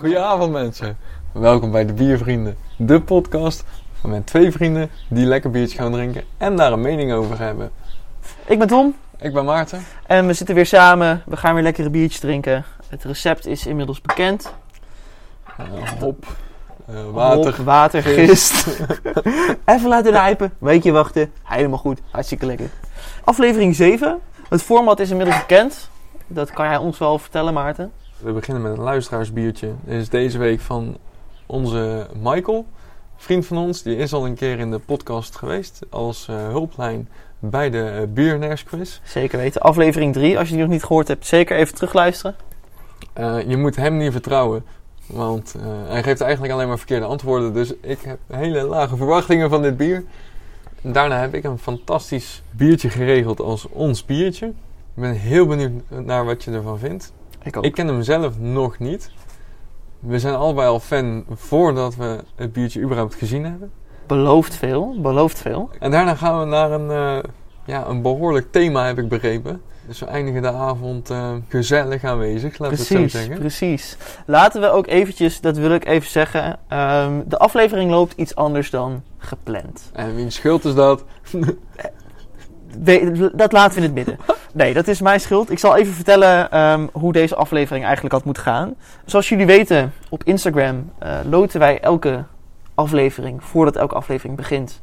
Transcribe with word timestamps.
Goedenavond 0.00 0.52
mensen. 0.52 0.96
Welkom 1.32 1.70
bij 1.70 1.86
de 1.86 1.92
Biervrienden, 1.92 2.56
de 2.76 3.00
podcast 3.00 3.64
met 4.02 4.26
twee 4.26 4.52
vrienden 4.52 4.90
die 5.08 5.26
lekker 5.26 5.50
biertje 5.50 5.78
gaan 5.78 5.92
drinken 5.92 6.24
en 6.38 6.56
daar 6.56 6.72
een 6.72 6.80
mening 6.80 7.12
over 7.12 7.38
hebben. 7.38 7.70
Ik 8.46 8.58
ben 8.58 8.68
Tom 8.68 8.96
Ik 9.18 9.32
ben 9.32 9.44
Maarten. 9.44 9.84
en 10.06 10.26
we 10.26 10.32
zitten 10.32 10.54
weer 10.54 10.66
samen. 10.66 11.22
We 11.26 11.36
gaan 11.36 11.54
weer 11.54 11.62
lekkere 11.62 11.90
biertjes 11.90 12.20
drinken. 12.20 12.64
Het 12.88 13.04
recept 13.04 13.46
is 13.46 13.66
inmiddels 13.66 14.00
bekend. 14.00 14.54
Eh, 15.56 15.66
hop, 15.98 16.26
water. 17.12 17.56
Hop, 17.56 17.64
water, 17.64 18.02
gist. 18.02 18.66
Even 19.64 19.88
laten 19.88 20.12
rijpen. 20.12 20.52
Weekje 20.58 20.92
wachten. 20.92 21.32
Helemaal 21.42 21.78
goed. 21.78 22.00
Hartstikke 22.10 22.46
lekker. 22.46 22.70
Aflevering 23.24 23.74
7. 23.74 24.20
Het 24.48 24.62
format 24.62 25.00
is 25.00 25.10
inmiddels 25.10 25.38
bekend. 25.38 25.90
Dat 26.26 26.50
kan 26.50 26.66
jij 26.66 26.76
ons 26.76 26.98
wel 26.98 27.18
vertellen, 27.18 27.54
Maarten. 27.54 27.92
We 28.22 28.32
beginnen 28.32 28.62
met 28.62 28.72
een 28.72 28.84
luisteraarsbiertje. 28.84 29.74
Dit 29.84 30.00
is 30.00 30.08
deze 30.08 30.38
week 30.38 30.60
van 30.60 30.96
onze 31.46 32.06
Michael, 32.22 32.66
vriend 33.16 33.46
van 33.46 33.56
ons. 33.56 33.82
Die 33.82 33.96
is 33.96 34.12
al 34.12 34.26
een 34.26 34.34
keer 34.34 34.58
in 34.58 34.70
de 34.70 34.78
podcast 34.78 35.36
geweest 35.36 35.80
als 35.90 36.28
eh, 36.28 36.36
hulplijn 36.36 37.08
bij 37.38 37.70
de 37.70 37.98
uh, 38.00 38.14
Biernaires 38.14 38.64
quiz. 38.64 39.00
Zeker 39.02 39.38
weten. 39.38 39.60
Aflevering 39.60 40.12
3. 40.12 40.38
Als 40.38 40.48
je 40.48 40.54
die 40.54 40.62
nog 40.62 40.72
niet 40.72 40.84
gehoord 40.84 41.08
hebt, 41.08 41.26
zeker 41.26 41.56
even 41.56 41.74
terugluisteren. 41.74 42.36
Eh, 43.12 43.48
je 43.48 43.56
moet 43.56 43.76
hem 43.76 43.96
niet 43.96 44.12
vertrouwen. 44.12 44.64
Want 45.06 45.54
eh, 45.54 45.62
hij 45.86 46.02
geeft 46.02 46.20
eigenlijk 46.20 46.52
alleen 46.52 46.68
maar 46.68 46.78
verkeerde 46.78 47.06
antwoorden. 47.06 47.52
Dus 47.52 47.74
ik 47.80 48.00
heb 48.00 48.18
hele 48.26 48.62
lage 48.62 48.96
verwachtingen 48.96 49.50
van 49.50 49.62
dit 49.62 49.76
bier. 49.76 50.04
Daarna 50.82 51.20
heb 51.20 51.34
ik 51.34 51.44
een 51.44 51.58
fantastisch 51.58 52.42
biertje 52.50 52.90
geregeld 52.90 53.40
als 53.40 53.68
ons 53.68 54.04
biertje. 54.04 54.46
Ik 54.94 55.02
ben 55.02 55.12
heel 55.12 55.46
benieuwd 55.46 55.72
naar 55.88 56.24
wat 56.24 56.44
je 56.44 56.50
ervan 56.50 56.78
vindt. 56.78 57.12
Ik 57.42 57.56
ook. 57.56 57.64
Ik 57.64 57.72
ken 57.72 57.86
hem 57.86 58.02
zelf 58.02 58.38
nog 58.38 58.78
niet. 58.78 59.10
We 59.98 60.18
zijn 60.18 60.34
allebei 60.34 60.68
al 60.68 60.80
fan 60.80 61.24
voordat 61.30 61.94
we 61.96 62.18
het 62.36 62.52
biertje 62.52 62.80
überhaupt 62.80 63.14
gezien 63.14 63.44
hebben. 63.44 63.70
Belooft 64.06 64.54
veel. 64.54 65.00
Belooft 65.00 65.38
veel. 65.38 65.70
En 65.78 65.90
daarna 65.90 66.14
gaan 66.14 66.40
we 66.40 66.44
naar 66.46 66.70
een, 66.72 66.90
eh, 66.90 67.30
ja, 67.64 67.86
een 67.86 68.02
behoorlijk 68.02 68.52
thema, 68.52 68.86
heb 68.86 68.98
ik 68.98 69.08
begrepen. 69.08 69.62
Dus 69.86 69.98
we 69.98 70.06
eindigen 70.06 70.42
de 70.42 70.52
avond 70.52 71.10
eh, 71.10 71.32
gezellig 71.48 72.04
aanwezig, 72.04 72.58
laten 72.58 72.76
we 72.76 72.82
het 72.82 72.92
zo 73.12 73.18
zeggen. 73.18 73.38
precies. 73.38 73.96
Laten 74.26 74.60
we 74.60 74.70
ook 74.70 74.86
eventjes, 74.86 75.40
dat 75.40 75.56
wil 75.56 75.70
ik 75.70 75.84
even 75.86 76.10
zeggen. 76.10 76.58
ehm, 76.68 77.20
de 77.26 77.38
aflevering 77.38 77.90
loopt 77.90 78.12
iets 78.16 78.34
anders 78.34 78.70
dan 78.70 79.02
gepland. 79.18 79.90
En 79.92 80.14
wiens 80.14 80.34
schuld 80.34 80.64
is 80.64 80.74
dat? 80.74 81.04
We- 82.84 83.30
dat 83.34 83.52
laten 83.52 83.74
we 83.74 83.88
in 83.88 83.94
het 83.94 83.94
midden. 83.94 84.16
Nee, 84.52 84.74
dat 84.74 84.88
is 84.88 85.00
mijn 85.00 85.20
schuld. 85.20 85.50
Ik 85.50 85.58
zal 85.58 85.76
even 85.76 85.92
vertellen 85.92 86.50
ehm, 86.50 86.86
hoe 86.92 87.12
deze 87.12 87.36
aflevering 87.36 87.84
eigenlijk 87.84 88.14
had 88.14 88.24
moeten 88.24 88.42
gaan. 88.42 88.74
Zoals 89.04 89.28
jullie 89.28 89.46
weten, 89.46 89.92
op 90.08 90.24
Instagram 90.24 90.92
eh, 90.98 91.18
loten 91.24 91.60
wij 91.60 91.80
elke 91.80 92.24
aflevering, 92.74 93.44
voordat 93.44 93.76
elke 93.76 93.94
aflevering 93.94 94.36
begint, 94.36 94.80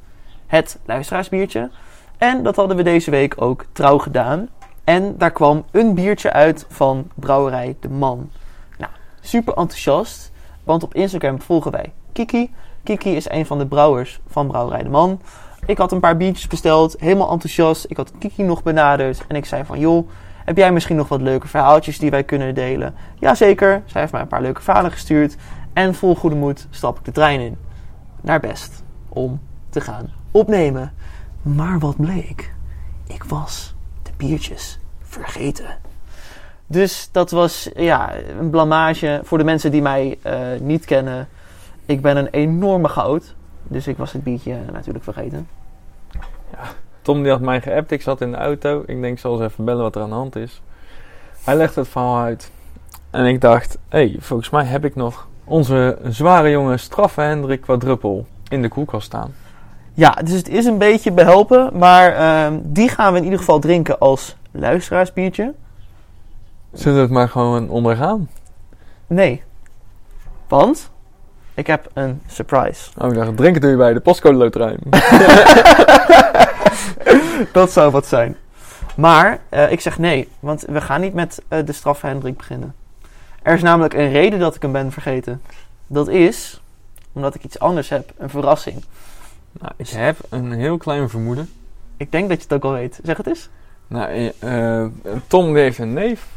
het 0.47 0.79
luisteraarsbiertje. 0.85 1.69
En 2.17 2.43
dat 2.43 2.55
hadden 2.55 2.77
we 2.77 2.83
deze 2.83 3.11
week 3.11 3.41
ook 3.41 3.65
trouw 3.71 3.97
gedaan. 3.97 4.49
En 4.83 5.17
daar 5.17 5.31
kwam 5.31 5.65
een 5.71 5.93
biertje 5.93 6.31
uit 6.31 6.65
van 6.69 7.11
Brouwerij 7.15 7.75
De 7.79 7.89
Man. 7.89 8.29
Nou, 8.77 8.91
super 9.21 9.53
enthousiast, 9.53 10.31
want 10.63 10.83
op 10.83 10.93
Instagram 10.93 11.41
volgen 11.41 11.71
wij 11.71 11.93
Kiki. 12.11 12.53
Kiki 12.83 13.15
is 13.15 13.29
een 13.29 13.45
van 13.45 13.57
de 13.57 13.65
brouwers 13.65 14.19
van 14.27 14.47
Brouwerij 14.47 14.83
De 14.83 14.89
Man. 14.89 15.21
Ik 15.65 15.77
had 15.77 15.91
een 15.91 15.99
paar 15.99 16.17
biertjes 16.17 16.47
besteld, 16.47 16.95
helemaal 16.99 17.31
enthousiast. 17.31 17.85
Ik 17.87 17.97
had 17.97 18.11
Kiki 18.19 18.43
nog 18.43 18.63
benaderd 18.63 19.25
en 19.27 19.35
ik 19.35 19.45
zei 19.45 19.65
van... 19.65 19.79
joh, 19.79 20.09
heb 20.45 20.57
jij 20.57 20.71
misschien 20.71 20.95
nog 20.95 21.07
wat 21.07 21.21
leuke 21.21 21.47
verhaaltjes 21.47 21.99
die 21.99 22.09
wij 22.09 22.23
kunnen 22.23 22.55
delen? 22.55 22.95
Jazeker, 23.19 23.81
zij 23.85 24.01
heeft 24.01 24.13
mij 24.13 24.21
een 24.21 24.27
paar 24.27 24.41
leuke 24.41 24.61
verhalen 24.61 24.91
gestuurd. 24.91 25.35
En 25.73 25.95
vol 25.95 26.15
goede 26.15 26.35
moed 26.35 26.67
stap 26.69 26.97
ik 26.99 27.05
de 27.05 27.11
trein 27.11 27.39
in. 27.39 27.57
Naar 28.21 28.39
Best, 28.39 28.83
om 29.09 29.39
te 29.69 29.81
gaan 29.81 30.11
opnemen. 30.31 30.93
Maar 31.41 31.79
wat 31.79 31.95
bleek? 31.97 32.53
Ik 33.07 33.23
was 33.23 33.75
de 34.03 34.11
biertjes 34.17 34.79
vergeten. 35.01 35.77
Dus 36.67 37.09
dat 37.11 37.31
was 37.31 37.69
ja, 37.75 38.15
een 38.39 38.49
blamage 38.49 39.21
voor 39.23 39.37
de 39.37 39.43
mensen 39.43 39.71
die 39.71 39.81
mij 39.81 40.17
eh, 40.21 40.39
niet 40.59 40.85
kennen. 40.85 41.27
Ik 41.85 42.01
ben 42.01 42.17
een 42.17 42.27
enorme 42.27 42.89
goud. 42.89 43.35
Dus 43.67 43.87
ik 43.87 43.97
was 43.97 44.13
het 44.13 44.23
biertje 44.23 44.57
natuurlijk 44.71 45.03
vergeten. 45.03 45.47
Tom 47.01 47.21
die 47.23 47.31
had 47.31 47.41
mij 47.41 47.61
geappt, 47.61 47.91
ik 47.91 48.01
zat 48.01 48.21
in 48.21 48.31
de 48.31 48.37
auto. 48.37 48.83
Ik 48.85 49.01
denk, 49.01 49.13
ik 49.13 49.19
zal 49.19 49.33
eens 49.33 49.51
even 49.51 49.65
bellen 49.65 49.81
wat 49.81 49.95
er 49.95 50.01
aan 50.01 50.09
de 50.09 50.15
hand 50.15 50.35
is. 50.35 50.61
Hij 51.43 51.55
legde 51.55 51.79
het 51.79 51.89
verhaal 51.89 52.17
uit. 52.17 52.51
En 53.09 53.25
ik 53.25 53.41
dacht, 53.41 53.77
hé, 53.89 53.97
hey, 53.97 54.15
volgens 54.19 54.49
mij 54.49 54.63
heb 54.63 54.85
ik 54.85 54.95
nog 54.95 55.27
onze 55.43 55.97
zware 56.03 56.49
jongen 56.49 56.79
straffe 56.79 57.21
Hendrik 57.21 57.61
quadruppel 57.61 58.25
in 58.49 58.61
de 58.61 58.67
koelkast 58.67 59.05
staan. 59.05 59.33
Ja, 59.93 60.11
dus 60.11 60.33
het 60.33 60.49
is 60.49 60.65
een 60.65 60.77
beetje 60.77 61.11
behelpen. 61.11 61.77
Maar 61.77 62.13
ehm, 62.13 62.59
die 62.63 62.89
gaan 62.89 63.11
we 63.11 63.17
in 63.17 63.23
ieder 63.23 63.39
geval 63.39 63.59
drinken 63.59 63.99
als 63.99 64.35
luisteraarsbiertje. 64.51 65.53
Zullen 66.73 66.95
we 66.95 67.01
het 67.01 67.11
maar 67.11 67.29
gewoon 67.29 67.69
ondergaan? 67.69 68.29
Nee. 69.07 69.43
Want 70.47 70.91
ik 71.57 71.67
heb 71.67 71.89
een 71.93 72.21
surprise. 72.27 72.89
Oh, 72.97 73.07
ik 73.07 73.13
dacht, 73.13 73.37
drinken 73.37 73.61
doe 73.61 73.69
je 73.69 73.77
bij 73.77 73.93
de 73.93 73.99
postcode 73.99 74.37
loterij. 74.37 74.77
Dat 77.51 77.71
zou 77.71 77.91
wat 77.91 78.05
zijn. 78.05 78.35
Maar 78.95 79.39
eh, 79.49 79.71
ik 79.71 79.79
zeg 79.79 79.97
nee, 79.97 80.29
want 80.39 80.63
we 80.67 80.81
gaan 80.81 81.01
niet 81.01 81.13
met 81.13 81.41
eh, 81.47 81.65
de 81.65 81.71
straf 81.71 82.01
Hendrik 82.01 82.37
beginnen. 82.37 82.75
Er 83.41 83.53
is 83.53 83.61
namelijk 83.61 83.93
een 83.93 84.11
reden 84.11 84.39
dat 84.39 84.55
ik 84.55 84.61
hem 84.61 84.71
ben 84.71 84.91
vergeten. 84.91 85.41
Dat 85.87 86.07
is 86.07 86.61
omdat 87.11 87.35
ik 87.35 87.43
iets 87.43 87.59
anders 87.59 87.89
heb, 87.89 88.11
een 88.17 88.29
verrassing. 88.29 88.83
nou, 89.51 89.73
ik 89.75 89.89
heb 89.89 90.17
een 90.29 90.51
heel 90.51 90.77
klein 90.77 91.09
vermoeden. 91.09 91.49
Ik 91.97 92.11
denk 92.11 92.29
dat 92.29 92.37
je 92.37 92.43
het 92.43 92.53
ook 92.53 92.63
al 92.63 92.71
weet. 92.71 92.99
Zeg 93.03 93.17
het 93.17 93.27
eens. 93.27 93.49
Nou, 93.87 94.31
eh, 94.39 94.85
Tom 95.27 95.55
heeft 95.55 95.77
een 95.77 95.93
neef. 95.93 96.27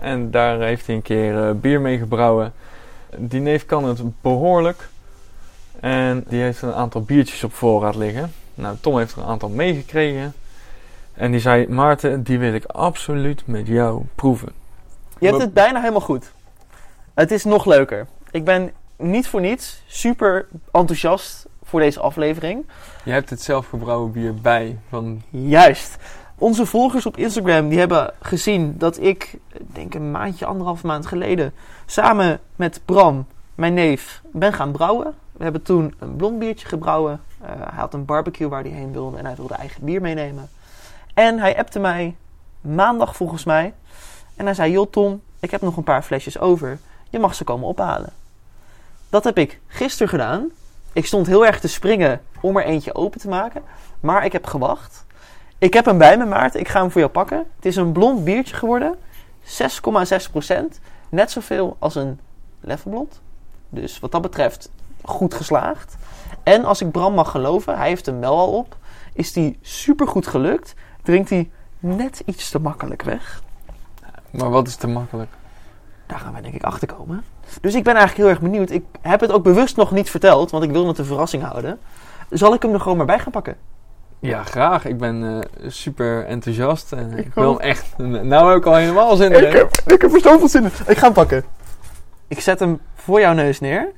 En 0.00 0.30
daar 0.30 0.60
heeft 0.60 0.86
hij 0.86 0.94
een 0.94 1.02
keer 1.02 1.58
bier 1.58 1.80
mee 1.80 1.98
gebrouwen. 1.98 2.52
Die 3.16 3.40
neef 3.40 3.66
kan 3.66 3.84
het 3.84 4.20
behoorlijk. 4.20 4.88
En 5.80 6.24
die 6.28 6.42
heeft 6.42 6.62
een 6.62 6.74
aantal 6.74 7.02
biertjes 7.02 7.44
op 7.44 7.54
voorraad 7.54 7.94
liggen. 7.94 8.32
Nou, 8.54 8.76
Tom 8.80 8.98
heeft 8.98 9.12
er 9.12 9.18
een 9.18 9.28
aantal 9.28 9.48
meegekregen. 9.48 10.34
En 11.14 11.30
die 11.30 11.40
zei, 11.40 11.68
Maarten, 11.68 12.22
die 12.22 12.38
wil 12.38 12.54
ik 12.54 12.64
absoluut 12.64 13.42
met 13.46 13.66
jou 13.66 14.02
proeven. 14.14 14.48
Je 15.18 15.26
hebt 15.26 15.40
het 15.40 15.54
bijna 15.54 15.80
helemaal 15.80 16.00
goed. 16.00 16.32
Het 17.14 17.30
is 17.30 17.44
nog 17.44 17.64
leuker. 17.64 18.06
Ik 18.30 18.44
ben 18.44 18.72
niet 18.96 19.28
voor 19.28 19.40
niets 19.40 19.82
super 19.86 20.46
enthousiast 20.72 21.46
voor 21.64 21.80
deze 21.80 22.00
aflevering. 22.00 22.66
Je 23.04 23.10
hebt 23.10 23.30
het 23.30 23.42
zelf 23.42 23.68
gebrouwen 23.68 24.12
bier 24.12 24.34
bij. 24.34 24.78
Van, 24.88 25.22
Juist. 25.30 25.96
Onze 26.38 26.66
volgers 26.66 27.06
op 27.06 27.16
Instagram 27.16 27.68
die 27.68 27.78
hebben 27.78 28.14
gezien 28.20 28.74
dat 28.78 29.00
ik, 29.00 29.38
denk 29.58 29.94
een 29.94 30.10
maandje, 30.10 30.46
anderhalf 30.46 30.82
maand 30.82 31.06
geleden, 31.06 31.54
samen 31.86 32.40
met 32.56 32.80
Bram, 32.84 33.26
mijn 33.54 33.74
neef, 33.74 34.22
ben 34.32 34.52
gaan 34.52 34.72
brouwen. 34.72 35.14
We 35.32 35.42
hebben 35.42 35.62
toen 35.62 35.94
een 35.98 36.16
blond 36.16 36.38
biertje 36.38 36.66
gebrouwen. 36.66 37.20
Eh, 37.40 37.48
hij 37.48 37.78
had 37.78 37.94
een 37.94 38.04
barbecue 38.04 38.48
waar 38.48 38.62
hij 38.62 38.70
heen 38.70 38.92
wilde 38.92 39.18
en 39.18 39.24
hij 39.26 39.34
wilde 39.34 39.54
eigen 39.54 39.84
bier 39.84 40.00
meenemen. 40.00 40.48
En 41.14 41.38
hij 41.38 41.58
appte 41.58 41.78
mij 41.78 42.16
maandag 42.60 43.16
volgens 43.16 43.44
mij. 43.44 43.74
En 44.36 44.44
hij 44.44 44.54
zei, 44.54 44.72
joh 44.72 44.90
Tom, 44.90 45.20
ik 45.40 45.50
heb 45.50 45.60
nog 45.60 45.76
een 45.76 45.84
paar 45.84 46.02
flesjes 46.02 46.38
over. 46.38 46.78
Je 47.10 47.18
mag 47.18 47.34
ze 47.34 47.44
komen 47.44 47.68
ophalen. 47.68 48.12
Dat 49.08 49.24
heb 49.24 49.38
ik 49.38 49.60
gisteren 49.66 50.08
gedaan. 50.08 50.50
Ik 50.92 51.06
stond 51.06 51.26
heel 51.26 51.46
erg 51.46 51.60
te 51.60 51.68
springen 51.68 52.20
om 52.40 52.56
er 52.56 52.64
eentje 52.64 52.94
open 52.94 53.20
te 53.20 53.28
maken. 53.28 53.62
Maar 54.00 54.24
ik 54.24 54.32
heb 54.32 54.46
gewacht. 54.46 55.04
Ik 55.62 55.74
heb 55.74 55.84
hem 55.84 55.98
bij 55.98 56.16
me, 56.16 56.24
Maarten. 56.24 56.60
Ik 56.60 56.68
ga 56.68 56.80
hem 56.80 56.90
voor 56.90 57.00
jou 57.00 57.12
pakken. 57.12 57.38
Het 57.56 57.66
is 57.66 57.76
een 57.76 57.92
blond 57.92 58.24
biertje 58.24 58.54
geworden. 58.54 58.96
6,6%. 59.44 60.80
Net 61.08 61.30
zoveel 61.30 61.76
als 61.78 61.94
een 61.94 62.20
Leffelblond. 62.60 63.20
Dus 63.68 64.00
wat 64.00 64.12
dat 64.12 64.22
betreft 64.22 64.70
goed 65.02 65.34
geslaagd. 65.34 65.96
En 66.42 66.64
als 66.64 66.80
ik 66.80 66.90
Bram 66.90 67.14
mag 67.14 67.30
geloven, 67.30 67.78
hij 67.78 67.88
heeft 67.88 68.06
hem 68.06 68.20
wel 68.20 68.38
al 68.38 68.52
op. 68.52 68.76
Is 69.12 69.32
die 69.32 69.58
super 69.60 70.08
goed 70.08 70.26
gelukt. 70.26 70.74
Drinkt 71.02 71.30
hij 71.30 71.50
net 71.78 72.22
iets 72.26 72.50
te 72.50 72.58
makkelijk 72.58 73.02
weg. 73.02 73.42
maar 74.30 74.50
wat 74.50 74.66
is 74.66 74.76
te 74.76 74.86
makkelijk? 74.86 75.30
Daar 76.06 76.18
gaan 76.18 76.32
wij 76.32 76.42
denk 76.42 76.54
ik 76.54 76.62
achter 76.62 76.88
komen. 76.88 77.24
Dus 77.60 77.74
ik 77.74 77.84
ben 77.84 77.94
eigenlijk 77.94 78.24
heel 78.24 78.34
erg 78.34 78.50
benieuwd. 78.50 78.70
Ik 78.70 78.84
heb 79.00 79.20
het 79.20 79.32
ook 79.32 79.42
bewust 79.42 79.76
nog 79.76 79.90
niet 79.90 80.10
verteld, 80.10 80.50
want 80.50 80.64
ik 80.64 80.70
wil 80.70 80.86
het 80.86 80.98
een 80.98 81.04
verrassing 81.04 81.42
houden. 81.42 81.78
Zal 82.30 82.54
ik 82.54 82.62
hem 82.62 82.72
er 82.72 82.80
gewoon 82.80 82.96
maar 82.96 83.06
bij 83.06 83.18
gaan 83.18 83.32
pakken? 83.32 83.56
Ja, 84.22 84.42
graag. 84.42 84.84
Ik 84.84 84.98
ben 84.98 85.24
eh, 85.24 85.70
super 85.70 86.26
enthousiast. 86.26 86.92
En 86.92 87.12
ik, 87.18 87.26
Ik 87.26 87.34
wil 87.34 87.50
hem 87.50 87.60
echt... 87.60 87.98
Nou 87.98 88.48
heb 88.48 88.56
ik 88.58 88.66
al 88.66 88.74
helemaal 88.74 89.16
zin 89.16 89.32
in. 89.32 89.46
Ik 89.46 89.52
heb, 89.52 89.70
ik 89.86 90.02
heb 90.02 90.14
er 90.14 90.20
zoveel 90.20 90.48
zin 90.48 90.62
in. 90.62 90.70
Ik 90.86 90.96
ga 90.96 91.04
hem 91.04 91.12
pakken. 91.12 91.44
Ik 92.28 92.40
zet 92.40 92.58
hem 92.58 92.80
voor 92.94 93.20
jouw 93.20 93.32
neus 93.32 93.60
neer. 93.60 93.92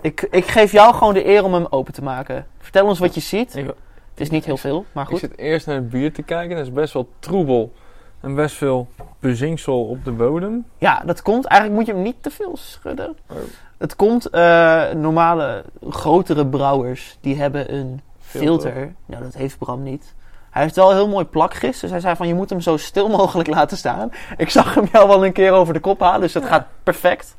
Ik, 0.00 0.26
ik 0.30 0.46
geef 0.46 0.72
jou 0.72 0.94
gewoon 0.94 1.14
de 1.14 1.26
eer 1.26 1.44
om 1.44 1.54
hem 1.54 1.66
open 1.70 1.92
te 1.92 2.02
maken. 2.02 2.46
Vertel 2.58 2.86
ons 2.86 2.98
wat 2.98 3.14
je 3.14 3.20
ziet. 3.20 3.56
Ik, 3.56 3.66
Het 3.66 4.20
is 4.20 4.30
niet 4.30 4.44
heel 4.44 4.56
veel, 4.56 4.84
maar 4.92 5.04
ik 5.04 5.10
goed. 5.10 5.18
zit 5.18 5.38
eerst 5.38 5.66
naar 5.66 5.76
het 5.76 5.90
bier 5.90 6.12
te 6.12 6.22
kijken. 6.22 6.56
Dat 6.56 6.66
is 6.66 6.72
best 6.72 6.92
wel 6.92 7.08
troebel. 7.18 7.72
En 8.20 8.34
best 8.34 8.56
veel 8.56 8.88
bezinksel 9.20 9.84
op 9.84 10.04
de 10.04 10.10
bodem. 10.10 10.64
Ja, 10.78 11.02
dat 11.06 11.22
komt. 11.22 11.44
Eigenlijk 11.44 11.80
moet 11.80 11.88
je 11.90 11.94
hem 11.94 12.02
niet 12.02 12.22
te 12.22 12.30
veel 12.30 12.56
schudden. 12.56 13.16
Oh. 13.30 13.36
Het 13.78 13.96
komt, 13.96 14.26
eh, 14.30 14.90
normale, 14.92 15.64
grotere 15.90 16.46
brouwers, 16.46 17.18
die 17.20 17.36
hebben 17.36 17.74
een 17.74 18.00
Filter. 18.38 18.72
filter. 18.72 18.94
Ja, 19.06 19.18
dat 19.20 19.34
heeft 19.34 19.58
Bram 19.58 19.82
niet. 19.82 20.14
Hij 20.50 20.62
heeft 20.62 20.76
wel 20.76 20.92
heel 20.92 21.08
mooi 21.08 21.24
plakgist. 21.24 21.80
Dus 21.80 21.90
hij 21.90 22.00
zei 22.00 22.16
van, 22.16 22.26
je 22.28 22.34
moet 22.34 22.50
hem 22.50 22.60
zo 22.60 22.76
stil 22.76 23.08
mogelijk 23.08 23.48
laten 23.56 23.76
staan. 23.76 24.10
Ik 24.36 24.50
zag 24.50 24.74
hem 24.74 24.88
jou 24.92 25.08
wel 25.08 25.24
een 25.24 25.32
keer 25.32 25.52
over 25.52 25.74
de 25.74 25.80
kop 25.80 26.00
halen, 26.00 26.20
dus 26.20 26.32
dat 26.32 26.44
gaat 26.44 26.66
perfect. 26.82 27.36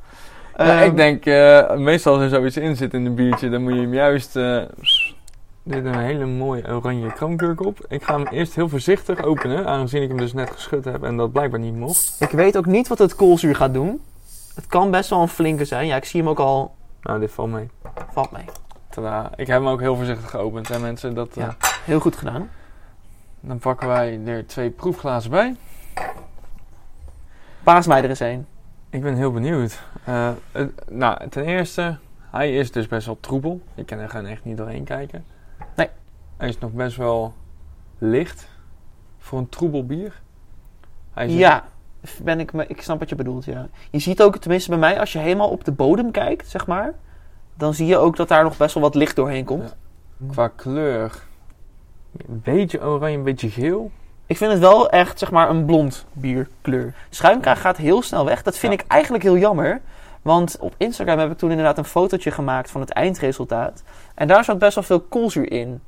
Ja, 0.58 0.80
Ehm, 0.82 0.90
ik 0.90 0.96
denk, 0.96 1.26
eh, 1.26 1.76
meestal 1.76 2.14
als 2.14 2.24
er 2.24 2.30
zoiets 2.30 2.58
in 2.58 2.76
zit 2.76 2.94
in 2.94 3.06
een 3.06 3.16
biertje, 3.16 3.50
dan 3.50 3.64
moet 3.64 3.74
je 3.74 3.80
hem 3.80 3.94
juist... 3.94 4.36
eh 4.36 4.62
dit 5.66 5.86
een 5.86 6.00
hele 6.00 6.26
mooie 6.26 6.68
oranje 6.68 7.14
kroonkurk 7.14 7.66
op. 7.66 7.86
Ik 7.88 8.04
ga 8.04 8.18
hem 8.18 8.28
eerst 8.28 8.56
heel 8.56 8.70
voorzichtig 8.70 9.24
openen, 9.24 9.66
aangezien 9.68 10.02
ik 10.02 10.08
hem 10.08 10.18
dus 10.18 10.34
net 10.34 10.52
geschud 10.52 10.86
heb 10.86 11.04
en 11.04 11.18
dat 11.18 11.32
blijkbaar 11.32 11.60
niet 11.60 11.76
mocht. 11.76 12.16
Ik 12.20 12.30
weet 12.30 12.58
ook 12.58 12.66
niet 12.66 12.88
wat 12.88 12.98
het 12.98 13.16
koolzuur 13.16 13.56
gaat 13.56 13.74
doen. 13.74 14.02
Het 14.56 14.68
kan 14.68 14.92
best 14.92 15.10
wel 15.10 15.22
een 15.22 15.28
flinke 15.28 15.66
zijn. 15.66 15.88
Ja, 15.88 15.96
ik 15.96 16.06
zie 16.06 16.20
hem 16.20 16.30
ook 16.30 16.40
al. 16.40 16.76
Nou, 17.02 17.20
dit 17.20 17.32
valt 17.32 17.52
mee. 17.52 17.70
Valt 18.12 18.32
mee. 18.32 18.46
Tadaa. 18.94 19.30
Ik 19.36 19.48
heb 19.48 19.58
hem 19.58 19.68
ook 19.68 19.80
heel 19.80 19.96
voorzichtig 19.96 20.30
geopend, 20.30 20.68
hè 20.68 20.80
mensen. 20.80 21.14
Dat, 21.14 21.38
eh. 21.38 21.50
Heel 21.86 22.00
goed 22.00 22.16
gedaan. 22.16 22.50
dan 23.40 23.60
pakken 23.60 23.88
wij 23.88 24.20
er 24.26 24.48
twee 24.48 24.70
proefglazen 24.70 25.32
bij. 25.32 25.56
Paas 27.64 27.88
mij 27.88 28.04
er 28.04 28.10
eens 28.10 28.20
een. 28.20 28.46
Ik 28.90 29.02
ben 29.02 29.16
heel 29.16 29.32
benieuwd. 29.32 29.82
Eh, 30.04 30.30
nou, 30.90 31.30
ten 31.30 31.44
eerste, 31.46 31.98
hij 32.32 32.56
is 32.56 32.72
dus 32.72 32.88
best 32.88 33.06
wel 33.06 33.18
troebel. 33.20 33.62
Ik 33.76 33.86
kan 33.86 33.98
er 33.98 34.10
gewoon 34.10 34.26
echt 34.26 34.44
niet 34.46 34.58
doorheen 34.58 34.84
kijken. 34.84 35.26
Nee. 35.76 35.88
Hij 36.38 36.48
is 36.50 36.60
nog 36.60 36.72
best 36.72 36.98
wel 36.98 37.34
licht 37.98 38.48
voor 39.18 39.40
een 39.40 39.50
troebel 39.50 39.86
bier. 39.86 40.22
Hij 41.14 41.26
is 41.26 41.34
Ja, 41.34 41.64
ben 42.24 42.40
ik, 42.40 42.54
me- 42.54 42.68
ik 42.68 42.82
snap 42.82 43.00
wat 43.00 43.10
je 43.10 43.16
bedoelt, 43.16 43.46
ja. 43.46 43.68
Je 43.92 44.00
ziet 44.00 44.22
ook, 44.22 44.38
tenminste 44.38 44.70
bij 44.70 44.80
mij, 44.80 45.00
als 45.00 45.14
je 45.14 45.20
helemaal 45.20 45.50
op 45.50 45.64
de 45.64 45.72
bodem 45.72 46.12
kijkt, 46.12 46.48
zeg 46.50 46.68
maar, 46.68 46.94
dan 47.58 47.74
zie 47.74 47.86
je 47.88 47.98
ook 47.98 48.16
dat 48.16 48.28
daar 48.28 48.44
nog 48.44 48.58
best 48.58 48.74
wel 48.74 48.84
wat 48.84 48.96
licht 48.96 49.16
doorheen 49.16 49.46
komt. 49.46 49.76
qua 50.32 50.48
kleur 50.48 51.24
een 52.28 52.42
beetje 52.44 52.84
oranje, 52.86 53.18
een 53.18 53.24
beetje 53.24 53.50
geel. 53.50 53.92
Ik 54.26 54.38
vind 54.38 54.52
het 54.52 54.60
wel 54.62 54.90
echt, 54.90 55.20
zeg 55.20 55.32
maar, 55.32 55.50
een 55.50 55.66
blond 55.66 56.06
bierkleur. 56.14 56.94
Schuimkraag 57.10 57.62
gaat 57.62 57.78
heel 57.78 58.02
snel 58.02 58.26
weg. 58.26 58.44
Dat 58.44 58.58
vind 58.58 58.74
Ja. 58.74 58.80
ik 58.80 58.86
eigenlijk 58.88 59.24
heel 59.24 59.38
jammer. 59.38 59.82
Want 60.22 60.58
op 60.60 60.74
Instagram 60.78 61.20
heb 61.20 61.32
ik 61.32 61.38
toen 61.38 61.50
inderdaad 61.50 61.78
een 61.78 61.86
fotootje 61.86 62.32
gemaakt 62.32 62.72
van 62.72 62.82
het 62.82 62.90
eindresultaat. 62.90 63.84
En 64.16 64.28
daar 64.28 64.44
zat 64.44 64.58
best 64.60 64.76
wel 64.76 64.84
veel 64.84 65.00
koolzuur 65.02 65.52
in. 65.52 65.82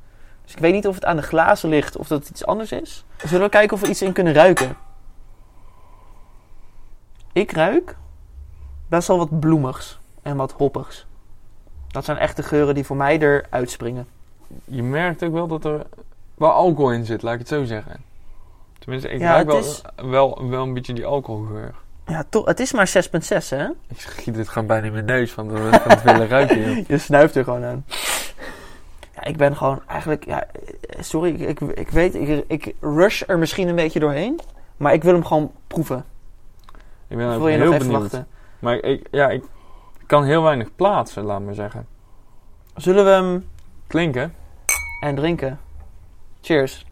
Dus 0.44 0.52
ik 0.54 0.58
weet 0.60 0.72
niet 0.72 0.86
of 0.86 0.94
het 0.94 1.04
aan 1.04 1.16
de 1.16 1.22
glazen 1.22 1.68
ligt 1.68 1.96
of 1.96 2.08
dat 2.08 2.18
het 2.18 2.28
iets 2.28 2.46
anders 2.46 2.72
is. 2.72 3.04
Zullen 3.24 3.44
we 3.44 3.48
kijken 3.50 3.76
of 3.76 3.80
we 3.82 3.88
iets 3.88 4.02
in 4.02 4.12
kunnen 4.12 4.32
ruiken? 4.32 4.76
Ik 7.32 7.52
ruik 7.52 7.96
best 8.88 9.08
wel 9.08 9.18
wat 9.18 9.40
bloemigs 9.40 9.98
en 10.22 10.36
wat 10.36 10.52
hoppigs. 10.52 11.05
Dat 11.96 12.04
zijn 12.04 12.18
echt 12.18 12.36
de 12.36 12.42
geuren 12.42 12.74
die 12.74 12.84
voor 12.84 12.96
mij 12.96 13.18
eruit 13.18 13.70
springen. 13.70 14.06
Je 14.64 14.82
merkt 14.82 15.22
ook 15.22 15.32
wel 15.32 15.46
dat 15.46 15.64
er 15.64 15.86
wel 16.34 16.50
alcohol 16.50 16.92
in 16.92 17.04
zit, 17.04 17.22
laat 17.22 17.32
ik 17.32 17.38
het 17.38 17.48
zo 17.48 17.64
zeggen. 17.64 17.96
Tenminste, 18.78 19.08
ik 19.08 19.20
Ja, 19.20 19.32
ruik 19.32 19.46
wel, 19.46 19.58
is- 19.58 19.82
wel, 19.96 20.48
wel 20.48 20.62
een 20.62 20.74
beetje 20.74 20.92
die 20.92 21.06
alcoholgeur. 21.06 21.74
Ja, 22.06 22.24
toch, 22.28 22.44
het 22.46 22.60
is 22.60 22.72
maar 22.72 22.88
6,6 22.88 23.48
hè? 23.50 23.66
Ik 23.88 24.00
schiet 24.00 24.34
dit 24.34 24.48
gewoon 24.48 24.66
bijna 24.68 24.86
in 24.86 24.92
mijn 24.92 25.04
neus 25.04 25.32
van 25.32 25.48
het 25.48 26.02
willen 26.02 26.28
ruiken. 26.28 26.60
Je 26.88 26.98
snuift 26.98 27.34
er 27.34 27.44
gewoon 27.44 27.64
aan. 27.64 27.84
Ja, 29.14 29.24
ik 29.24 29.36
ben 29.36 29.56
gewoon 29.56 29.80
eigenlijk... 29.86 30.24
Ja, 30.24 30.46
sorry, 31.00 31.34
ik, 31.34 31.60
ik, 31.60 31.60
ik 31.60 31.88
weet... 31.90 32.14
Ik, 32.14 32.44
ik 32.48 32.74
rush 32.80 33.22
er 33.26 33.38
misschien 33.38 33.68
een 33.68 33.74
beetje 33.74 34.00
doorheen. 34.00 34.40
Maar 34.76 34.92
ik 34.92 35.02
wil 35.02 35.12
hem 35.12 35.24
gewoon 35.24 35.52
proeven. 35.66 36.04
Ik 37.08 37.16
ben 37.16 37.26
ook 37.32 37.38
wil 37.38 37.48
je 37.48 37.56
heel 37.56 37.64
nog 37.64 37.74
even 37.74 37.86
benieuwd. 37.86 38.02
wachten? 38.02 38.26
Maar 38.58 38.76
ik, 38.76 39.06
ja, 39.10 39.28
ik 39.30 39.42
kan 40.06 40.24
heel 40.24 40.42
weinig 40.42 40.74
plaatsen, 40.74 41.24
laat 41.24 41.40
maar 41.40 41.54
zeggen. 41.54 41.86
Zullen 42.74 43.04
we 43.04 43.10
hem 43.10 43.48
Klinken? 43.86 44.34
en 45.00 45.14
drinken? 45.14 45.58
Cheers. 46.40 46.86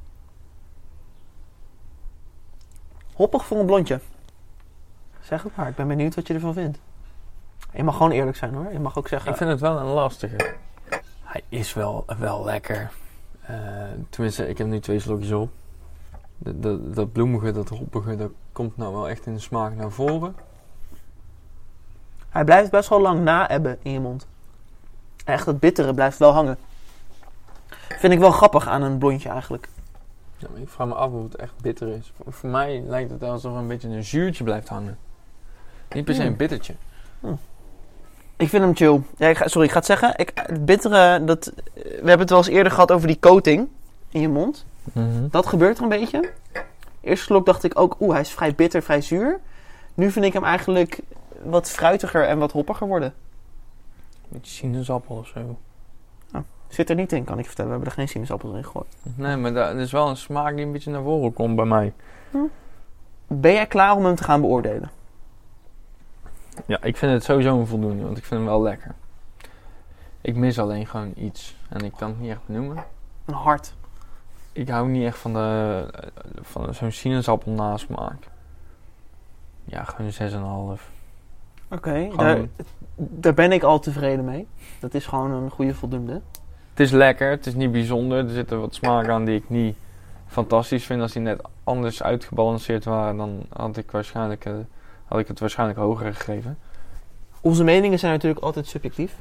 Hoppig 3.12 3.46
voor 3.46 3.58
een 3.58 3.66
blondje. 3.66 4.00
Zeg 5.20 5.42
het 5.42 5.56
maar, 5.56 5.68
ik 5.68 5.74
ben 5.74 5.88
benieuwd 5.88 6.14
wat 6.14 6.26
je 6.26 6.34
ervan 6.34 6.54
vindt. 6.54 6.78
Je 7.72 7.84
mag 7.84 7.96
gewoon 7.96 8.12
eerlijk 8.12 8.36
zijn 8.36 8.54
hoor. 8.54 8.72
Je 8.72 8.78
mag 8.78 8.98
ook 8.98 9.08
zeggen... 9.08 9.30
Ik 9.30 9.36
vind 9.36 9.50
het 9.50 9.60
wel 9.60 9.78
een 9.78 9.86
lastige. 9.86 10.54
Hij 11.22 11.42
is 11.48 11.72
wel, 11.72 12.04
wel 12.18 12.44
lekker. 12.44 12.90
Eh, 13.40 13.56
tenminste, 14.08 14.48
ik 14.48 14.58
heb 14.58 14.66
nu 14.66 14.80
twee 14.80 14.98
slokjes 14.98 15.32
op. 15.32 15.50
Dat, 16.38 16.62
dat, 16.62 16.94
dat 16.94 17.12
bloemige, 17.12 17.52
dat 17.52 17.68
hoppige, 17.68 18.16
dat 18.16 18.30
komt 18.52 18.76
nou 18.76 18.92
wel 18.92 19.08
echt 19.08 19.26
in 19.26 19.34
de 19.34 19.40
smaak 19.40 19.74
naar 19.74 19.90
voren. 19.90 20.34
Hij 22.34 22.44
blijft 22.44 22.70
best 22.70 22.88
wel 22.88 23.00
lang 23.00 23.20
na-ebben 23.20 23.78
in 23.82 23.92
je 23.92 24.00
mond. 24.00 24.26
Echt, 25.24 25.46
het 25.46 25.60
bittere 25.60 25.94
blijft 25.94 26.18
wel 26.18 26.32
hangen. 26.32 26.58
Vind 27.98 28.12
ik 28.12 28.18
wel 28.18 28.30
grappig 28.30 28.68
aan 28.68 28.82
een 28.82 28.98
blondje 28.98 29.28
eigenlijk. 29.28 29.68
Ja, 30.36 30.46
maar 30.52 30.60
ik 30.60 30.68
vraag 30.68 30.86
me 30.86 30.94
af 30.94 31.10
hoe 31.10 31.22
het 31.24 31.34
echt 31.34 31.52
bitter 31.62 31.88
is. 31.88 32.12
Voor, 32.16 32.32
voor 32.32 32.50
mij 32.50 32.82
lijkt 32.86 33.10
het 33.10 33.22
alsof 33.22 33.52
er 33.52 33.58
een 33.58 33.66
beetje 33.66 33.88
een 33.88 34.04
zuurtje 34.04 34.44
blijft 34.44 34.68
hangen. 34.68 34.98
Niet 35.92 36.04
per 36.04 36.14
se 36.14 36.20
Hmm. 36.20 36.30
een 36.30 36.36
bittertje. 36.36 36.74
Ik 38.36 38.48
vind 38.48 38.62
hem 38.62 38.76
chill. 38.76 39.00
Ja, 39.16 39.28
ik 39.28 39.36
ga, 39.36 39.48
sorry, 39.48 39.66
ik 39.66 39.72
ga 39.72 39.78
het 39.78 39.86
zeggen. 39.86 40.12
Ik, 40.16 40.30
het 40.34 40.64
bittere, 40.64 41.24
dat, 41.24 41.52
we 41.74 41.90
hebben 41.94 42.18
het 42.18 42.30
wel 42.30 42.38
eens 42.38 42.48
eerder 42.48 42.72
gehad 42.72 42.92
over 42.92 43.06
die 43.06 43.18
coating 43.20 43.68
in 44.08 44.20
je 44.20 44.28
mond. 44.28 44.64
Dat 45.30 45.46
gebeurt 45.46 45.76
er 45.76 45.82
een 45.82 45.88
beetje. 45.88 46.30
Eerste 47.00 47.24
slok 47.24 47.46
dacht 47.46 47.64
ik 47.64 47.78
ook, 47.78 47.96
oeh, 48.00 48.12
hij 48.12 48.20
is 48.20 48.30
vrij 48.30 48.54
bitter, 48.54 48.82
vrij 48.82 49.00
zuur. 49.00 49.40
Nu 49.94 50.10
vind 50.10 50.24
ik 50.24 50.32
hem 50.32 50.44
eigenlijk 50.44 51.00
wat 51.44 51.70
fruitiger 51.70 52.26
en 52.26 52.38
wat 52.38 52.52
hoppiger 52.52 52.86
worden. 52.86 53.14
Beetje 54.28 54.52
sinaasappel 54.52 55.16
of 55.16 55.26
zo. 55.26 55.58
Zit 56.68 56.90
er 56.90 56.96
niet 56.96 57.12
in, 57.12 57.24
kan 57.24 57.38
ik 57.38 57.46
vertellen. 57.46 57.70
We 57.70 57.76
hebben 57.76 57.92
er 57.92 57.98
geen 57.98 58.08
sinaasappels 58.08 58.54
in 58.54 58.64
gegooid. 58.64 58.96
Nee, 59.02 59.36
maar 59.36 59.52
dat 59.52 59.74
is 59.74 59.92
wel 59.92 60.08
een 60.08 60.16
smaak 60.16 60.54
die 60.56 60.64
een 60.64 60.72
beetje 60.72 60.90
naar 60.90 61.02
voren 61.02 61.32
komt 61.32 61.56
bij 61.56 61.64
mij. 61.64 61.92
Ben 63.26 63.52
jij 63.52 63.66
klaar 63.66 63.96
om 63.96 64.04
hem 64.04 64.14
te 64.14 64.24
gaan 64.24 64.40
beoordelen? 64.40 64.90
Ja, 66.66 66.82
ik 66.82 66.96
vind 66.96 67.12
het 67.12 67.24
sowieso 67.24 67.58
een 67.58 67.66
voldoende, 67.66 68.04
want 68.04 68.16
ik 68.16 68.24
vind 68.24 68.40
hem 68.40 68.48
wel 68.48 68.62
lekker. 68.62 68.94
Ik 70.20 70.36
mis 70.36 70.58
alleen 70.58 70.86
gewoon 70.86 71.12
iets. 71.16 71.56
En 71.68 71.84
ik 71.84 71.92
kan 71.96 72.08
het 72.08 72.20
niet 72.20 72.30
echt 72.30 72.46
benoemen. 72.46 72.84
Een 73.24 73.34
hart. 73.34 73.74
Ik 74.52 74.68
hou 74.68 74.88
niet 74.88 75.04
echt 75.04 75.18
van, 75.18 75.32
de, 75.32 75.86
van 76.40 76.74
zo'n 76.74 76.90
sinaasappel 76.90 77.52
nasmaak. 77.52 78.28
Ja, 79.64 79.84
gewoon 79.84 80.76
6,5. 80.78 80.93
Oké, 81.74 82.08
daar, 82.16 82.38
daar 82.96 83.34
ben 83.34 83.52
ik 83.52 83.62
al 83.62 83.78
tevreden 83.78 84.24
mee. 84.24 84.46
Dat 84.80 84.94
is 84.94 85.06
gewoon 85.06 85.30
een 85.30 85.50
goede 85.50 85.74
voldoende. 85.74 86.20
Het 86.70 86.80
is 86.80 86.90
lekker, 86.90 87.30
het 87.30 87.46
is 87.46 87.54
niet 87.54 87.72
bijzonder. 87.72 88.18
Er 88.24 88.30
zitten 88.30 88.60
wat 88.60 88.74
smaken 88.74 89.12
aan 89.12 89.24
die 89.24 89.36
ik 89.36 89.48
niet 89.48 89.76
fantastisch 90.26 90.84
vind. 90.84 91.00
Als 91.00 91.12
die 91.12 91.22
net 91.22 91.40
anders 91.64 92.02
uitgebalanceerd 92.02 92.84
waren, 92.84 93.16
dan 93.16 93.46
had 93.52 93.76
ik, 93.76 93.90
waarschijnlijk, 93.90 94.44
eh, 94.44 94.52
had 95.04 95.18
ik 95.18 95.28
het 95.28 95.40
waarschijnlijk 95.40 95.78
hoger 95.78 96.14
gegeven. 96.14 96.58
Onze 97.40 97.64
meningen 97.64 97.98
zijn 97.98 98.12
natuurlijk 98.12 98.44
altijd 98.44 98.66
subjectief. 98.66 99.14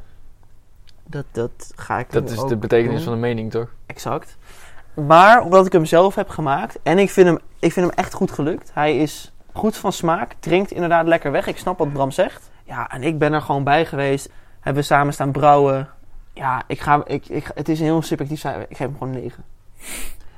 Dat, 1.04 1.26
dat 1.32 1.72
ga 1.76 2.00
ik 2.00 2.12
Dat 2.12 2.30
is 2.30 2.44
de 2.44 2.58
betekenis 2.58 2.96
doen. 2.96 3.04
van 3.04 3.14
de 3.14 3.20
mening, 3.20 3.52
toch? 3.52 3.70
Exact. 3.86 4.38
Maar 4.94 5.42
omdat 5.42 5.66
ik 5.66 5.72
hem 5.72 5.86
zelf 5.86 6.16
heb 6.16 6.30
gemaakt 6.30 6.80
en 6.84 6.98
ik 6.98 7.10
vind 7.10 7.28
hem, 7.28 7.38
ik 7.60 7.74
vind 7.74 7.86
hem 7.86 7.96
echt 7.96 8.14
goed 8.14 8.32
gelukt. 8.32 8.72
Hij 8.74 8.98
is 8.98 9.33
goed 9.54 9.78
van 9.78 9.92
smaak, 9.94 10.36
drinkt 10.40 10.72
inderdaad 10.72 11.08
lekker 11.08 11.32
weg. 11.32 11.48
Ik 11.48 11.58
snap 11.58 11.78
wat 11.78 11.94
Bram 11.94 12.12
zegt. 12.12 12.50
Ja, 12.64 12.90
en 12.90 13.04
ik 13.04 13.18
ben 13.18 13.34
er 13.34 13.42
gewoon 13.42 13.64
bij 13.64 13.86
geweest. 13.86 14.30
Hebben 14.60 14.82
we 14.82 14.88
samen 14.88 15.14
staan 15.14 15.32
brouwen. 15.32 15.90
Ja, 16.34 16.62
ik 16.68 16.80
ga, 16.80 17.02
ik, 17.06 17.26
ik, 17.28 17.52
het 17.56 17.70
is 17.70 17.80
een 17.80 17.86
heel 17.86 18.02
subjectief 18.02 18.40
cijfer. 18.40 18.62
Ik 18.70 18.78
geef 18.78 18.88
hem 18.88 18.98
gewoon 18.98 19.14
een 19.14 19.22
9. 19.22 19.44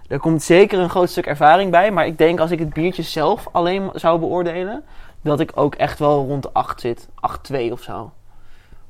Er 0.08 0.20
komt 0.20 0.44
zeker 0.44 0.80
een 0.80 0.90
groot 0.90 1.10
stuk 1.10 1.26
ervaring 1.26 1.72
bij. 1.72 1.92
Maar 1.92 2.06
ik 2.06 2.18
denk 2.18 2.40
als 2.40 2.52
ik 2.52 2.60
het 2.60 2.74
biertje 2.74 3.02
zelf 3.02 3.48
alleen 3.52 3.90
zou 3.94 4.20
beoordelen... 4.20 4.84
dat 5.22 5.40
ik 5.40 5.52
ook 5.56 5.76
echt 5.76 6.00
wel 6.00 6.26
rond 6.26 6.44
de 6.44 6.50
8 6.54 6.82
zit. 6.82 7.08
8,2 7.52 7.58
of 7.72 7.82
zo. 7.82 8.12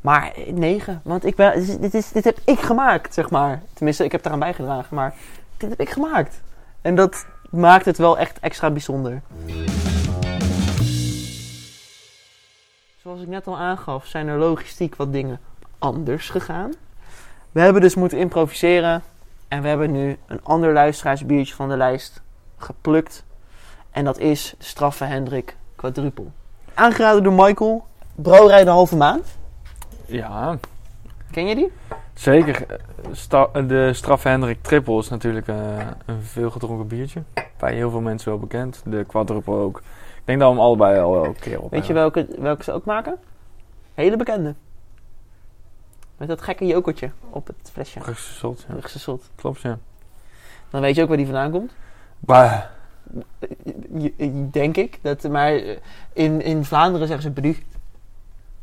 Maar 0.02 0.32
eh, 0.36 0.54
9. 0.54 1.02
Want 1.04 1.26
ik 1.26 1.36
ben, 1.36 1.80
dit, 1.82 1.94
is- 1.94 2.12
dit, 2.12 2.24
heb 2.24 2.38
ik 2.46 2.60
gemaakt, 2.60 3.14
zeg 3.14 3.30
maar. 3.30 3.62
Tenminste, 3.74 4.04
ik 4.04 4.12
heb 4.12 4.26
eraan 4.26 4.40
bijgedragen. 4.40 4.96
Maar 4.96 5.14
dit 5.58 5.70
heb 5.70 5.80
ik 5.80 5.90
gemaakt. 5.90 6.42
En 6.82 6.96
dat 6.96 7.26
maakt 7.50 7.86
het 7.86 7.98
wel 7.98 8.18
echt 8.18 8.40
extra 8.40 8.70
bijzonder. 8.72 9.22
Zoals 13.06 13.22
ik 13.22 13.28
net 13.28 13.48
al 13.48 13.58
aangaf, 13.58 14.06
zijn 14.06 14.28
er 14.28 14.38
logistiek 14.38 14.96
wat 14.96 15.12
dingen 15.14 15.40
anders 15.80 16.30
gegaan. 16.30 16.74
We 17.52 17.60
hebben 17.62 17.82
dus 17.82 17.96
moeten 17.96 18.18
improviseren. 18.18 19.04
En 19.48 19.62
we 19.62 19.68
hebben 19.68 19.92
nu 19.92 20.18
een 20.28 20.40
ander 20.44 20.74
luisteraarsbiertje 20.74 21.54
van 21.56 21.70
de 21.70 21.78
lijst 21.78 22.22
geplukt. 22.58 23.24
En 23.92 24.06
dat 24.06 24.18
is 24.20 24.56
de 24.58 24.64
straffe 24.64 25.04
Hendrik 25.04 25.56
quadrupel. 25.76 26.32
Aangeraden 26.74 27.24
door 27.24 27.34
Michael. 27.34 27.86
Brouwerij 28.16 28.64
de 28.64 28.70
Halve 28.70 28.96
Maan. 28.96 29.22
Ja, 30.06 30.58
Ken 31.32 31.48
je 31.48 31.56
die? 31.56 31.72
zeker. 32.14 32.66
Sta- 33.12 33.50
de 33.62 33.94
straffe 33.94 34.28
Hendrik 34.28 34.62
Triple 34.64 34.98
is 34.98 35.10
natuurlijk 35.10 35.48
eh, 35.48 35.56
een 36.06 36.22
veelgedronken 36.22 36.88
biertje. 36.88 37.24
bij 37.58 37.74
heel 37.74 37.90
veel 37.90 38.02
mensen 38.02 38.30
wel 38.30 38.40
bekend. 38.40 38.82
De 38.86 39.04
quadruple 39.08 39.54
ook. 39.56 39.82
Ik 40.26 40.32
denk 40.32 40.40
dat 40.40 40.50
we 40.50 40.56
hem 40.56 40.66
allebei 40.66 41.00
al 41.00 41.12
wel 41.12 41.26
een 41.26 41.40
keer 41.40 41.62
op 41.62 41.72
Weet 41.72 41.88
je 41.88 41.94
welke, 41.94 42.28
welke 42.40 42.64
ze 42.64 42.72
ook 42.72 42.86
maken? 42.86 43.18
Hele 43.94 44.18
bekende. 44.18 44.56
Met 46.18 46.28
dat 46.28 46.42
gekke 46.42 46.66
jokertje 46.66 47.12
op 47.30 47.48
het 47.48 47.70
flesje. 47.72 48.00
Teruggesot, 48.00 48.60
ja. 48.60 48.66
Teruggesot. 48.68 49.30
Klopt, 49.36 49.62
ja. 49.62 49.78
Dan 50.70 50.82
weet 50.82 50.96
je 50.96 51.02
ook 51.02 51.08
waar 51.08 51.18
die 51.18 51.26
vandaan 51.26 51.52
komt. 51.52 51.72
Je- 53.98 54.48
Denk 54.52 54.78
ik. 54.78 55.00
Dat, 55.02 55.24
maar 55.24 55.54
eh, 55.56 55.78
in, 56.14 56.42
in 56.42 56.66
Vlaanderen 56.66 57.08
zeggen 57.08 57.26
ze 57.34 57.42
bru. 57.42 57.58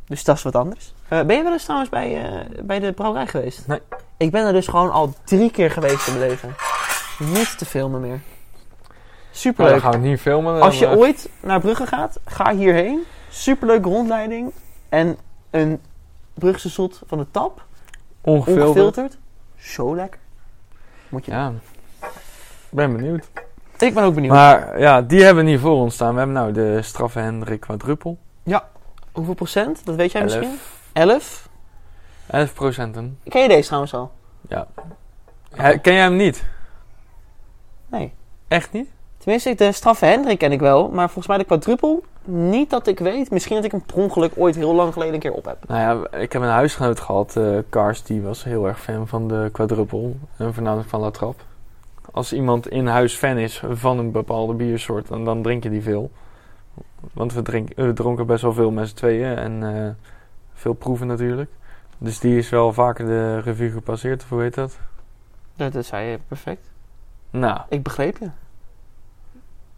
Dus 0.06 0.24
dat 0.24 0.36
is 0.36 0.42
wat 0.42 0.56
anders. 0.56 0.94
Eh, 1.08 1.22
ben 1.22 1.36
je 1.36 1.42
wel 1.42 1.52
eens 1.52 1.62
trouwens 1.62 1.90
bij, 1.90 2.24
eh, 2.24 2.62
bij 2.64 2.78
de 2.78 2.92
brouwerij 2.92 3.26
geweest? 3.26 3.66
Nee. 3.66 3.80
Ik 4.16 4.30
ben 4.30 4.46
er 4.46 4.52
dus 4.52 4.66
gewoon 4.66 4.90
al 4.90 5.14
drie 5.24 5.50
keer 5.50 5.70
geweest 5.70 6.06
in 6.08 6.18
mijn 6.18 6.28
leven. 6.28 6.54
Niet 7.18 7.58
te 7.58 7.64
filmen 7.64 8.00
meer. 8.00 8.20
Superleuk. 9.32 9.80
gaan 9.80 9.90
we 9.90 9.96
het 9.96 10.06
niet 10.06 10.20
filmen. 10.20 10.60
Als 10.60 10.78
je 10.78 10.88
ooit 10.96 11.28
naar 11.40 11.60
Brugge 11.60 11.86
gaat, 11.86 12.18
ga 12.24 12.54
hierheen. 12.54 13.00
Superleuke 13.30 13.88
rondleiding. 13.88 14.52
En 14.88 15.16
een 15.50 15.80
Brugse 16.34 16.68
zot 16.68 17.02
van 17.06 17.18
de 17.18 17.26
tap. 17.30 17.64
ongefilterd. 18.20 18.66
Ongefilterd. 18.66 19.18
Zo 19.56 19.96
lekker. 19.96 20.20
Moet 21.08 21.24
je 21.24 21.30
Ja. 21.30 21.52
Ik 22.00 22.78
ben 22.78 22.92
benieuwd. 22.96 23.28
Ik 23.78 23.94
ben 23.94 24.02
ook 24.04 24.14
benieuwd. 24.14 24.32
Maar 24.32 24.80
ja, 24.80 25.02
die 25.02 25.24
hebben 25.24 25.44
we 25.44 25.50
niet 25.50 25.60
voor 25.60 25.70
ons 25.72 25.94
staan. 25.94 26.12
We 26.12 26.16
hebben 26.18 26.36
nou 26.36 26.52
de 26.52 26.82
straffe 26.82 27.18
Hendrik 27.18 27.60
quadruppel. 27.60 28.18
Hoeveel 29.12 29.34
procent? 29.34 29.84
Dat 29.84 29.94
weet 29.94 30.12
jij 30.12 30.22
Elf. 30.22 30.34
misschien? 30.36 30.58
11. 30.92 31.48
11 32.26 32.52
procenten. 32.54 33.18
Ken 33.28 33.42
je 33.42 33.48
deze 33.48 33.66
trouwens 33.66 33.94
al? 33.94 34.12
Ja. 34.48 34.66
He- 35.54 35.78
Ken 35.78 35.92
jij 35.92 36.02
hem 36.02 36.16
niet? 36.16 36.44
Nee. 37.86 38.12
Echt 38.48 38.72
niet? 38.72 38.88
Tenminste, 39.22 39.54
de 39.54 39.72
straffe 39.72 40.04
Hendrik 40.04 40.38
ken 40.38 40.52
ik 40.52 40.60
wel. 40.60 40.88
Maar 40.88 41.06
volgens 41.06 41.26
mij 41.26 41.38
de 41.38 41.44
quadruppel, 41.44 42.04
niet 42.24 42.70
dat 42.70 42.86
ik 42.86 42.98
weet. 42.98 43.30
Misschien 43.30 43.56
dat 43.56 43.64
ik 43.64 43.70
hem 43.70 43.82
per 43.82 43.96
ongeluk 43.96 44.32
ooit 44.36 44.54
heel 44.54 44.74
lang 44.74 44.92
geleden 44.92 45.14
een 45.14 45.20
keer 45.20 45.32
op 45.32 45.44
heb. 45.44 45.68
Nou 45.68 45.80
ja, 45.80 46.18
ik 46.18 46.32
heb 46.32 46.42
een 46.42 46.48
huisgenoot 46.48 47.00
gehad, 47.00 47.36
eh 47.36 47.58
Kars, 47.68 48.02
die 48.02 48.22
was 48.22 48.44
heel 48.44 48.66
erg 48.68 48.80
fan 48.80 49.08
van 49.08 49.28
de 49.28 49.48
quadruppel. 49.52 50.16
En 50.36 50.54
voornamelijk 50.54 50.88
van 50.88 51.00
La 51.00 51.10
Trappe. 51.10 51.42
Als 52.12 52.32
iemand 52.32 52.68
in 52.68 52.86
huis 52.86 53.14
fan 53.14 53.38
is 53.38 53.62
van 53.70 53.98
een 53.98 54.10
bepaalde 54.10 54.52
biersoort, 54.52 55.08
dan, 55.08 55.24
dan 55.24 55.42
drink 55.42 55.62
je 55.62 55.70
die 55.70 55.82
veel. 55.82 56.10
Want 57.12 57.32
we, 57.32 57.42
drink, 57.42 57.68
we 57.76 57.92
dronken 57.92 58.26
best 58.26 58.42
wel 58.42 58.52
veel 58.52 58.70
met 58.70 58.88
z'n 58.88 58.94
tweeën 58.94 59.36
en 59.36 59.76
eh, 59.76 59.90
veel 60.54 60.72
proeven 60.72 61.06
natuurlijk. 61.06 61.50
Dus 61.98 62.18
die 62.18 62.38
is 62.38 62.48
wel 62.48 62.72
vaker 62.72 63.06
de 63.06 63.38
revue 63.38 63.70
gepasseerd, 63.70 64.22
of 64.22 64.28
hoe 64.28 64.42
heet 64.42 64.54
dat? 64.54 64.78
Dat, 65.56 65.72
dat 65.72 65.84
zei 65.84 66.10
je 66.10 66.18
perfect. 66.28 66.70
Nou, 67.30 67.60
Ik 67.68 67.82
begreep 67.82 68.18
je. 68.18 68.28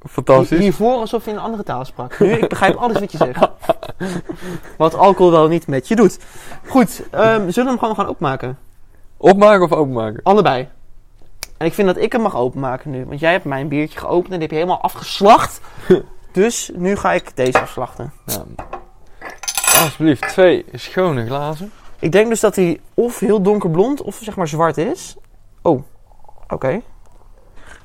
Fantastisch. 0.08 0.58
Hiervoor 0.58 0.94
alsof 0.94 1.24
je 1.24 1.30
een 1.30 1.38
andere 1.38 1.62
taal 1.62 1.84
sprak. 1.84 2.18
Nu, 2.18 2.32
ik 2.42 2.48
begrijp 2.48 2.76
alles 2.76 3.00
wat 3.00 3.12
je 3.12 3.18
zegt. 3.18 3.48
Wat 4.76 4.94
alcohol 4.94 5.30
wel 5.30 5.48
niet 5.48 5.66
met 5.66 5.88
je 5.88 5.96
doet. 5.96 6.18
Goed, 6.66 7.02
ehm, 7.10 7.50
zullen 7.50 7.52
we 7.52 7.70
hem 7.70 7.78
gewoon 7.78 7.94
gaan 7.94 8.08
opmaken? 8.08 8.58
Opmaken 9.16 9.62
of 9.62 9.72
openmaken? 9.72 10.20
Allebei. 10.22 10.68
En 11.56 11.66
ik 11.66 11.74
vind 11.74 11.86
dat 11.86 11.96
ik 11.96 12.12
hem 12.12 12.20
mag 12.20 12.36
openmaken 12.36 12.90
nu. 12.90 13.04
Want 13.04 13.20
jij 13.20 13.32
hebt 13.32 13.44
mijn 13.44 13.68
biertje 13.68 13.98
geopend 13.98 14.32
en 14.32 14.38
die 14.38 14.40
heb 14.40 14.50
je 14.50 14.56
helemaal 14.56 14.80
afgeslacht. 14.82 15.60
dus 16.32 16.70
nu 16.74 16.96
ga 16.96 17.12
ik 17.12 17.36
deze 17.36 17.60
afslachten. 17.60 18.12
Alsjeblieft, 19.82 20.28
twee 20.28 20.64
schone 20.72 21.26
glazen. 21.26 21.72
Ik 21.98 22.12
denk 22.12 22.28
dus 22.28 22.40
dat 22.40 22.56
hij 22.56 22.80
of 22.94 23.18
heel 23.18 23.42
donkerblond 23.42 24.02
of 24.02 24.18
zeg 24.22 24.36
maar 24.36 24.48
zwart 24.48 24.78
is. 24.78 25.16
Oh, 25.62 25.82
oké. 26.48 26.80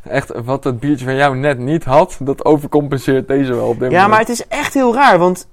Echt, 0.03 0.31
wat 0.43 0.63
dat 0.63 0.79
biertje 0.79 1.05
van 1.05 1.15
jou 1.15 1.35
net 1.37 1.57
niet 1.57 1.83
had, 1.83 2.17
dat 2.19 2.45
overcompenseert 2.45 3.27
deze 3.27 3.53
wel 3.53 3.67
op 3.67 3.79
dit 3.79 3.91
Ja, 3.91 3.95
moment. 3.95 4.09
maar 4.09 4.19
het 4.19 4.29
is 4.29 4.47
echt 4.47 4.73
heel 4.73 4.93
raar. 4.93 5.17
Want 5.17 5.47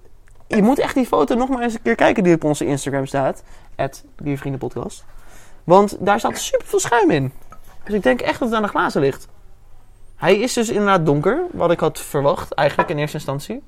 je 0.47 0.63
moet 0.63 0.79
echt 0.79 0.95
die 0.95 1.07
foto 1.07 1.35
nog 1.35 1.49
maar 1.49 1.63
eens 1.63 1.75
een 1.75 1.83
keer 1.83 1.95
kijken 1.95 2.23
die 2.23 2.35
op 2.35 2.45
onze 2.45 2.67
Instagram 2.67 3.07
staat. 3.07 3.43
Het 3.75 4.05
Biervriendenpodcast. 4.17 5.05
Want 5.65 5.97
daar 6.01 6.19
staat 6.19 6.39
super 6.39 6.67
veel 6.67 6.81
schuim 6.81 7.11
in. 7.11 7.33
Dus 7.85 7.95
ik 7.95 8.03
denk 8.03 8.21
echt 8.21 8.39
dat 8.39 8.49
het 8.49 8.57
aan 8.57 8.63
de 8.63 8.69
glazen 8.69 9.01
ligt. 9.01 9.29
Hij 10.17 10.39
is 10.39 10.53
dus 10.53 10.69
inderdaad 10.69 11.07
donker, 11.07 11.43
wat 11.53 11.71
ik 11.71 11.81
had 11.81 12.01
verwacht 12.01 12.53
eigenlijk 12.53 12.91
in 12.91 12.99
eerste 12.99 13.17
instantie. 13.17 13.63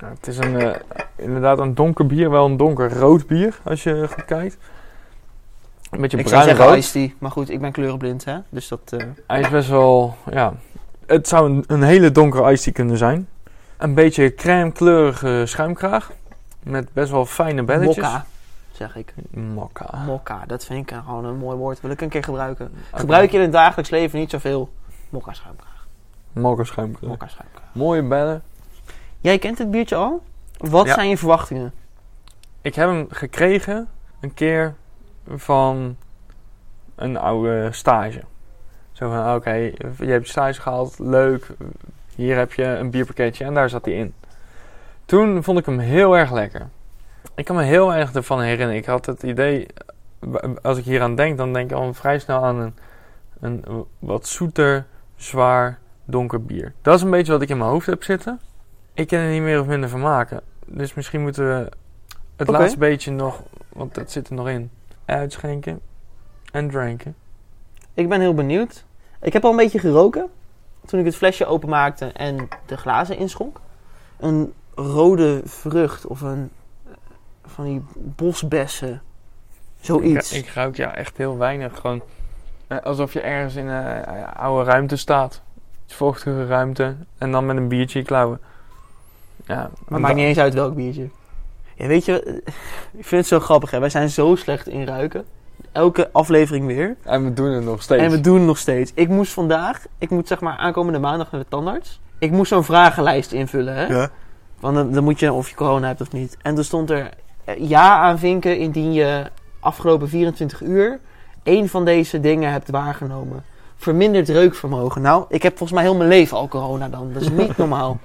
Ja, 0.00 0.08
het 0.08 0.26
is 0.26 0.38
een, 0.38 0.60
eh, 0.60 0.74
inderdaad 1.16 1.58
een 1.58 1.74
donker 1.74 2.06
bier, 2.06 2.30
wel 2.30 2.44
een 2.44 2.56
donker 2.56 2.92
rood 2.98 3.26
bier, 3.26 3.58
als 3.64 3.82
je 3.82 4.08
goed 4.12 4.24
kijkt. 4.24 4.56
Een 5.90 6.00
beetje 6.00 6.18
Ik 6.18 6.28
zou 6.28 6.42
bruin 6.42 6.56
zeggen 6.56 6.78
iced 6.78 6.92
tea, 6.92 7.16
maar 7.18 7.30
goed, 7.30 7.50
ik 7.50 7.60
ben 7.60 7.72
kleurenblind 7.72 8.24
hè. 8.24 8.38
Dus 8.48 8.68
dat... 8.68 8.80
eh, 8.92 9.06
Hij 9.26 9.40
is 9.40 9.48
best 9.48 9.68
wel, 9.68 10.16
ja... 10.30 10.52
Het 11.06 11.28
zou 11.28 11.50
een, 11.50 11.64
een 11.66 11.82
hele 11.82 12.12
donkere 12.12 12.58
tea 12.58 12.72
kunnen 12.72 12.96
zijn. 12.98 13.28
Een 13.76 13.94
beetje 13.94 14.34
crème 14.34 14.72
kleurige 14.72 15.42
schuimkraag. 15.46 16.10
Met 16.62 16.92
best 16.92 17.10
wel 17.10 17.26
fijne 17.26 17.62
belletjes. 17.62 17.96
Mokka, 18.04 18.26
zeg 18.72 18.96
ik. 18.96 19.14
Mokka. 19.30 19.98
Mokka, 20.06 20.44
dat 20.46 20.64
vind 20.64 20.90
ik 20.90 20.96
gewoon 21.04 21.24
een 21.24 21.36
mooi 21.36 21.56
woord. 21.56 21.80
Wil 21.80 21.90
ik 21.90 22.00
een 22.00 22.08
keer 22.08 22.24
gebruiken. 22.24 22.72
Gebruik 22.92 23.30
je 23.30 23.36
in 23.36 23.42
het 23.42 23.52
dagelijks 23.52 23.90
leven 23.90 24.18
niet 24.18 24.30
zoveel 24.30 24.70
mokka 25.08 25.32
schuimkraag. 25.32 25.86
Mokka 26.32 26.64
schuimkraag. 26.64 27.08
Mokka 27.10 27.26
schuimkraag. 27.28 27.68
Mooie 27.72 28.02
bellen. 28.02 28.42
Jij 29.20 29.38
kent 29.38 29.58
het 29.58 29.70
biertje 29.70 29.96
al? 29.96 30.22
Wat 30.58 30.86
Ja. 30.86 30.94
zijn 30.94 31.08
je 31.08 31.16
verwachtingen? 31.16 31.72
Ik 32.62 32.74
heb 32.74 32.88
hem 32.88 33.06
gekregen 33.10 33.88
een 34.20 34.34
keer 34.34 34.74
van 35.28 35.96
een 36.94 37.16
oude 37.16 37.68
stage. 37.72 38.22
Zo 38.92 39.10
van, 39.10 39.34
oké, 39.34 39.52
je 39.52 40.06
hebt 40.06 40.24
je 40.24 40.30
stage 40.30 40.60
gehaald, 40.60 40.98
leuk. 40.98 41.46
Hier 42.14 42.36
heb 42.36 42.52
je 42.52 42.64
een 42.64 42.90
bierpakketje 42.90 43.44
en 43.44 43.54
daar 43.54 43.68
zat 43.68 43.84
hij 43.84 43.94
in. 43.94 44.14
Toen 45.04 45.42
vond 45.42 45.58
ik 45.58 45.66
hem 45.66 45.78
heel 45.78 46.16
erg 46.16 46.32
lekker. 46.32 46.68
Ik 47.34 47.44
kan 47.44 47.56
me 47.56 47.62
heel 47.62 47.94
erg 47.94 48.12
ervan 48.12 48.40
herinneren. 48.40 48.76
Ik 48.76 48.84
had 48.84 49.06
het 49.06 49.22
idee, 49.22 49.66
als 50.62 50.78
ik 50.78 50.84
hier 50.84 51.02
aan 51.02 51.14
denk, 51.14 51.36
dan 51.36 51.52
denk 51.52 51.70
ik 51.70 51.76
al 51.76 51.94
vrij 51.94 52.18
snel 52.18 52.44
aan 52.44 52.56
een, 52.56 52.74
een 53.40 53.84
wat 53.98 54.26
zoeter, 54.26 54.86
zwaar, 55.16 55.78
donker 56.04 56.44
bier. 56.44 56.72
Dat 56.82 56.94
is 56.94 57.02
een 57.02 57.10
beetje 57.10 57.32
wat 57.32 57.42
ik 57.42 57.48
in 57.48 57.58
mijn 57.58 57.70
hoofd 57.70 57.86
heb 57.86 58.02
zitten. 58.02 58.40
Ik 58.94 59.06
kan 59.06 59.18
er 59.18 59.30
niet 59.30 59.42
meer 59.42 59.60
of 59.60 59.66
minder 59.66 59.88
van 59.88 60.00
maken. 60.00 60.40
Dus 60.66 60.94
misschien 60.94 61.20
moeten 61.20 61.48
we 61.48 61.68
het 62.36 62.48
laatste 62.48 62.78
beetje 62.78 63.10
nog, 63.10 63.42
want 63.68 63.94
dat 63.94 64.10
zit 64.10 64.28
er 64.28 64.34
nog 64.34 64.48
in, 64.48 64.70
uitschenken 65.08 65.80
en 66.52 66.70
drinken. 66.70 67.14
Ik 67.94 68.08
ben 68.08 68.20
heel 68.20 68.34
benieuwd. 68.34 68.84
Ik 69.20 69.32
heb 69.32 69.44
al 69.44 69.50
een 69.50 69.56
beetje 69.56 69.78
geroken 69.78 70.28
toen 70.86 70.98
ik 70.98 71.04
het 71.04 71.16
flesje 71.16 71.46
openmaakte 71.46 72.06
en 72.06 72.48
de 72.66 72.76
glazen 72.76 73.16
inschonk. 73.16 73.60
Een 74.16 74.52
rode 74.74 75.40
vrucht 75.44 76.06
of 76.06 76.20
een 76.20 76.50
van 77.44 77.64
die 77.64 77.82
bosbessen. 77.94 79.02
Zoiets. 79.80 80.32
Ik, 80.32 80.46
ik 80.46 80.52
ruik 80.52 80.76
ja 80.76 80.94
echt 80.94 81.16
heel 81.16 81.38
weinig. 81.38 81.80
Gewoon 81.80 82.02
eh, 82.66 82.78
alsof 82.78 83.12
je 83.12 83.20
ergens 83.20 83.54
in 83.54 83.66
een 83.66 84.04
eh, 84.04 84.32
oude 84.36 84.70
ruimte 84.70 84.96
staat. 84.96 85.42
Vochtige 85.86 86.46
ruimte. 86.46 86.96
En 87.18 87.32
dan 87.32 87.46
met 87.46 87.56
een 87.56 87.68
biertje 87.68 88.02
klauwen. 88.02 88.40
Ja, 89.46 89.56
maar 89.56 89.70
het 89.88 89.98
maakt 89.98 90.14
niet 90.14 90.24
eens 90.24 90.38
uit 90.38 90.54
welk 90.54 90.74
biertje. 90.74 91.08
Ja, 91.78 91.86
weet 91.86 92.04
je, 92.04 92.42
ik 92.96 93.06
vind 93.06 93.20
het 93.20 93.26
zo 93.26 93.40
grappig. 93.40 93.70
Hè? 93.70 93.78
Wij 93.78 93.90
zijn 93.90 94.08
zo 94.08 94.34
slecht 94.34 94.68
in 94.68 94.86
ruiken. 94.86 95.24
Elke 95.72 96.08
aflevering 96.12 96.66
weer. 96.66 96.96
En 97.02 97.24
we 97.24 97.32
doen 97.32 97.50
het 97.50 97.64
nog 97.64 97.82
steeds. 97.82 98.02
En 98.02 98.10
we 98.10 98.20
doen 98.20 98.36
het 98.36 98.46
nog 98.46 98.58
steeds. 98.58 98.92
Ik 98.94 99.08
moest 99.08 99.32
vandaag, 99.32 99.84
ik 99.98 100.10
moet 100.10 100.28
zeg 100.28 100.40
maar 100.40 100.56
aankomende 100.56 100.98
maandag 100.98 101.30
naar 101.30 101.40
de 101.40 101.46
tandarts. 101.48 102.00
Ik 102.18 102.30
moest 102.30 102.48
zo'n 102.48 102.64
vragenlijst 102.64 103.32
invullen, 103.32 103.74
hè. 103.74 103.86
Ja. 103.86 104.10
Want 104.60 104.74
dan, 104.74 104.92
dan 104.92 105.04
moet 105.04 105.20
je 105.20 105.32
of 105.32 105.48
je 105.48 105.54
corona 105.54 105.86
hebt 105.86 106.00
of 106.00 106.12
niet. 106.12 106.36
En 106.42 106.56
er 106.56 106.64
stond 106.64 106.90
er 106.90 107.10
eh, 107.44 107.68
ja 107.68 107.98
aanvinken 107.98 108.58
indien 108.58 108.92
je 108.92 109.30
afgelopen 109.60 110.08
24 110.08 110.62
uur 110.62 110.98
één 111.42 111.68
van 111.68 111.84
deze 111.84 112.20
dingen 112.20 112.52
hebt 112.52 112.70
waargenomen. 112.70 113.44
Verminderd 113.76 114.28
reukvermogen. 114.28 115.02
Nou, 115.02 115.24
ik 115.28 115.42
heb 115.42 115.56
volgens 115.56 115.78
mij 115.78 115.88
heel 115.88 115.96
mijn 115.96 116.08
leven 116.08 116.36
al 116.36 116.48
corona 116.48 116.88
dan. 116.88 117.12
Dat 117.12 117.22
is 117.22 117.30
niet 117.30 117.56
normaal. 117.66 117.98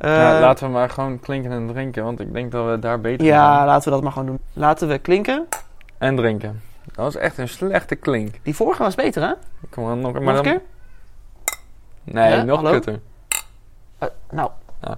Ja, 0.00 0.34
Eh, 0.34 0.40
laten 0.40 0.66
we 0.66 0.72
maar 0.72 0.90
gewoon 0.90 1.20
klinken 1.20 1.50
en 1.52 1.66
drinken. 1.66 2.04
Want 2.04 2.20
ik 2.20 2.32
denk 2.32 2.52
dat 2.52 2.66
we 2.70 2.78
daar 2.78 3.00
beter 3.00 3.26
ja, 3.26 3.64
laten 3.66 3.84
we 3.84 3.90
dat 3.90 4.02
maar 4.02 4.12
gewoon 4.12 4.26
doen. 4.26 4.38
Laten 4.52 4.88
we 4.88 4.98
klinken. 4.98 5.46
En 5.98 6.16
drinken. 6.16 6.62
Dat 6.84 6.96
was 6.96 7.16
echt 7.16 7.38
een 7.38 7.48
slechte 7.48 7.94
klink. 7.94 8.34
Die 8.42 8.54
vorige 8.54 8.82
was 8.82 8.94
beter, 8.94 9.22
hè? 9.22 9.32
Kom 9.70 9.84
maar 9.84 9.96
nog, 9.96 10.12
maar 10.12 10.22
Nog 10.22 10.28
een 10.28 10.34
dan- 10.34 10.42
keer? 10.44 10.60
Nee, 12.04 12.30
Ja, 12.30 12.42
nog 12.42 12.56
hallo? 12.56 12.70
kutter. 12.72 13.00
Eh, 13.98 14.08
nou, 14.30 14.50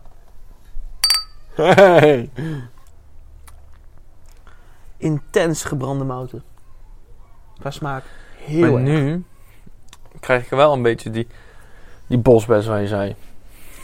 Hey. 1.54 2.30
intens 4.96 5.64
gebrande 5.64 6.04
mouten. 6.04 6.42
Qua 7.60 7.70
smaak. 7.70 8.04
Heel 8.36 8.60
Maar 8.72 8.80
erg. 8.80 8.82
nu 8.82 9.24
krijg 10.20 10.42
ik 10.44 10.50
wel 10.50 10.72
een 10.72 10.82
beetje 10.82 11.10
die, 11.10 11.26
die 12.06 12.18
bosbes 12.18 12.66
waar 12.66 12.80
je 12.80 12.86
zei. 12.86 13.16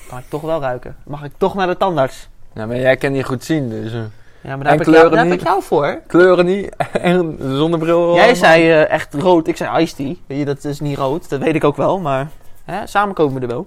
Kan 0.09 0.19
ik 0.19 0.25
toch 0.29 0.43
wel 0.43 0.61
ruiken. 0.61 0.97
Mag 1.05 1.25
ik 1.25 1.33
toch 1.37 1.55
naar 1.55 1.67
de 1.67 1.77
tandarts? 1.77 2.29
Nou, 2.53 2.69
maar 2.69 2.77
jij 2.79 2.97
kan 2.97 3.13
niet 3.13 3.25
goed 3.25 3.45
zien, 3.45 3.69
dus 3.69 3.93
eh, 3.93 3.99
Ja, 4.41 4.57
maar 4.57 4.59
daar, 4.65 4.73
heb 4.73 4.81
ik, 4.87 4.95
jou, 4.95 5.11
daar 5.11 5.25
heb 5.25 5.33
ik 5.35 5.43
jou 5.43 5.63
voor. 5.63 6.01
kleuren 6.07 6.45
niet 6.47 6.77
en 6.93 7.37
zonnebril. 7.41 8.01
Jij 8.15 8.19
allemaal. 8.19 8.35
zei 8.37 8.71
eh, 8.71 8.91
echt 8.91 9.15
rood, 9.15 9.47
ik 9.47 9.57
zei 9.57 9.83
iced 9.83 9.97
tea. 9.97 10.15
Weet 10.27 10.39
je, 10.39 10.45
dat 10.45 10.65
is 10.65 10.81
niet 10.81 10.99
rood, 10.99 11.29
dat 11.29 11.41
weet 11.41 11.55
ik 11.55 11.65
ook 11.65 11.77
wel, 11.77 12.01
maar... 12.01 12.29
Hè, 12.65 12.87
samen 12.87 13.15
komen 13.15 13.35
we 13.35 13.41
er 13.41 13.47
wel. 13.53 13.67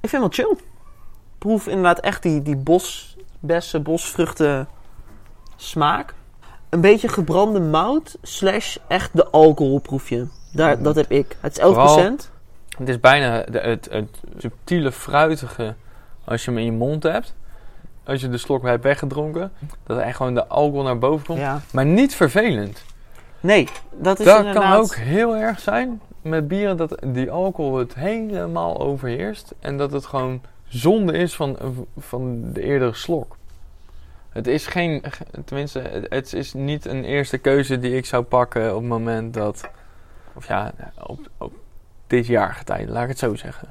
Ik 0.00 0.08
vind 0.08 0.22
het 0.22 0.36
wel 0.36 0.46
chill. 0.46 0.56
Proef 1.38 1.66
inderdaad 1.66 2.00
echt 2.00 2.22
die, 2.22 2.42
die 2.42 2.56
bos, 2.56 3.16
bessen, 3.40 3.82
bosvruchten 3.82 4.68
smaak. 5.56 6.14
Een 6.68 6.80
beetje 6.80 7.08
gebrande 7.08 7.60
mout 7.60 8.16
slash 8.22 8.76
echt 8.88 9.10
de 9.12 9.30
alcoholproefje. 9.30 10.26
Daar, 10.52 10.82
dat 10.82 10.94
heb 10.94 11.10
ik. 11.10 11.36
Het 11.40 11.56
is 11.58 11.62
11%. 11.62 11.66
Vooral- 11.66 12.16
Het 12.80 12.88
is 12.88 13.00
bijna 13.00 13.42
de, 13.42 13.58
het, 13.58 13.88
het 13.90 14.20
subtiele 14.36 14.92
fruitige 14.92 15.74
als 16.24 16.44
je 16.44 16.50
hem 16.50 16.58
in 16.58 16.64
je 16.64 16.72
mond 16.72 17.02
hebt. 17.02 17.34
Als 18.04 18.20
je 18.20 18.28
de 18.28 18.38
slok 18.38 18.62
hebt 18.64 18.82
weggedronken. 18.84 19.52
Dat 19.86 19.96
er 19.96 20.02
echt 20.02 20.16
gewoon 20.16 20.34
de 20.34 20.46
alcohol 20.46 20.82
naar 20.82 20.98
boven 20.98 21.26
komt. 21.26 21.38
Ja. 21.38 21.60
Maar 21.72 21.84
niet 21.86 22.14
vervelend. 22.14 22.84
Nee, 23.40 23.68
dat 23.92 24.18
is 24.18 24.24
Dat 24.26 24.38
inderdaad... 24.38 24.62
kan 24.62 24.72
ook 24.80 24.94
heel 24.94 25.36
erg 25.36 25.60
zijn 25.60 26.00
met 26.22 26.48
bieren 26.48 26.76
dat 26.76 27.02
die 27.06 27.30
alcohol 27.30 27.76
het 27.78 27.94
helemaal 27.94 28.80
overheerst. 28.80 29.54
En 29.60 29.76
dat 29.76 29.92
het 29.92 30.06
gewoon 30.06 30.40
zonde 30.68 31.12
is 31.12 31.34
van, 31.36 31.56
van 31.98 32.52
de 32.52 32.62
eerdere 32.62 32.94
slok. 32.94 33.36
Het 34.28 34.46
is 34.46 34.66
geen, 34.66 35.02
tenminste, 35.44 35.78
het- 35.80 36.06
het 36.08 36.32
is 36.32 36.52
niet 36.52 36.84
een 36.86 37.04
eerste 37.04 37.38
keuze 37.38 37.78
die 37.78 37.96
ik 37.96 38.06
zou 38.06 38.22
pakken 38.22 38.74
op 38.74 38.80
het 38.80 38.88
moment 38.88 39.34
dat, 39.34 39.68
of 40.34 40.48
ja, 40.48 40.72
op, 41.06 41.18
op 41.38 41.52
dit 42.10 42.26
jaargetijde, 42.26 42.92
laat 42.92 43.02
ik 43.02 43.08
het 43.08 43.18
zo 43.18 43.34
zeggen. 43.34 43.68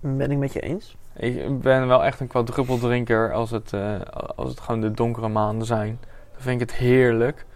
Ben 0.00 0.30
ik 0.30 0.38
met 0.38 0.52
je 0.52 0.60
eens. 0.60 0.96
Ik 1.16 1.60
ben 1.60 1.86
wel 1.86 2.04
echt 2.04 2.20
een 2.20 2.26
quadruppeldrinker 2.26 3.32
als 3.32 3.50
het, 3.50 3.72
eh, 3.72 4.00
als 4.36 4.50
het 4.50 4.60
gewoon 4.60 4.80
de 4.80 4.90
donkere 4.90 5.28
maanden 5.28 5.66
zijn. 5.66 5.98
Dan 6.32 6.40
vind 6.40 6.60
ik 6.60 6.68
het 6.68 6.78
heerlijk. 6.78 7.46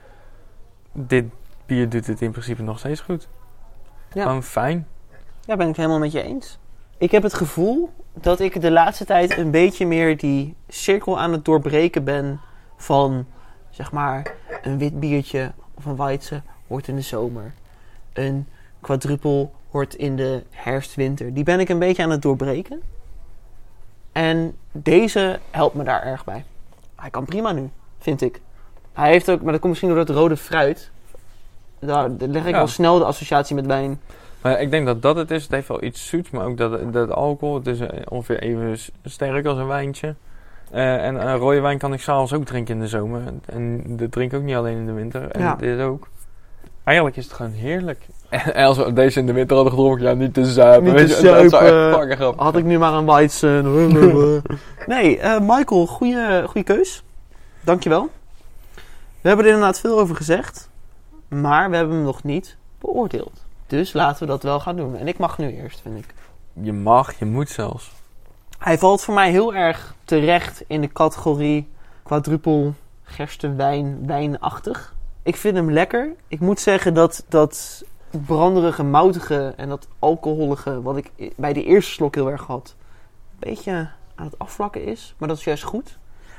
Dit 0.93 1.25
bier 1.67 1.89
doet 1.89 2.07
het 2.07 2.21
in 2.21 2.31
principe 2.31 2.63
nog 2.63 2.79
steeds 2.79 3.01
goed. 3.01 3.29
Ja. 4.13 4.23
Gewoon 4.23 4.43
fijn. 4.43 4.87
Ja, 5.45 5.57
ben 5.57 5.69
ik 5.69 5.77
helemaal 5.77 5.99
met 5.99 6.13
je 6.13 6.23
eens. 6.23 6.59
Ik 6.99 7.11
heb 7.11 7.23
het 7.23 7.35
gevoel 7.35 7.91
dat 8.15 8.41
ik 8.41 8.61
de 8.61 8.71
laatste 8.71 9.05
tijd 9.05 9.39
een 9.39 9.51
beetje 9.51 9.87
meer 9.87 10.17
die 10.17 10.55
cirkel 10.69 11.19
aan 11.21 11.33
het 11.33 11.45
doorbreken 11.45 12.05
ben 12.05 12.41
van, 12.77 13.27
zeg 13.71 13.93
maar, 13.93 14.35
een 14.63 14.79
wit 14.79 15.01
biertje 15.01 15.53
of 15.75 15.85
een 15.85 15.97
weidse 15.97 16.43
hoort 16.67 16.89
in 16.89 16.97
de 16.97 17.03
zomer. 17.03 17.53
Een 18.13 18.49
quadruppel 18.81 19.53
hoort 19.73 19.95
in 19.95 20.17
de 20.17 20.43
herfst-winter. 20.51 21.35
Die 21.35 21.45
ben 21.45 21.61
ik 21.61 21.69
een 21.69 21.79
beetje 21.79 22.03
aan 22.03 22.11
het 22.11 22.23
doorbreken. 22.23 22.81
En 24.13 24.57
deze 24.73 25.39
helpt 25.51 25.75
me 25.75 25.85
daar 25.85 26.03
erg 26.03 26.25
bij. 26.25 26.45
Hij 26.97 27.11
kan 27.11 27.25
prima 27.25 27.53
nu, 27.53 27.71
vind 27.99 28.21
ik. 28.21 28.41
Hij 28.93 29.11
heeft 29.11 29.31
ook, 29.31 29.43
maar 29.43 29.53
dat 29.53 29.61
komt 29.61 29.73
misschien 29.73 29.95
door 29.95 30.05
dat 30.07 30.17
rode 30.17 30.37
fruit. 30.37 30.91
Daar, 31.79 32.09
leg 32.19 32.45
ik 32.45 32.55
Ja. 32.55 32.61
al 32.61 32.67
snel 32.69 32.99
de 32.99 33.05
associatie 33.05 33.55
met 33.55 33.67
wijn. 33.67 34.01
Maar 34.43 34.61
ik 34.61 34.71
denk 34.71 34.87
dat 34.87 35.03
dat 35.03 35.17
het 35.17 35.31
is. 35.31 35.43
Het 35.43 35.53
heeft 35.53 35.69
wel 35.69 35.83
iets 35.83 36.07
zoets, 36.09 36.31
maar 36.31 36.47
ook 36.47 36.57
dat, 36.57 36.93
dat 36.93 37.11
alcohol. 37.11 37.55
Het 37.55 37.67
is 37.67 37.81
eh, 37.81 37.89
ongeveer 38.09 38.41
even 38.41 38.79
sterk 39.05 39.47
als 39.47 39.59
een 39.59 39.67
wijntje. 39.67 40.15
Eh, 40.71 41.05
en 41.07 41.15
een 41.29 41.37
rode 41.37 41.61
wijn 41.61 41.79
kan 41.79 41.93
ik 41.93 42.01
s'avonds 42.01 42.33
ook 42.33 42.45
drinken 42.45 42.75
in 42.75 42.81
de 42.81 42.89
zomer. 42.89 43.23
En 43.47 43.83
dat 43.97 44.13
drink 44.13 44.33
ik 44.33 44.39
ook 44.39 44.45
niet 44.45 44.55
alleen 44.57 44.77
in 44.77 44.87
de 44.87 44.93
winter. 44.93 45.31
En 45.31 45.41
Ja. 45.41 45.55
dit 45.57 45.81
ook. 45.81 46.09
Eigenlijk 46.85 47.17
is 47.17 47.25
het 47.25 47.33
gewoon 47.33 47.53
heerlijk. 47.53 48.07
En 48.53 48.65
als 48.65 48.77
we 48.77 48.93
deze 48.93 49.19
in 49.19 49.27
de 49.27 49.33
winter 49.33 49.57
hadden 49.57 49.75
gedronken, 49.75 50.05
ja, 50.05 50.13
niet 50.13 50.35
te 50.35 50.45
zuipen. 50.45 50.85
Niet 50.85 50.93
weet 50.93 51.17
te 51.17 51.27
je, 51.27 51.33
Dat 51.33 51.51
zou 51.51 52.09
echt 52.09 52.37
Had 52.37 52.57
ik 52.57 52.65
nu 52.65 52.79
maar 52.79 52.93
een 52.93 53.07
Weizen. 53.07 53.65
nee, 54.87 55.19
eh, 55.19 55.41
Michael, 55.41 55.87
goede, 55.87 56.45
goede 56.47 56.75
keus. 56.75 57.03
Dankjewel. 57.61 58.11
We 59.21 59.29
hebben 59.29 59.47
er 59.47 59.53
inderdaad 59.53 59.81
veel 59.81 59.99
over 59.99 60.17
gezegd. 60.17 60.69
Maar 61.29 61.71
we 61.71 61.77
hebben 61.77 61.95
hem 61.95 62.05
nog 62.05 62.23
niet 62.23 62.57
beoordeeld. 62.79 63.45
Dus 63.67 63.93
laten 63.93 64.21
we 64.23 64.27
dat 64.27 64.43
wel 64.43 64.61
gaan 64.61 64.77
doen. 64.77 64.97
En 64.97 65.09
ik 65.09 65.19
mag 65.19 65.39
nu 65.39 65.57
eerst, 65.57 65.81
vind 65.81 65.99
ik. 65.99 66.15
Je 66.53 66.73
mag, 66.73 67.19
je 67.19 67.25
moet 67.25 67.49
zelfs. 67.49 67.93
Hij 68.59 68.79
valt 68.79 69.03
voor 69.03 69.15
mij 69.15 69.31
heel 69.31 69.55
erg 69.55 69.95
terecht 70.05 70.65
in 70.67 70.81
de 70.81 70.93
categorie 70.93 71.69
quadrupel 72.03 72.75
gerstenwijn, 73.03 74.07
wijnachtig. 74.07 74.95
Ik 75.23 75.37
vind 75.37 75.57
hem 75.57 75.73
lekker. 75.73 76.13
Ik 76.29 76.41
moet 76.41 76.61
zeggen 76.61 76.95
dat 76.95 77.25
dat 77.29 77.85
branderige, 78.27 78.83
moutige 78.83 79.53
en 79.57 79.69
dat 79.69 79.89
alcoholige, 79.99 80.83
wat 80.83 80.97
ik 80.97 81.33
bij 81.37 81.53
de 81.53 81.65
eerste 81.65 81.93
slok 81.93 82.15
heel 82.15 82.31
erg 82.31 82.47
had, 82.47 82.75
een 83.31 83.49
beetje 83.49 83.89
aan 84.15 84.27
het 84.27 84.39
afvlakken 84.39 84.85
is. 84.85 85.15
Maar 85.19 85.29
dat 85.29 85.39
is 85.39 85.45
juist 85.45 85.63
goed. 85.63 85.99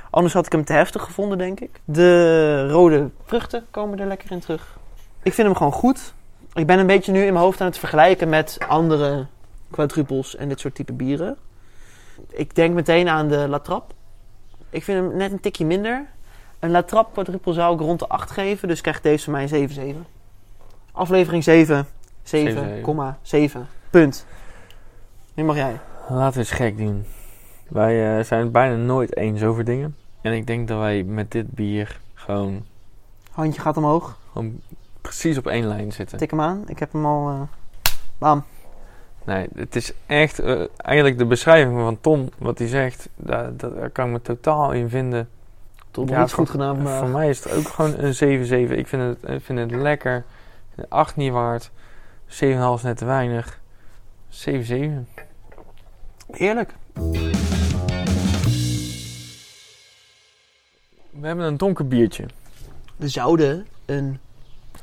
Anders 0.10 0.34
had 0.34 0.46
ik 0.46 0.52
hem 0.52 0.66
te 0.66 0.74
heftig 0.74 1.02
gevonden, 1.02 1.38
denk 1.38 1.60
ik. 1.60 1.82
De 1.86 2.68
rode 2.70 3.10
vruchten 3.26 3.66
komen 3.72 4.00
er 4.00 4.08
lekker 4.08 4.32
in 4.32 4.40
terug. 4.40 4.78
Ik 5.24 5.34
vind 5.34 5.48
hem 5.48 5.56
gewoon 5.56 5.72
goed. 5.72 6.14
Ik 6.54 6.68
ben 6.68 6.80
een 6.80 6.88
beetje 6.88 7.12
nu 7.12 7.26
in 7.26 7.34
mijn 7.34 7.46
hoofd 7.46 7.62
aan 7.62 7.68
het 7.68 7.78
vergelijken 7.78 8.30
met 8.30 8.58
andere 8.68 9.26
quadrupels 9.72 10.36
en 10.36 10.50
dit 10.50 10.60
soort 10.60 10.76
type 10.76 10.94
bieren. 10.94 11.38
Ik 12.30 12.56
denk 12.56 12.74
meteen 12.74 13.10
aan 13.10 13.28
de 13.28 13.48
La 13.48 13.60
Trappe. 13.60 13.94
Ik 14.70 14.84
vind 14.84 15.00
hem 15.00 15.18
net 15.18 15.32
een 15.32 15.40
tikje 15.40 15.66
minder. 15.66 16.06
Een 16.60 16.72
La 16.72 16.84
Trappe 16.84 17.12
quadruple 17.14 17.54
zou 17.54 17.74
ik 17.74 17.80
rond 17.80 18.00
de 18.00 18.08
8 18.08 18.32
geven, 18.32 18.68
dus 18.68 18.82
krijgt 18.82 19.04
deze 19.04 19.24
van 19.24 19.34
mij 19.34 19.68
7,7. 19.70 20.13
Aflevering 20.96 21.44
7, 21.44 21.88
7,7. 22.24 23.58
Punt. 23.90 24.26
Nu 25.34 25.44
mag 25.44 25.56
jij. 25.56 25.80
Laten 26.10 26.34
we 26.34 26.40
eens 26.40 26.52
gek 26.52 26.78
doen. 26.78 27.06
Wij 27.68 28.18
eh, 28.18 28.24
zijn 28.24 28.42
het 28.42 28.52
bijna 28.52 28.76
nooit 28.76 29.16
eens 29.18 29.44
over 29.44 29.64
dingen. 29.64 29.96
En 30.22 30.34
ik 30.34 30.48
denk 30.48 30.68
dat 30.68 30.80
wij 30.80 31.04
met 31.04 31.32
dit 31.32 31.52
bier 31.52 32.00
gewoon, 32.14 32.66
Handje 33.32 33.62
gaat 33.62 33.78
omhoog. 33.78 34.18
gewoon 34.32 34.62
precies 35.02 35.38
op 35.38 35.48
één 35.48 35.68
lijn 35.68 35.92
zitten. 35.92 36.18
Tik 36.18 36.30
hem 36.30 36.42
aan. 36.42 36.64
Ik 36.68 36.80
heb 36.80 36.92
hem 36.92 37.06
al. 37.06 37.30
eh 37.30 37.42
bam. 38.18 38.44
Nee, 39.26 39.48
het 39.56 39.76
is 39.76 39.94
echt 40.06 40.40
eh, 40.40 40.62
eigenlijk 40.78 41.18
de 41.18 41.26
beschrijving 41.26 41.80
van 41.80 42.02
Tom, 42.02 42.30
wat 42.38 42.58
hij 42.60 42.68
zegt, 42.68 43.10
daar, 43.16 43.52
kan 43.92 44.06
ik 44.06 44.12
me 44.12 44.22
totaal 44.22 44.72
in 44.72 44.90
vinden. 44.90 45.30
Tot 45.92 46.10
Ja, 46.10 46.28
goed 46.28 46.50
gedaan 46.50 46.76
vandaag. 46.76 47.00
Voor 47.00 47.10
mij 47.10 47.30
is 47.30 47.44
het 47.44 47.54
ook 47.54 47.68
gewoon 47.68 47.94
een 47.98 48.14
7-7. 48.70 48.72
Ik 48.78 48.88
vind 48.88 49.02
het, 49.02 49.32
ik 49.32 49.42
vind 49.44 49.60
het 49.60 49.72
lekker. 49.72 50.24
Ik 50.74 50.80
vind 50.80 50.88
het 50.92 51.00
8 51.00 51.16
niet 51.16 51.32
waard. 51.32 51.72
7,5 52.28 52.30
is 52.76 52.82
net 52.82 52.98
te 52.98 53.06
weinig. 53.06 53.60
7-7. 54.30 55.08
Heerlijk. 56.32 56.74
We 61.10 61.28
hebben 61.28 61.46
een 61.46 61.58
donker 61.58 61.88
biertje. 61.88 62.26
We 62.96 63.08
zouden 63.08 63.68
een, 63.86 64.20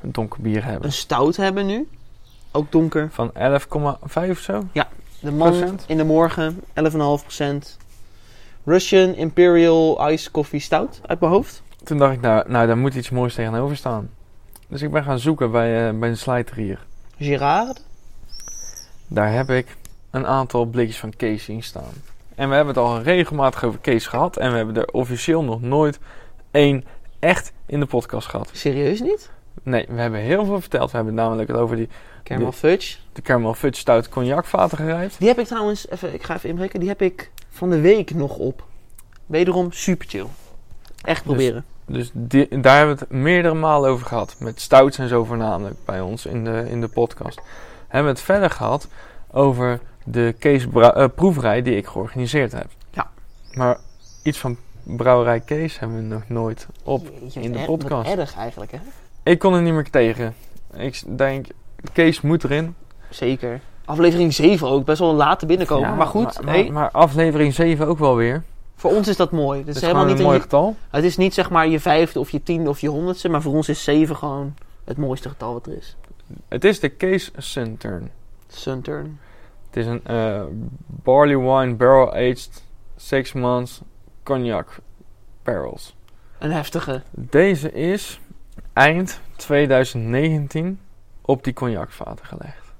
Een 0.02 0.12
donker 0.12 0.40
bier 0.42 0.64
hebben. 0.64 0.84
een 0.84 0.92
stout 0.92 1.36
hebben 1.36 1.66
nu. 1.66 1.88
Ook 2.50 2.72
donker. 2.72 3.08
Van 3.12 3.30
11,5 3.32 4.30
of 4.30 4.38
zo. 4.38 4.64
De 5.20 5.30
man 5.32 5.48
Procent? 5.48 5.84
in 5.86 5.96
de 5.96 6.04
morgen, 6.04 6.60
11,5%. 6.74 7.76
Russian 8.64 9.14
Imperial 9.14 10.10
Ice 10.10 10.30
Coffee 10.30 10.60
Stout 10.60 11.00
uit 11.06 11.20
mijn 11.20 11.32
hoofd. 11.32 11.62
Toen 11.84 11.98
dacht 11.98 12.12
ik, 12.12 12.20
nou, 12.20 12.50
nou 12.50 12.66
daar 12.66 12.78
moet 12.78 12.94
iets 12.94 13.10
moois 13.10 13.34
tegenover 13.34 13.76
staan. 13.76 14.10
Dus 14.70 14.82
ik 14.82 14.90
ben 14.90 15.04
gaan 15.04 15.18
zoeken 15.18 15.50
bij, 15.50 15.88
eh, 15.88 15.98
bij 15.98 16.08
een 16.08 16.16
slijter 16.16 16.56
hier. 16.56 16.86
Girard. 17.18 17.84
Daar 19.06 19.32
heb 19.32 19.50
ik 19.50 19.76
een 20.10 20.26
aantal 20.26 20.64
blikjes 20.64 20.98
van 20.98 21.16
Kees 21.16 21.44
zien 21.44 21.62
staan. 21.62 21.92
En 22.34 22.48
we 22.48 22.54
hebben 22.54 22.74
het 22.74 22.84
al 22.84 23.02
regelmatig 23.02 23.64
over 23.64 23.80
Kees 23.80 24.06
gehad. 24.06 24.36
En 24.36 24.50
we 24.50 24.56
hebben 24.56 24.76
er 24.76 24.92
officieel 24.92 25.44
nog 25.44 25.60
nooit 25.60 25.98
één 26.50 26.84
echt 27.18 27.52
in 27.66 27.80
de 27.80 27.86
podcast 27.86 28.28
gehad. 28.28 28.50
Serieus 28.52 29.00
niet? 29.00 29.30
Nee, 29.62 29.86
we 29.88 30.00
hebben 30.00 30.20
heel 30.20 30.44
veel 30.44 30.60
verteld. 30.60 30.90
We 30.90 30.96
hebben 30.96 31.14
namelijk 31.14 31.48
het 31.48 31.56
over 31.56 31.76
die, 31.76 31.88
Caramel 32.22 32.52
Fudge. 32.52 32.96
de 33.12 33.22
Caramel 33.22 33.54
Fudge 33.54 33.80
Stout 33.80 34.08
cognacvaten 34.08 34.76
gerijpt. 34.76 35.18
Die 35.18 35.28
heb 35.28 35.38
ik 35.38 35.46
trouwens, 35.46 35.88
even, 35.88 36.14
ik 36.14 36.22
ga 36.22 36.34
even 36.34 36.48
inbreken. 36.48 36.80
Die 36.80 36.88
heb 36.88 37.02
ik 37.02 37.30
van 37.50 37.70
de 37.70 37.80
week 37.80 38.14
nog 38.14 38.36
op. 38.36 38.64
Wederom 39.26 39.72
super 39.72 40.08
chill. 40.08 40.26
Echt 41.02 41.22
proberen. 41.22 41.64
Dus 41.64 41.79
die, 42.12 42.60
daar 42.60 42.76
hebben 42.76 42.94
we 42.96 43.00
het 43.00 43.10
meerdere 43.12 43.54
malen 43.54 43.90
over 43.90 44.06
gehad. 44.06 44.36
Met 44.38 44.60
stouts 44.60 44.98
en 44.98 45.08
zo 45.08 45.24
voornamelijk 45.24 45.76
bij 45.84 46.00
ons 46.00 46.26
in 46.26 46.44
de, 46.44 46.64
in 46.68 46.80
de 46.80 46.88
podcast. 46.88 47.40
Hebben 47.88 48.12
we 48.12 48.18
het 48.18 48.26
verder 48.26 48.50
gehad 48.50 48.88
over 49.30 49.80
de 50.04 50.34
Kees 50.38 50.66
eh, 50.74 51.04
proeverij 51.14 51.62
die 51.62 51.76
ik 51.76 51.86
georganiseerd 51.86 52.52
heb. 52.52 52.66
Ja. 52.90 53.10
Maar 53.52 53.78
iets 54.22 54.38
van 54.38 54.56
Brouwerij 54.82 55.40
Kees 55.40 55.78
hebben 55.78 55.96
we 55.96 56.14
nog 56.14 56.28
nooit 56.28 56.66
op. 56.84 57.10
Jeetje, 57.20 57.40
in 57.40 57.52
de 57.52 57.64
podcast. 57.64 58.08
Wat 58.08 58.18
erg 58.18 58.36
eigenlijk, 58.36 58.72
hè? 58.72 58.78
Ik 59.22 59.38
kon 59.38 59.54
er 59.54 59.62
niet 59.62 59.72
meer 59.74 59.90
tegen. 59.90 60.34
Ik 60.76 61.02
denk, 61.18 61.46
Kees 61.92 62.20
moet 62.20 62.44
erin. 62.44 62.74
Zeker. 63.10 63.60
Aflevering 63.84 64.34
7 64.34 64.68
ook, 64.68 64.84
best 64.84 64.98
wel 64.98 65.14
laat 65.14 65.38
te 65.38 65.46
binnenkomen. 65.46 65.88
Ja, 65.88 65.94
maar 65.94 66.06
goed, 66.06 66.34
Maar, 66.34 66.44
maar- 66.44 66.54
hey, 66.54 66.70
maar 66.70 66.90
aflevering 66.90 67.54
7 67.54 67.86
ook 67.86 67.98
wel 67.98 68.16
weer. 68.16 68.42
Voor 68.80 68.90
ons 68.90 69.08
is 69.08 69.16
dat 69.16 69.30
mooi. 69.30 69.58
Het 69.58 69.66
Het 69.66 69.76
is, 69.76 69.82
helemaal 69.82 70.04
niet 70.04 70.18
een 70.18 70.22
mooi 70.24 70.36
je- 70.36 70.42
getal. 70.42 70.76
Het 70.90 71.04
is 71.04 71.16
niet 71.16 71.34
zeg 71.34 71.50
maar 71.50 71.68
je 71.68 71.80
vijfde 71.80 72.18
of 72.20 72.30
je 72.30 72.42
tiende 72.42 72.70
of 72.70 72.80
je 72.80 72.88
honderdste, 72.88 73.28
maar 73.28 73.42
voor 73.42 73.52
ons 73.54 73.68
is 73.68 73.84
7 73.84 74.16
gewoon 74.16 74.54
het 74.84 74.96
mooiste 74.96 75.28
getal 75.28 75.52
wat 75.52 75.66
er 75.66 75.76
is. 75.76 75.96
Het 76.48 76.64
is 76.64 76.80
de 76.80 76.88
Kees 76.88 77.30
Sunturn. 77.36 78.10
Sunturn. 78.48 79.18
Het 79.66 79.76
is 79.76 79.86
een 79.86 80.04
eh, 80.04 80.42
barley 80.86 81.38
wine 81.38 81.74
barrel 81.74 82.10
aged 82.12 82.62
6 82.96 83.32
months 83.32 83.80
cognac 84.22 84.78
barrels. 85.42 85.94
Een 86.38 86.52
heftige. 86.52 87.02
Deze 87.10 87.72
is 87.72 88.20
eind 88.72 89.20
2019 89.36 90.80
op 91.22 91.44
die 91.44 91.52
cognacvaten 91.52 92.24
gelegd. 92.26 92.72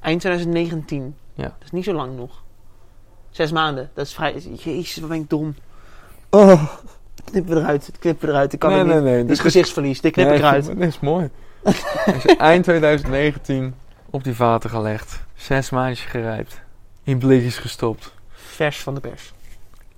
Eind 0.00 0.20
2019. 0.20 1.16
Ja. 1.34 1.42
Dat 1.44 1.52
is 1.64 1.70
niet 1.70 1.84
zo 1.84 1.92
lang 1.92 2.16
nog. 2.16 2.42
Zes 3.30 3.52
maanden. 3.52 3.90
Dat 3.94 4.06
is 4.06 4.14
vrij... 4.14 4.34
Jezus, 4.34 4.96
wat 4.96 5.08
ben 5.08 5.18
ik 5.18 5.30
dom. 5.30 5.54
Oh. 6.30 6.62
Knippen 7.30 7.54
we 7.54 7.60
eruit. 7.60 7.90
Knippen 7.98 8.26
we 8.26 8.32
eruit. 8.32 8.52
Ik 8.52 8.58
kan 8.58 8.70
nee, 8.70 8.78
het 8.78 8.88
niet. 8.88 9.02
nee, 9.02 9.12
nee. 9.12 9.22
Dit 9.22 9.30
is 9.30 9.40
gezichtsverlies. 9.40 10.00
Dit 10.00 10.12
knip 10.12 10.28
ik 10.30 10.38
eruit. 10.38 10.66
Dit 10.78 10.88
is 10.88 11.00
mooi. 11.00 11.30
Is 12.24 12.36
eind 12.36 12.64
2019 12.64 13.74
op 14.10 14.24
die 14.24 14.34
vaten 14.34 14.70
gelegd. 14.70 15.20
Zes 15.34 15.70
maandjes 15.70 16.06
gerijpt. 16.06 16.60
In 17.02 17.18
blikjes 17.18 17.58
gestopt. 17.58 18.12
Vers 18.32 18.82
van 18.82 18.94
de 18.94 19.00
pers. 19.00 19.32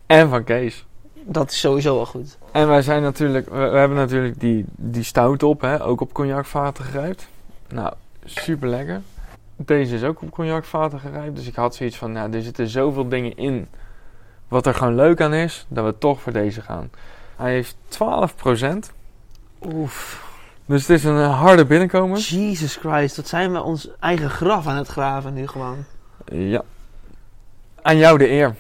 En 0.07 0.29
van 0.29 0.45
Kees. 0.45 0.85
Dat 1.25 1.51
is 1.51 1.61
sowieso 1.61 1.95
wel 1.95 2.07
goed. 2.07 2.39
En 2.53 2.69
wij 2.69 2.83
zijn 2.83 3.03
natuurlijk, 3.03 3.49
we, 3.49 3.69
we 3.69 3.79
hebben 3.79 3.97
natuurlijk 3.97 4.41
die, 4.41 4.65
die 4.77 5.03
stout 5.03 5.43
op, 5.43 5.61
hè, 5.61 5.85
ook 5.85 6.01
op 6.01 6.13
cognacvaten 6.13 6.85
gerijpt. 6.85 7.29
Nou, 7.69 7.93
super 8.25 8.69
lekker. 8.69 9.01
Deze 9.65 9.95
is 9.95 10.03
ook 10.03 10.23
op 10.23 10.31
cognacvaten 10.31 11.01
gerijpt, 11.01 11.37
dus 11.37 11.47
ik 11.47 11.55
had 11.55 11.75
zoiets 11.75 11.97
van, 11.97 12.13
nou, 12.13 12.33
er 12.33 12.43
zitten 12.43 12.69
zoveel 12.69 13.09
dingen 13.09 13.37
in. 13.37 13.69
Wat 14.49 14.67
er 14.67 14.75
gewoon 14.75 14.95
leuk 14.95 15.21
aan 15.21 15.35
is, 15.35 15.67
dat 15.69 15.85
we 15.85 15.99
toch 15.99 16.21
voor 16.21 16.33
deze 16.33 16.61
gaan. 16.61 16.91
Hij 17.37 17.53
heeft 17.53 17.77
12%, 17.89 18.93
Oef. 19.67 20.25
dus 20.67 20.87
het 20.87 20.91
is 20.99 21.05
een 21.05 21.25
harde 21.25 21.65
binnenkomer. 21.65 22.19
Jesus 22.19 22.77
Christ. 22.77 23.17
Dat 23.17 23.29
zijn 23.29 23.53
we 23.53 23.63
ons 23.63 23.89
eigen 23.99 24.31
graf 24.31 24.67
aan 24.67 24.77
het 24.77 24.89
graven 24.89 25.35
nu 25.35 25.47
gewoon. 25.47 25.85
Ja. 26.33 26.63
Aan 27.83 27.97
jou 27.97 28.19
de 28.19 28.31
eer. 28.31 28.55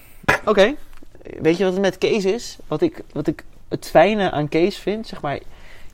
Oké. 0.45 0.75
Weet 1.41 1.57
je 1.57 1.65
wat 1.65 1.73
het 1.73 1.83
met 1.83 1.99
Kees 1.99 2.25
is? 2.25 2.59
Wat 2.67 2.81
ik, 2.81 3.03
wat 3.13 3.27
ik 3.27 3.45
het 3.69 3.87
fijne 3.87 4.31
aan 4.31 4.49
Kees 4.49 4.77
vind, 4.77 5.07
zeg 5.07 5.21
maar... 5.21 5.39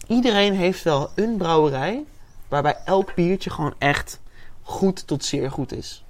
Iedereen 0.06 0.54
heeft 0.54 0.82
wel 0.82 1.10
een 1.14 1.36
brouwerij... 1.36 2.04
waarbij 2.48 2.76
elk 2.84 3.14
biertje 3.14 3.50
gewoon 3.50 3.74
echt 3.78 4.20
goed 4.66 5.06
tot 5.06 5.24
zeer 5.24 5.50
goed 5.50 5.72
is. 5.72 6.04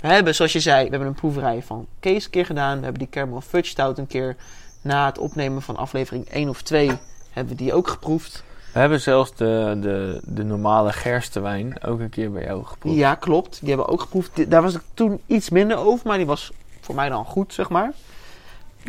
We 0.00 0.08
hebben, 0.08 0.34
zoals 0.34 0.52
je 0.52 0.60
zei, 0.60 0.84
we 0.84 0.90
hebben 0.90 1.08
een 1.08 1.14
proeverij 1.14 1.62
van 1.62 1.86
Kees 2.00 2.24
een 2.24 2.30
keer 2.30 2.46
gedaan. 2.46 2.76
We 2.76 2.82
hebben 2.82 2.98
die 2.98 3.10
Caramel 3.10 3.40
Fudge 3.40 3.70
Stout 3.70 3.98
een 3.98 4.06
keer... 4.06 4.36
na 4.80 5.06
het 5.06 5.18
opnemen 5.18 5.62
van 5.62 5.76
aflevering 5.76 6.28
1 6.28 6.48
of 6.48 6.62
2... 6.62 6.90
hebben 7.30 7.56
we 7.56 7.62
die 7.62 7.72
ook 7.72 7.88
geproefd. 7.88 8.44
We 8.72 8.78
hebben 8.78 9.00
zelfs 9.00 9.34
de, 9.34 9.78
de, 9.80 10.20
de 10.24 10.44
normale 10.44 10.92
gerstewijn 10.92 11.82
ook 11.82 12.00
een 12.00 12.08
keer 12.08 12.32
bij 12.32 12.44
jou 12.44 12.64
geproefd. 12.64 12.96
Ja, 12.96 13.14
klopt. 13.14 13.60
Die 13.60 13.68
hebben 13.68 13.86
we 13.86 13.92
ook 13.92 14.00
geproefd. 14.00 14.50
Daar 14.50 14.62
was 14.62 14.74
ik 14.74 14.82
toen 14.94 15.20
iets 15.26 15.50
minder 15.50 15.76
over, 15.76 16.06
maar 16.06 16.16
die 16.16 16.26
was 16.26 16.52
voor 16.80 16.94
mij 16.94 17.08
dan 17.08 17.24
goed, 17.24 17.54
zeg 17.54 17.68
maar. 17.68 17.92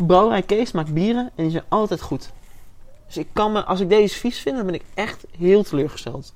Brouwerij 0.06 0.42
Kees 0.42 0.72
maakt 0.72 0.94
bieren 0.94 1.30
en 1.34 1.42
die 1.42 1.50
zijn 1.50 1.64
altijd 1.68 2.00
goed. 2.00 2.30
Dus 3.06 3.16
ik 3.16 3.28
kan 3.32 3.52
me, 3.52 3.64
als 3.64 3.80
ik 3.80 3.88
deze 3.88 4.18
vies 4.18 4.38
vind, 4.38 4.56
dan 4.56 4.66
ben 4.66 4.74
ik 4.74 4.84
echt 4.94 5.24
heel 5.38 5.62
teleurgesteld. 5.62 6.32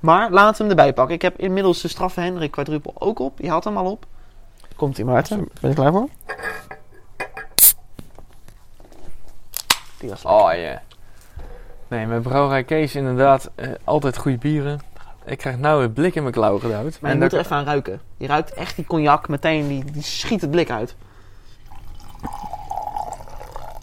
Maar 0.00 0.30
laten 0.30 0.56
we 0.56 0.68
hem 0.68 0.78
erbij 0.78 0.92
pakken. 0.92 1.14
Ik 1.14 1.22
heb 1.22 1.38
inmiddels 1.38 1.80
de 1.82 1.88
straffe 1.88 2.20
Hendrik 2.20 2.50
quadruple 2.50 2.92
ook 2.94 3.18
op. 3.18 3.38
Je 3.38 3.50
had 3.50 3.64
hem 3.64 3.76
al 3.76 3.90
op. 3.90 4.06
Komt 4.76 4.98
ie 4.98 5.04
Maarten. 5.04 5.48
Ben 5.60 5.70
je 5.70 5.76
klaar 5.76 5.92
voor? 5.92 6.08
Die 9.98 10.08
was 10.08 10.22
lekker. 10.22 10.42
Oh 10.42 10.54
ja. 10.54 10.82
Nee, 11.88 12.06
met 12.06 12.22
Brouwerij 12.22 12.64
Kees 12.64 12.94
inderdaad 12.94 13.50
eh, 13.54 13.68
altijd 13.84 14.16
goede 14.16 14.38
bieren. 14.38 14.80
Ik 15.24 15.38
krijg 15.38 15.58
nou 15.58 15.84
een 15.84 15.92
blik 15.92 16.14
in 16.14 16.22
mijn 16.22 16.34
klauw 16.34 16.58
gedouwd. 16.58 16.98
Maar 17.00 17.10
je 17.10 17.16
En 17.16 17.22
moet 17.22 17.32
er 17.32 17.38
even 17.38 17.56
aan 17.56 17.64
ruiken. 17.64 18.00
Je 18.16 18.26
ruikt 18.26 18.54
echt 18.54 18.76
die 18.76 18.84
cognac 18.84 19.28
meteen, 19.28 19.68
die, 19.68 19.84
die 19.84 20.02
schiet 20.02 20.40
het 20.40 20.50
blik 20.50 20.70
uit. 20.70 20.96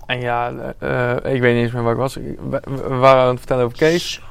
En 0.05 0.19
ja, 0.19 0.51
eh, 0.79 1.11
eh, 1.11 1.33
ik 1.33 1.41
weet 1.41 1.53
niet 1.53 1.63
eens 1.63 1.71
meer 1.71 1.83
waar 1.83 1.91
ik 1.91 1.97
was. 1.97 2.13
We 2.13 2.95
waren 2.95 3.21
aan 3.21 3.29
het 3.29 3.37
vertellen 3.37 3.65
over 3.65 3.77
Kees. 3.77 4.21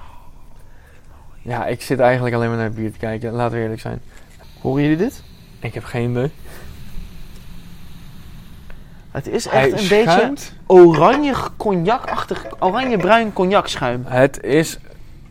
Ja, 1.46 1.66
ik 1.66 1.82
zit 1.82 2.00
eigenlijk 2.00 2.34
alleen 2.34 2.48
maar 2.48 2.56
naar 2.56 2.66
het 2.66 2.74
bier 2.74 2.92
te 2.92 2.98
kijken. 2.98 3.32
Laten 3.32 3.56
we 3.56 3.62
eerlijk 3.62 3.80
zijn. 3.80 4.00
Horen 4.60 4.82
jullie 4.82 4.96
dit? 4.96 5.22
Ik 5.60 5.74
heb 5.74 5.84
geen 5.84 6.10
idee. 6.10 6.30
Het 9.10 9.26
is 9.26 9.48
Hij 9.50 9.58
echt 9.60 9.66
een 9.82 9.88
beetje 9.88 10.10
schuimt. 10.10 10.52
oranje 10.66 11.34
cognacachtig, 11.56 12.44
oranje-bruin 12.58 13.32
cognacschuim. 13.32 14.04
Het 14.06 14.42
is 14.42 14.78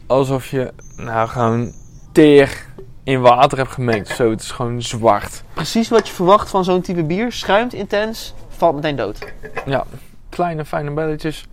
alsof 0.08 0.47
je 0.47 0.73
nou 0.95 1.28
gewoon 1.28 1.71
teer 2.12 2.65
in 3.04 3.21
water 3.21 3.58
hebt 3.58 3.71
gemengd. 3.71 4.08
Zo, 4.08 4.30
het 4.30 4.41
is 4.41 4.51
gewoon 4.51 4.82
zwart. 4.82 5.43
Precies 5.54 5.89
wat 5.89 6.08
je 6.08 6.13
verwacht 6.13 6.49
van 6.49 6.63
zo'n 6.63 6.82
type 6.82 7.04
bier. 7.04 7.32
Schuimt 7.32 7.73
intens, 7.73 8.34
valt 8.49 8.75
meteen 8.75 8.95
dood. 8.95 9.34
Ja, 9.65 9.84
kleine 10.30 10.65
fijne 10.65 10.91
belletjes. 10.91 11.45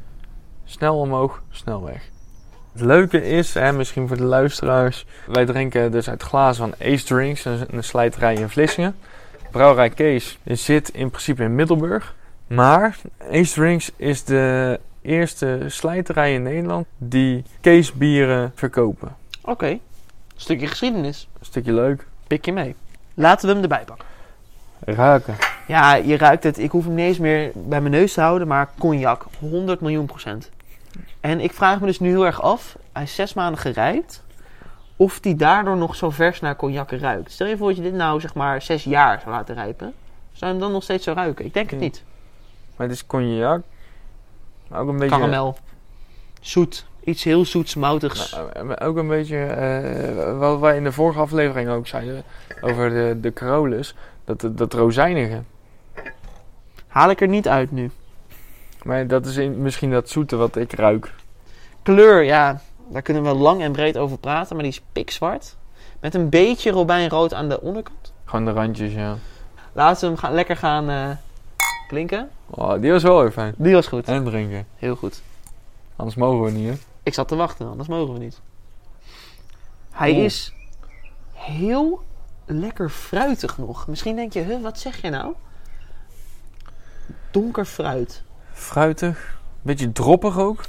Snel 0.64 0.98
omhoog, 0.98 1.42
snel 1.50 1.84
weg. 1.84 2.10
Het 2.72 2.80
leuke 2.80 3.24
is, 3.24 3.54
hè, 3.54 3.72
misschien 3.72 4.08
voor 4.08 4.16
de 4.16 4.24
luisteraars, 4.24 5.06
wij 5.26 5.44
drinken 5.44 5.92
dus 5.92 6.08
uit 6.08 6.22
glazen 6.22 6.64
van 6.64 6.88
Ace 6.92 7.04
Drinks, 7.04 7.44
een, 7.44 7.84
slijterij 7.84 8.34
in 8.34 8.48
Vlissingen. 8.48 8.96
Brouwerij 9.50 9.90
Kees 9.90 10.38
zit 10.44 10.88
in 10.88 11.10
principe 11.10 11.42
in 11.42 11.54
Middelburg. 11.54 12.14
Maar 12.46 12.96
Ace 13.30 13.54
Drinks 13.54 13.90
is 13.96 14.24
de 14.24 14.80
eerste 15.02 15.58
slijterij 15.66 16.34
in 16.34 16.42
Nederland 16.42 16.86
die 16.98 17.44
Kees 17.60 17.92
bieren 17.92 18.52
verkopen. 18.54 19.16
Oké, 19.40 19.78
stukje 20.36 20.66
geschiedenis. 20.66 21.28
Een 21.38 21.46
stukje 21.46 21.72
leuk. 21.72 22.06
Pik 22.26 22.44
je 22.44 22.52
mee. 22.52 22.74
Laten 23.14 23.46
we 23.46 23.52
hem 23.52 23.62
erbij 23.62 23.84
pakken. 23.84 24.06
Ruiken. 24.84 25.36
Ja, 25.66 25.94
je 25.94 26.16
ruikt 26.16 26.44
het. 26.44 26.58
Ik 26.58 26.70
hoef 26.70 26.84
hem 26.84 26.94
niet 26.94 27.06
eens 27.06 27.18
meer 27.18 27.50
bij 27.54 27.80
mijn 27.80 27.92
neus 27.92 28.12
te 28.12 28.20
houden, 28.20 28.48
maar 28.48 28.68
cognac. 28.78 29.26
100 29.38 29.80
miljoen 29.80 30.06
procent. 30.06 30.50
En 31.20 31.40
ik 31.40 31.52
vraag 31.52 31.80
me 31.80 31.86
dus 31.86 32.00
nu 32.00 32.08
heel 32.08 32.26
erg 32.26 32.42
af, 32.42 32.76
hij 32.92 33.02
is 33.02 33.14
zes 33.14 33.34
maanden 33.34 33.60
gerijpt, 33.60 34.24
of 34.96 35.20
die 35.20 35.34
daardoor 35.34 35.76
nog 35.76 35.96
zo 35.96 36.10
vers 36.10 36.40
naar 36.40 36.56
cognac 36.56 36.90
ruikt. 36.90 37.30
Stel 37.30 37.46
je 37.46 37.56
voor 37.56 37.68
dat 37.68 37.76
je 37.76 37.82
dit 37.82 37.94
nou 37.94 38.20
zeg 38.20 38.34
maar 38.34 38.62
zes 38.62 38.84
jaar 38.84 39.20
zou 39.20 39.34
laten 39.34 39.54
rijpen. 39.54 39.94
Zou 40.32 40.46
je 40.46 40.46
hem 40.46 40.58
dan 40.58 40.72
nog 40.72 40.82
steeds 40.82 41.04
zo 41.04 41.12
ruiken? 41.12 41.44
Ik 41.44 41.54
denk 41.54 41.70
het 41.70 41.80
niet. 41.80 42.02
Maar 42.76 42.86
het 42.86 42.96
is 42.96 43.06
cognac. 43.06 43.62
Ook 44.72 44.88
een 44.88 44.98
beetje... 44.98 45.16
Karamel. 45.16 45.56
Zoet. 46.40 46.86
Iets 47.04 47.24
heel 47.24 47.44
zoets, 47.44 47.74
moutigs. 47.74 48.36
Maar 48.64 48.80
ook 48.80 48.96
een 48.96 49.08
beetje, 49.08 49.44
eh, 49.44 50.38
wat 50.38 50.60
wij 50.60 50.76
in 50.76 50.84
de 50.84 50.92
vorige 50.92 51.20
aflevering 51.20 51.68
ook 51.68 51.86
zeiden 51.86 52.22
over 52.60 52.90
de, 52.90 53.18
de 53.20 53.32
Carolus, 53.32 53.94
dat, 54.24 54.48
dat 54.50 54.74
rozijnige. 54.74 55.42
Haal 56.86 57.10
ik 57.10 57.20
er 57.20 57.28
niet 57.28 57.48
uit 57.48 57.70
nu. 57.70 57.90
Maar 58.82 59.06
dat 59.06 59.26
is 59.26 59.36
in- 59.36 59.62
misschien 59.62 59.90
dat 59.90 60.08
zoete 60.08 60.36
wat 60.36 60.56
ik 60.56 60.72
ruik. 60.72 61.12
Kleur, 61.82 62.22
ja, 62.22 62.60
daar 62.88 63.02
kunnen 63.02 63.22
we 63.22 63.34
lang 63.34 63.62
en 63.62 63.72
breed 63.72 63.96
over 63.98 64.18
praten, 64.18 64.54
maar 64.56 64.64
die 64.64 64.72
is 64.72 64.82
pikzwart. 64.92 65.56
Met 66.00 66.14
een 66.14 66.28
beetje 66.28 66.70
robijnrood 66.70 67.34
aan 67.34 67.48
de 67.48 67.60
onderkant. 67.60 68.12
Gewoon 68.24 68.44
de 68.44 68.50
randjes, 68.50 68.92
ja. 68.92 69.16
Laten 69.72 70.00
we 70.00 70.06
hem 70.06 70.16
gaan, 70.16 70.32
lekker 70.34 70.56
gaan 70.56 70.88
eh, 70.90 71.10
klinken. 71.88 72.30
Oh, 72.50 72.80
die 72.80 72.90
was 72.92 73.02
wel 73.02 73.20
heel 73.20 73.30
fijn. 73.30 73.54
Die 73.56 73.74
was 73.74 73.86
goed. 73.86 74.08
En 74.08 74.24
drinken. 74.24 74.66
Heel 74.76 74.96
goed. 74.96 75.22
Anders 75.96 76.16
mogen 76.16 76.42
we 76.44 76.50
niet, 76.50 76.68
hè? 76.68 76.74
Ik 77.02 77.14
zat 77.14 77.28
te 77.28 77.36
wachten, 77.36 77.68
anders 77.68 77.88
mogen 77.88 78.12
we 78.12 78.18
niet. 78.18 78.40
Hij 79.90 80.12
is 80.14 80.52
heel 81.32 82.02
lekker 82.46 82.90
fruitig 82.90 83.58
nog. 83.58 83.86
Misschien 83.86 84.16
denk 84.16 84.32
je, 84.32 84.40
huh, 84.40 84.62
wat 84.62 84.78
zeg 84.78 85.02
je 85.02 85.10
nou? 85.10 85.34
Donker 87.30 87.64
fruit. 87.64 88.22
Fruitig. 88.62 89.38
Beetje 89.62 89.92
droppig 89.92 90.38
ook. 90.38 90.64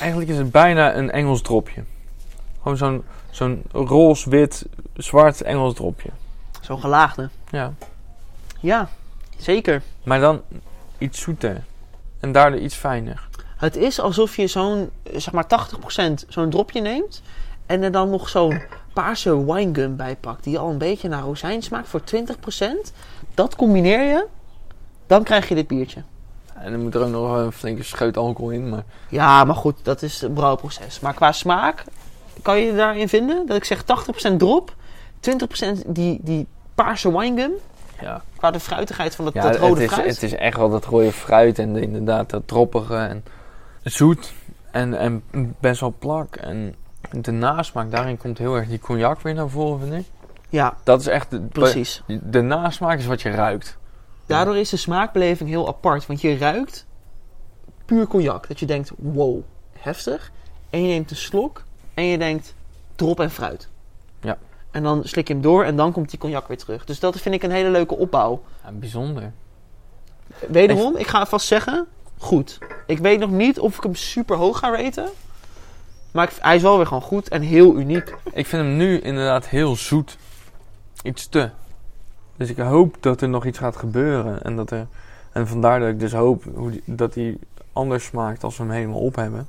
Eigenlijk 0.00 0.30
is 0.30 0.36
het 0.36 0.50
bijna 0.50 0.94
een 0.94 1.10
Engels 1.10 1.42
dropje. 1.42 1.82
Gewoon 2.62 2.76
zo'n 2.76 3.04
zo'n 3.30 3.64
roze, 3.72 4.30
wit, 4.30 4.66
zwart 4.96 5.42
Engels 5.42 5.74
dropje. 5.74 6.10
Zo'n 6.60 6.80
gelaagde. 6.80 7.28
Ja. 7.50 7.72
Ja, 8.60 8.88
zeker. 9.36 9.82
Maar 10.04 10.20
dan 10.20 10.42
iets 10.98 11.20
zoeter. 11.20 11.64
En 12.20 12.32
daardoor 12.32 12.60
iets 12.60 12.74
fijner. 12.74 13.28
Het 13.56 13.76
is 13.76 14.00
alsof 14.00 14.36
je 14.36 14.46
zo'n, 14.46 14.90
zeg 15.12 15.32
maar 15.32 15.46
80% 15.46 16.28
zo'n 16.28 16.50
dropje 16.50 16.80
neemt. 16.80 17.22
En 17.66 17.82
er 17.82 17.92
dan 17.92 18.10
nog 18.10 18.28
zo'n 18.28 18.62
paarse 18.92 19.52
winegum 19.52 19.96
bij 19.96 20.16
pakt. 20.16 20.44
Die 20.44 20.58
al 20.58 20.70
een 20.70 20.78
beetje 20.78 21.08
naar 21.08 21.22
rozijn 21.22 21.62
smaakt 21.62 21.88
voor 21.88 22.00
20%. 22.00 22.92
Dat 23.34 23.56
combineer 23.56 24.02
je. 24.02 24.26
Dan 25.06 25.22
krijg 25.22 25.48
je 25.48 25.54
dit 25.54 25.66
biertje. 25.66 26.02
En 26.64 26.70
dan 26.72 26.82
moet 26.82 26.94
er 26.94 27.02
ook 27.02 27.08
nog 27.10 27.36
een 27.36 27.52
flinke 27.52 27.82
scheut 27.82 28.16
alcohol 28.16 28.50
in. 28.50 28.68
Maar 28.68 28.82
Ja, 29.08 29.44
maar 29.44 29.54
goed, 29.56 29.76
dat 29.82 30.02
is 30.02 30.20
het 30.20 30.34
brouwproces. 30.34 31.00
Maar 31.00 31.14
qua 31.14 31.32
smaak, 31.32 31.84
kan 32.42 32.58
je 32.58 32.66
je 32.66 32.74
daarin 32.74 33.08
vinden? 33.08 33.46
Dat 33.46 33.56
ik 33.56 33.64
zeg 33.64 33.82
80% 33.82 34.36
drop, 34.36 34.74
20% 35.20 35.86
die, 35.86 36.18
die 36.22 36.46
paarse 36.74 37.18
winegum. 37.18 37.50
ja, 38.00 38.22
Qua 38.36 38.50
de 38.50 38.60
fruitigheid 38.60 39.14
van 39.14 39.24
dat, 39.24 39.34
Ja, 39.34 39.42
dat 39.42 39.56
rode 39.56 39.72
het 39.80 39.90
is, 39.90 39.92
fruit. 39.96 40.08
het 40.08 40.22
is 40.22 40.34
echt 40.34 40.56
wel 40.56 40.70
dat 40.70 40.84
rode 40.84 41.12
fruit 41.12 41.58
en 41.58 41.72
de- 41.72 41.80
inderdaad 41.80 42.30
dat 42.30 42.42
droppige 42.48 42.96
en 42.96 43.24
zoet 43.82 44.32
en, 44.70 44.94
en 44.98 45.22
best 45.60 45.80
wel 45.80 45.94
plak. 45.98 46.36
En 46.36 46.74
de 47.10 47.30
nasmaak, 47.32 47.90
daarin 47.90 48.16
komt 48.18 48.38
heel 48.38 48.54
erg 48.56 48.68
die 48.68 48.78
cognac 48.78 49.20
weer 49.20 49.34
naar 49.34 49.48
voren, 49.48 49.80
vind 49.88 49.92
ik. 50.00 50.06
Ja, 50.48 50.74
Dat 50.84 51.00
is 51.00 51.06
echt, 51.06 51.30
de, 51.30 51.40
precies. 51.40 52.02
de 52.22 52.40
nasmaak 52.40 52.98
is 52.98 53.06
wat 53.06 53.22
je 53.22 53.30
ruikt. 53.30 53.76
Daardoor 54.26 54.56
is 54.56 54.68
de 54.70 54.76
smaakbeleving 54.76 55.48
heel 55.48 55.68
apart. 55.68 56.06
Want 56.06 56.20
je 56.20 56.38
ruikt 56.38 56.86
puur 57.84 58.06
cognac. 58.06 58.48
Dat 58.48 58.60
je 58.60 58.66
denkt, 58.66 58.90
wow, 58.96 59.40
heftig. 59.78 60.30
En 60.70 60.80
je 60.82 60.86
neemt 60.86 61.10
een 61.10 61.16
slok 61.16 61.64
en 61.94 62.04
je 62.04 62.18
denkt, 62.18 62.54
drop 62.96 63.20
en 63.20 63.30
fruit. 63.30 63.68
Ja. 64.20 64.38
En 64.70 64.82
dan 64.82 65.00
slik 65.04 65.28
je 65.28 65.32
hem 65.32 65.42
door 65.42 65.64
en 65.64 65.76
dan 65.76 65.92
komt 65.92 66.10
die 66.10 66.18
cognac 66.18 66.48
weer 66.48 66.58
terug. 66.58 66.84
Dus 66.84 67.00
dat 67.00 67.20
vind 67.20 67.34
ik 67.34 67.42
een 67.42 67.50
hele 67.50 67.70
leuke 67.70 67.94
opbouw. 67.96 68.42
Ja, 68.64 68.70
bijzonder. 68.72 69.32
Wederom, 70.48 70.96
ik 70.96 71.06
ga 71.06 71.26
vast 71.26 71.46
zeggen, 71.46 71.86
goed. 72.18 72.58
Ik 72.86 72.98
weet 72.98 73.18
nog 73.18 73.30
niet 73.30 73.60
of 73.60 73.76
ik 73.76 73.82
hem 73.82 73.94
super 73.94 74.36
hoog 74.36 74.58
ga 74.58 74.70
raten. 74.76 75.08
Maar 76.10 76.24
ik- 76.28 76.36
hij 76.40 76.56
is 76.56 76.62
wel 76.62 76.76
weer 76.76 76.86
gewoon 76.86 77.02
goed 77.02 77.28
en 77.28 77.42
heel 77.42 77.74
uniek. 77.76 78.14
Ik 78.32 78.46
vind 78.46 78.62
hem 78.62 78.76
nu 78.76 79.00
inderdaad 79.00 79.48
heel 79.48 79.76
zoet. 79.76 80.16
Iets 81.02 81.28
te. 81.28 81.50
Dus 82.36 82.50
ik 82.50 82.56
hoop 82.56 82.96
dat 83.00 83.20
er 83.20 83.28
nog 83.28 83.46
iets 83.46 83.58
gaat 83.58 83.76
gebeuren. 83.76 84.42
En, 84.42 84.56
dat 84.56 84.70
er, 84.70 84.86
en 85.32 85.46
vandaar 85.46 85.80
dat 85.80 85.88
ik 85.88 86.00
dus 86.00 86.12
hoop 86.12 86.42
die- 86.70 86.82
dat 86.86 87.14
hij 87.14 87.38
anders 87.72 88.04
smaakt 88.04 88.44
als 88.44 88.56
we 88.56 88.62
hem 88.62 88.72
helemaal 88.72 89.00
op 89.00 89.16
hebben. 89.16 89.46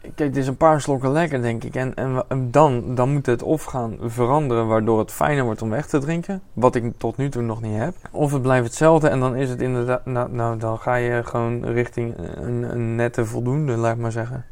Kijk, 0.00 0.18
het 0.18 0.36
is 0.36 0.46
een 0.46 0.56
paar 0.56 0.80
slokken 0.80 1.12
lekker, 1.12 1.42
denk 1.42 1.64
ik. 1.64 1.74
En, 1.74 1.94
en 1.94 2.50
dan, 2.50 2.94
dan 2.94 3.12
moet 3.12 3.26
het 3.26 3.42
of 3.42 3.64
gaan 3.64 3.96
veranderen, 4.00 4.66
waardoor 4.66 4.98
het 4.98 5.12
fijner 5.12 5.44
wordt 5.44 5.62
om 5.62 5.70
weg 5.70 5.86
te 5.86 5.98
drinken. 5.98 6.42
Wat 6.52 6.74
ik 6.74 6.92
tot 6.96 7.16
nu 7.16 7.28
toe 7.28 7.42
nog 7.42 7.62
niet 7.62 7.76
heb. 7.76 7.94
Of 8.10 8.32
het 8.32 8.42
blijft 8.42 8.66
hetzelfde 8.66 9.08
en 9.08 9.20
dan 9.20 9.36
is 9.36 9.50
het 9.50 9.60
inderdaad... 9.60 10.06
Nou, 10.06 10.32
nou 10.32 10.58
dan 10.58 10.78
ga 10.78 10.94
je 10.94 11.24
gewoon 11.24 11.64
richting 11.64 12.14
een, 12.18 12.62
een 12.62 12.94
nette 12.94 13.24
voldoende, 13.24 13.76
laat 13.76 13.94
ik 13.94 14.00
maar 14.00 14.12
zeggen. 14.12 14.44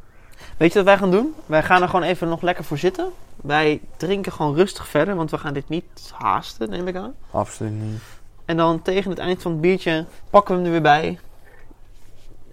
Weet 0.56 0.72
je 0.72 0.78
wat 0.78 0.84
wij 0.84 0.98
gaan 0.98 1.10
doen? 1.10 1.34
Wij 1.46 1.62
gaan 1.62 1.82
er 1.82 1.88
gewoon 1.88 2.06
even 2.06 2.28
nog 2.28 2.42
lekker 2.42 2.64
voor 2.64 2.78
zitten. 2.78 3.12
Wij 3.36 3.80
drinken 3.96 4.32
gewoon 4.32 4.54
rustig 4.54 4.88
verder, 4.88 5.16
want 5.16 5.30
we 5.30 5.38
gaan 5.38 5.54
dit 5.54 5.68
niet 5.68 6.12
haasten, 6.14 6.70
neem 6.70 6.88
ik 6.88 6.96
aan. 6.96 7.14
Absoluut 7.30 7.72
niet. 7.72 8.00
En 8.44 8.56
dan 8.56 8.82
tegen 8.82 9.10
het 9.10 9.18
eind 9.18 9.42
van 9.42 9.52
het 9.52 9.60
biertje 9.60 10.06
pakken 10.30 10.54
we 10.54 10.60
hem 10.60 10.66
er 10.66 10.72
weer 10.72 10.82
bij. 10.82 11.18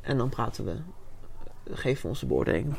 En 0.02 0.18
dan 0.18 0.30
praten 0.30 0.66
we. 0.66 0.76
Geven 1.74 2.02
we 2.02 2.08
onze 2.08 2.26
beoordeling. 2.26 2.76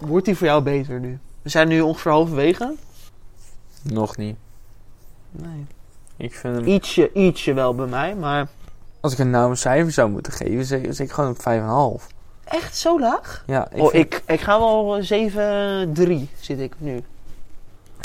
Wordt 0.00 0.24
die 0.24 0.36
voor 0.36 0.46
jou 0.46 0.62
beter 0.62 1.00
nu? 1.00 1.18
We 1.42 1.48
zijn 1.48 1.68
nu 1.68 1.80
ongeveer 1.80 2.10
halverwege. 2.10 2.74
Nog 3.82 4.16
niet. 4.16 4.36
Nee. 5.30 5.66
Ik 6.16 6.34
vind 6.34 6.54
hem... 6.54 6.66
Ietsje, 6.66 7.12
ietsje 7.12 7.52
wel 7.52 7.74
bij 7.74 7.86
mij, 7.86 8.14
maar... 8.16 8.48
Als 9.00 9.12
ik 9.12 9.18
een 9.18 9.30
nou 9.30 9.50
een 9.50 9.56
cijfer 9.56 9.92
zou 9.92 10.10
moeten 10.10 10.32
geven, 10.32 10.64
zeg, 10.64 10.80
zeg 10.90 11.06
ik 11.06 11.12
gewoon 11.12 11.30
op 11.30 12.00
5,5. 12.02 12.17
Echt 12.48 12.76
zo 12.76 13.00
laag? 13.00 13.44
Ja, 13.46 13.68
ik, 13.70 13.82
oh, 13.82 13.90
vind, 13.90 14.14
ik, 14.14 14.22
ik 14.26 14.40
ga 14.40 14.58
wel 14.58 15.02
7-3 15.02 15.06
zit 16.40 16.58
ik 16.58 16.74
nu. 16.78 17.02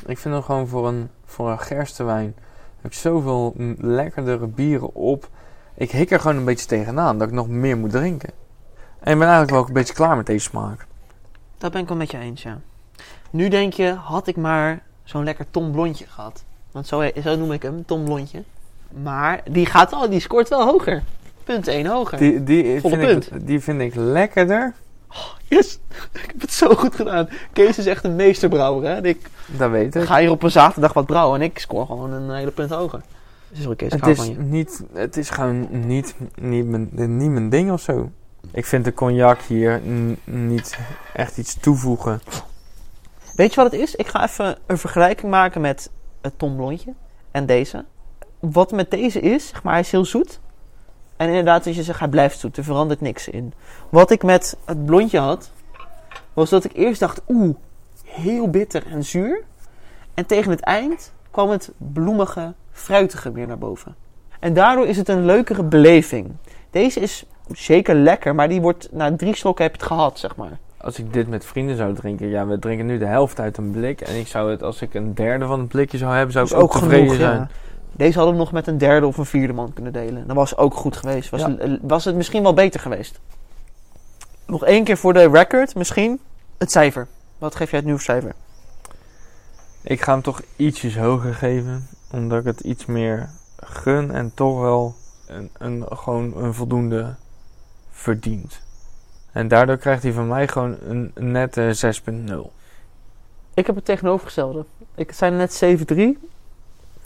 ik 0.06 0.18
vind 0.18 0.34
hem 0.34 0.44
gewoon 0.44 0.68
voor 0.68 0.88
een, 0.88 1.10
voor 1.26 1.52
een 1.52 1.60
gerstewijn. 1.60 2.36
Heb 2.82 2.92
ik 2.92 2.98
zoveel 2.98 3.54
lekkerdere 3.78 4.48
bieren 4.48 4.96
op. 4.96 5.30
Ik 5.74 5.92
hik 5.92 6.12
er 6.12 6.20
gewoon 6.20 6.38
een 6.38 6.46
beetje 6.46 6.66
tegenaan 6.66 7.18
dat 7.18 7.28
ik 7.28 7.34
nog 7.34 7.48
meer 7.48 7.78
moet 7.78 7.92
drinken. 7.92 8.30
En 9.00 9.12
ik 9.12 9.18
ben 9.18 9.28
eigenlijk 9.28 9.50
wel 9.50 9.60
ook 9.60 9.68
een 9.68 9.74
beetje 9.74 9.94
klaar 9.94 10.18
met 10.18 10.26
deze 10.26 10.50
smaak. 10.50 10.86
Dat 11.58 11.72
ben 11.72 11.82
ik 11.82 11.88
wel 11.88 11.98
met 11.98 12.12
je 12.12 12.18
eens, 12.18 12.42
ja. 12.42 12.60
Nu 13.30 13.48
denk 13.48 13.74
je, 13.74 13.94
had 13.94 14.28
ik 14.28 14.36
maar 14.36 14.84
zo'n 15.04 15.24
lekker 15.24 15.46
Tom 15.52 15.72
Blondje 15.72 16.06
gehad. 16.08 16.44
Want 16.72 16.88
zo, 16.88 17.10
zo 17.24 17.36
noem 17.36 17.52
ik 17.52 17.62
hem, 17.62 17.86
Tom 17.86 18.04
Blondje. 18.04 18.44
Maar 19.04 19.42
die 19.50 19.66
gaat 19.66 19.92
wel, 19.92 20.10
die 20.10 20.20
scoort 20.20 20.50
wel 20.50 20.66
hoger. 20.66 21.04
Punt 21.44 21.68
1 21.68 21.86
hoger. 21.86 22.18
Die, 22.18 22.44
die, 22.44 22.82
Volle 22.82 22.98
vind 22.98 23.32
ik, 23.32 23.48
die 23.48 23.60
vind 23.60 23.82
ik 23.82 23.96
lekkerder. 23.96 24.74
Yes, 25.48 25.80
ik 26.14 26.26
heb 26.32 26.42
het 26.42 26.54
zo 26.54 26.76
goed 26.76 26.96
gedaan. 26.96 27.30
Kees 27.54 27.78
is 27.78 27.86
echt 27.86 28.04
een 28.04 28.16
meesterbrouwer, 28.16 28.90
hè. 28.90 28.96
En 28.96 29.04
Ik 29.06 29.30
Dat 29.58 29.72
weet 29.72 29.96
ik. 29.96 30.04
ga 30.04 30.20
hier 30.20 30.32
op 30.32 30.44
een 30.44 30.52
zaterdag 30.52 30.94
wat 30.94 31.06
brouwen 31.06 31.40
en 31.40 31.46
ik 31.46 31.60
scoor 31.60 31.86
gewoon 31.86 32.12
een 32.12 32.36
hele 32.36 32.52
punt 32.52 32.70
hoger. 32.70 33.02
Sorry 33.54 33.76
Kees, 33.76 33.92
Het 33.94 34.08
is, 34.08 34.18
van 34.18 34.30
je. 34.30 34.38
niet, 34.38 34.84
het 34.94 35.18
is 35.18 35.30
gewoon 35.30 35.68
niet, 35.88 36.16
niet, 36.36 36.66
mijn, 36.68 36.90
niet 36.94 37.30
mijn 37.30 37.50
ding 37.50 37.72
of 37.72 37.82
zo. 37.82 38.12
Ik 38.52 38.66
vind 38.66 38.86
de 38.86 38.94
cognac 38.94 39.42
hier 39.42 39.82
niet 40.24 40.78
echt 41.14 41.38
iets 41.38 41.60
toevoegen. 41.60 42.22
Weet 43.36 43.54
je 43.54 43.62
wat 43.62 43.72
het 43.72 43.82
is? 43.82 43.96
Ik 43.96 44.08
ga 44.08 44.24
even 44.24 44.58
een 44.66 44.78
vergelijking 44.78 45.32
maken 45.32 45.62
met 45.62 45.90
het 46.22 46.40
Tom 46.40 46.56
Blondje 46.56 46.94
en 47.32 47.46
deze. 47.46 47.86
Wat 48.40 48.72
met 48.72 48.92
deze 48.92 49.20
is, 49.20 49.48
zeg 49.48 49.64
maar, 49.64 49.74
hij 49.74 49.82
is 49.82 49.92
heel 49.92 50.06
zoet. 50.06 50.40
En 51.24 51.30
inderdaad, 51.30 51.68
als 51.68 51.76
je 51.76 51.84
zegt, 51.84 52.00
hij 52.00 52.08
blijft 52.08 52.40
zoet. 52.40 52.58
Er 52.58 52.64
verandert 52.64 53.02
niks 53.02 53.28
in. 53.28 53.54
Wat 53.90 54.12
ik 54.12 54.24
met 54.24 54.58
het 54.66 54.86
blondje 54.86 55.20
had, 55.20 55.52
was 56.34 56.50
dat 56.50 56.64
ik 56.64 56.72
eerst 56.74 57.00
dacht, 57.00 57.22
oeh, 57.28 57.56
heel 58.06 58.50
bitter 58.50 58.84
en 58.92 59.04
zuur. 59.04 59.44
En 60.14 60.26
tegen 60.26 60.52
het 60.52 60.60
eind 60.60 61.14
kwam 61.32 61.50
het 61.50 61.72
bloemige, 61.78 62.54
fruitige 62.72 63.32
weer 63.32 63.48
naar 63.48 63.58
boven. 63.58 63.96
En 64.40 64.54
daardoor 64.54 64.88
is 64.88 64.98
het 64.98 65.10
een 65.10 65.26
leukere 65.26 65.64
beleving. 65.64 66.32
Deze 66.70 67.00
is 67.00 67.26
zeker 67.52 67.96
lekker, 67.96 68.36
maar 68.36 68.50
die 68.50 68.62
wordt 68.62 68.88
na 68.92 69.16
drie 69.16 69.36
slokken 69.36 69.64
heb 69.64 69.74
je 69.76 69.80
het 69.82 69.88
gehad, 69.88 70.20
zeg 70.20 70.36
maar. 70.36 70.58
Als 70.78 71.00
ik 71.00 71.14
dit 71.14 71.28
met 71.28 71.46
vrienden 71.46 71.76
zou 71.76 71.94
drinken, 71.94 72.28
ja, 72.28 72.48
we 72.48 72.60
drinken 72.60 72.86
nu 72.86 72.98
de 72.98 73.06
helft 73.06 73.40
uit 73.40 73.58
een 73.58 73.72
blik. 73.72 74.02
En 74.02 74.16
ik 74.16 74.28
zou 74.28 74.52
het, 74.52 74.64
als 74.64 74.82
ik 74.82 74.94
een 74.94 75.14
derde 75.14 75.46
van 75.46 75.60
het 75.60 75.68
blikje 75.68 75.98
zou 75.98 76.14
hebben, 76.14 76.34
zou 76.34 76.48
ik 76.48 76.54
ook, 76.54 76.62
ook 76.62 76.72
tevreden 76.72 77.10
genoeg, 77.10 77.16
zijn. 77.16 77.38
ja. 77.38 77.48
Deze 77.96 78.18
hadden 78.18 78.34
we 78.36 78.40
nog 78.42 78.52
met 78.52 78.68
een 78.68 78.78
derde 78.78 79.08
of 79.08 79.18
een 79.18 79.26
vierde 79.26 79.54
man 79.54 79.74
kunnen 79.74 79.94
delen. 79.94 80.28
Dat 80.28 80.36
was 80.36 80.58
ook 80.58 80.74
goed 80.74 80.98
geweest. 80.98 81.30
Was, 81.30 81.42
Ja. 81.42 81.78
was 81.82 82.06
het 82.06 82.16
misschien 82.16 82.44
wel 82.44 82.54
beter 82.54 82.80
geweest. 82.80 83.20
Nog 84.46 84.66
één 84.66 84.84
keer 84.84 84.98
voor 84.98 85.14
de 85.14 85.30
record, 85.30 85.76
misschien. 85.76 86.20
Het 86.58 86.72
cijfer. 86.72 87.08
Wat 87.38 87.56
geef 87.56 87.70
jij 87.70 87.78
het 87.80 87.88
nieuwe 87.88 88.02
cijfer? 88.04 88.34
Ik 89.82 90.02
ga 90.02 90.12
hem 90.14 90.22
toch 90.22 90.42
ietsjes 90.56 90.98
hoger 90.98 91.34
geven, 91.34 91.88
omdat 92.12 92.40
ik 92.40 92.46
het 92.46 92.60
iets 92.60 92.86
meer 92.86 93.30
gun 93.56 94.12
en 94.12 94.32
toch 94.34 94.60
wel 94.60 94.96
een, 95.28 95.50
een, 95.58 95.86
gewoon 95.90 96.38
een 96.38 96.54
voldoende 96.54 97.16
verdient. 97.92 98.62
En 99.32 99.48
daardoor 99.48 99.78
krijgt 99.78 100.04
hij 100.04 100.12
van 100.12 100.28
mij 100.28 100.48
gewoon 100.48 100.78
een 100.84 101.12
nette 101.16 101.94
6.0. 102.10 102.52
Ik 103.54 103.66
heb 103.68 103.76
het 103.76 103.86
tegenovergestelde. 103.86 104.66
Ik 104.96 105.12
zei 105.12 105.32
net 105.36 105.64
7-3. 105.94 106.32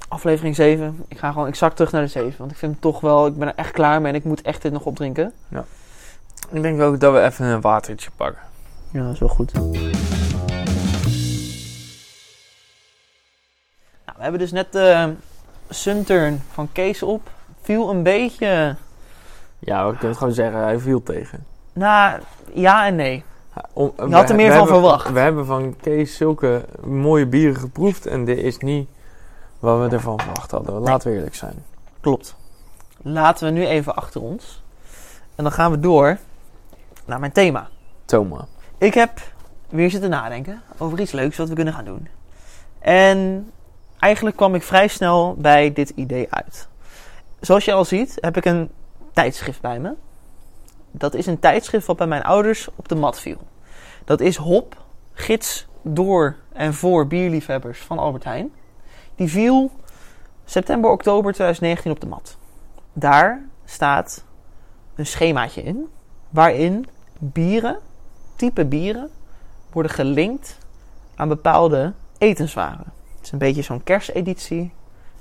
Aflevering 0.07 0.55
7. 0.55 1.03
Ik 1.07 1.17
ga 1.17 1.31
gewoon 1.31 1.47
exact 1.47 1.75
terug 1.75 1.91
naar 1.91 2.01
de 2.01 2.07
7. 2.07 2.35
Want 2.37 2.51
ik 2.51 2.57
vind 2.57 2.71
hem 2.71 2.81
toch 2.81 2.99
wel... 2.99 3.27
Ik 3.27 3.37
ben 3.37 3.47
er 3.47 3.53
echt 3.55 3.71
klaar 3.71 4.01
mee 4.01 4.11
en 4.11 4.17
ik 4.17 4.23
moet 4.23 4.41
echt 4.41 4.61
dit 4.61 4.71
nog 4.71 4.85
opdrinken. 4.85 5.33
Ik 6.51 6.61
denk 6.61 6.81
ook 6.81 6.99
dat 6.99 7.13
we 7.13 7.21
even 7.21 7.45
een 7.45 7.61
watertje 7.61 8.09
pakken. 8.15 8.41
Ja, 8.91 9.03
dat 9.03 9.13
is 9.13 9.19
wel 9.19 9.29
goed. 9.29 9.53
Nou, 14.05 14.17
we 14.17 14.21
hebben 14.23 14.39
dus 14.39 14.51
net 14.51 14.71
de 14.71 15.13
Sunturn 15.69 16.41
van 16.51 16.69
Kees 16.71 17.03
op. 17.03 17.29
Viel 17.61 17.89
een 17.89 18.03
beetje... 18.03 18.75
Ja, 19.59 19.89
we 19.91 19.97
kunnen 19.97 20.17
gewoon 20.17 20.33
zeggen, 20.33 20.59
hij 20.61 20.79
viel 20.79 21.03
tegen. 21.03 21.45
Nou, 21.73 22.19
ja 22.53 22.85
en 22.85 22.95
nee. 22.95 23.23
Om- 23.73 23.93
Je 23.97 24.13
had 24.15 24.29
er 24.29 24.35
meer 24.35 24.47
van 24.47 24.57
hebben- 24.57 24.73
verwacht. 24.75 25.11
We 25.11 25.19
hebben 25.19 25.45
van 25.45 25.75
Kees 25.81 26.15
zulke 26.17 26.65
mooie 26.83 27.25
bieren 27.25 27.55
geproefd 27.55 28.05
en 28.05 28.25
dit 28.25 28.37
is 28.37 28.57
niet 28.57 28.89
wat 29.59 29.89
we 29.89 29.95
ervan 29.95 30.19
verwacht 30.19 30.51
hadden. 30.51 30.79
Laten 30.79 31.09
we 31.09 31.15
eerlijk 31.15 31.35
zijn. 31.35 31.63
Klopt. 31.99 32.35
Laten 33.01 33.45
we 33.45 33.51
nu 33.59 33.65
even 33.65 33.95
achter 33.95 34.21
ons. 34.21 34.63
En 35.35 35.43
dan 35.43 35.53
gaan 35.53 35.71
we 35.71 35.79
door 35.79 36.17
naar 37.05 37.19
mijn 37.19 37.31
thema. 37.31 37.69
Toma. 38.05 38.47
Ik 38.77 38.93
heb 38.93 39.19
weer 39.69 39.89
zitten 39.89 40.09
nadenken 40.09 40.61
over 40.77 40.99
iets 40.99 41.11
leuks 41.11 41.37
wat 41.37 41.49
we 41.49 41.55
kunnen 41.55 41.73
gaan 41.73 41.85
doen. 41.85 42.07
En 42.79 43.51
eigenlijk 43.99 44.35
kwam 44.35 44.55
ik 44.55 44.63
vrij 44.63 44.87
snel 44.87 45.35
bij 45.37 45.73
dit 45.73 45.89
idee 45.89 46.27
uit. 46.29 46.67
Zoals 47.39 47.65
je 47.65 47.73
al 47.73 47.85
ziet, 47.85 48.17
heb 48.19 48.37
ik 48.37 48.45
een 48.45 48.71
tijdschrift 49.13 49.61
bij 49.61 49.79
me. 49.79 49.93
Dat 50.91 51.13
is 51.13 51.25
een 51.25 51.39
tijdschrift 51.39 51.85
wat 51.85 51.97
bij 51.97 52.07
mijn 52.07 52.23
ouders 52.23 52.67
op 52.75 52.87
de 52.87 52.95
mat 52.95 53.19
viel. 53.19 53.37
Dat 54.05 54.19
is 54.19 54.35
Hop, 54.35 54.75
gids 55.13 55.67
door 55.81 56.35
en 56.53 56.73
voor 56.73 57.07
bierliefhebbers 57.07 57.79
van 57.79 57.97
Albert 57.97 58.23
Heijn. 58.23 58.51
Die 59.17 59.29
viel 59.29 59.71
september, 60.45 60.91
oktober 60.91 61.33
2019 61.33 61.91
op 61.91 61.99
de 61.99 62.07
mat. 62.07 62.37
Daar 62.93 63.41
staat 63.65 64.23
een 64.95 65.05
schemaatje 65.05 65.63
in, 65.63 65.87
waarin 66.29 66.87
bieren 67.19 67.79
type 68.35 68.65
bieren 68.65 69.09
worden 69.71 69.91
gelinkt 69.91 70.57
aan 71.15 71.27
bepaalde 71.27 71.93
etenswaren. 72.17 72.93
Het 73.15 73.25
is 73.25 73.31
een 73.31 73.37
beetje 73.37 73.61
zo'n 73.61 73.83
kersteditie. 73.83 74.71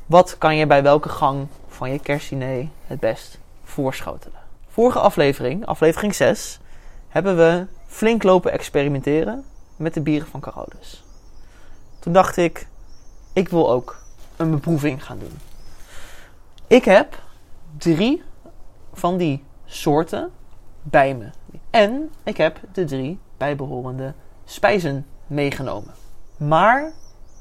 Wat 0.07 0.39
kan 0.39 0.57
je 0.57 0.67
bij 0.67 0.83
welke 0.83 1.09
gang 1.09 1.47
van 1.69 1.91
je 1.91 1.99
kerstdiner 1.99 2.69
het 2.87 3.01
best 3.01 3.39
voorschotelen? 3.65 4.41
Vorige 4.69 4.99
aflevering, 4.99 5.67
aflevering 5.67 6.15
6, 6.15 6.61
hebben 7.09 7.37
we 7.37 7.67
flink 7.87 8.23
lopen 8.23 8.53
experimenteren 8.53 9.45
met 9.77 9.95
de 9.95 10.01
bieren 10.01 10.29
van 10.29 10.41
Carolus. 10.41 11.05
Toen 11.99 12.13
dacht 12.13 12.37
ik, 12.37 12.67
ik 13.37 13.49
wil 13.49 13.71
ook 13.71 13.99
een 14.37 14.51
beproeving 14.51 15.05
gaan 15.05 15.19
doen. 15.19 15.39
Ik 16.67 16.85
heb 16.85 17.23
drie 17.79 18.23
van 18.93 19.17
die 19.17 19.45
soorten 19.65 20.31
bij 20.83 21.15
me. 21.15 21.31
En 21.71 22.11
ik 22.25 22.37
heb 22.37 22.61
de 22.73 22.85
drie 22.85 23.19
bijbehorende 23.37 24.15
spijzen 24.45 25.07
meegenomen. 25.27 25.95
Maar 26.37 26.93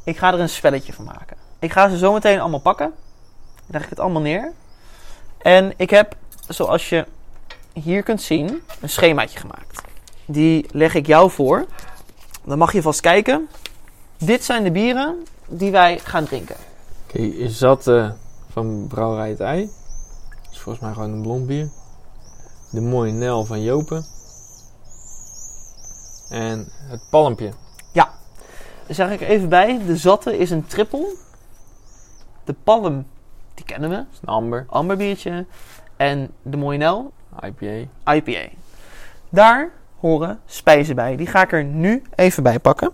ik 0.03 0.17
ga 0.17 0.33
er 0.33 0.39
een 0.39 0.49
spelletje 0.49 0.93
van 0.93 1.05
maken. 1.05 1.37
Ik 1.59 1.71
ga 1.71 1.89
ze 1.89 1.97
zometeen 1.97 2.39
allemaal 2.39 2.59
pakken. 2.59 2.93
Leg 3.65 3.83
ik 3.83 3.89
het 3.89 3.99
allemaal 3.99 4.21
neer. 4.21 4.53
En 5.37 5.73
ik 5.77 5.89
heb, 5.89 6.15
zoals 6.47 6.89
je 6.89 7.05
hier 7.73 8.03
kunt 8.03 8.21
zien, 8.21 8.61
een 8.81 8.89
schemaatje 8.89 9.39
gemaakt. 9.39 9.81
Die 10.25 10.65
leg 10.71 10.93
ik 10.93 11.07
jou 11.07 11.31
voor. 11.31 11.65
Dan 12.43 12.57
mag 12.57 12.73
je 12.73 12.81
vast 12.81 13.01
kijken 13.01 13.49
Dit 14.17 14.43
zijn 14.43 14.63
de 14.63 14.71
bieren 14.71 15.25
die 15.47 15.71
wij 15.71 15.99
gaan 15.99 16.25
drinken. 16.25 16.55
Oké, 17.07 17.17
is 17.21 17.57
dat 17.57 17.87
eh, 17.87 18.11
van 18.51 18.85
Brouwerij 18.87 19.29
het 19.29 19.39
Ei. 19.39 19.69
Dat 20.41 20.51
is 20.51 20.59
volgens 20.59 20.83
mij 20.85 20.93
gewoon 20.93 21.11
een 21.11 21.21
blond 21.21 21.47
bier. 21.47 21.69
De 22.71 22.81
mooie 22.81 23.11
Nel 23.11 23.45
van 23.45 23.61
Jopen. 23.63 24.05
En 26.29 26.67
het 26.71 27.01
Palmpje. 27.09 27.51
Dan 28.85 28.95
zeg 28.95 29.11
ik 29.11 29.21
er 29.21 29.27
even 29.27 29.49
bij, 29.49 29.81
de 29.85 29.97
Zatte 29.97 30.37
is 30.37 30.49
een 30.51 30.65
triple. 30.65 31.15
De 32.43 32.55
Palm, 32.63 33.05
die 33.53 33.65
kennen 33.65 33.89
we, 33.89 33.95
Dat 33.95 34.05
is 34.11 34.19
een 34.21 34.27
Amber. 34.27 34.65
amberbiertje. 34.69 35.45
En 35.97 36.31
de 36.41 36.57
Moinel, 36.57 37.11
IPA. 37.43 37.89
IPA. 38.13 38.49
Daar 39.29 39.71
horen 39.99 40.39
spijzen 40.45 40.95
bij. 40.95 41.15
Die 41.15 41.27
ga 41.27 41.41
ik 41.41 41.51
er 41.51 41.63
nu 41.63 42.03
even 42.15 42.43
bij 42.43 42.59
pakken. 42.59 42.91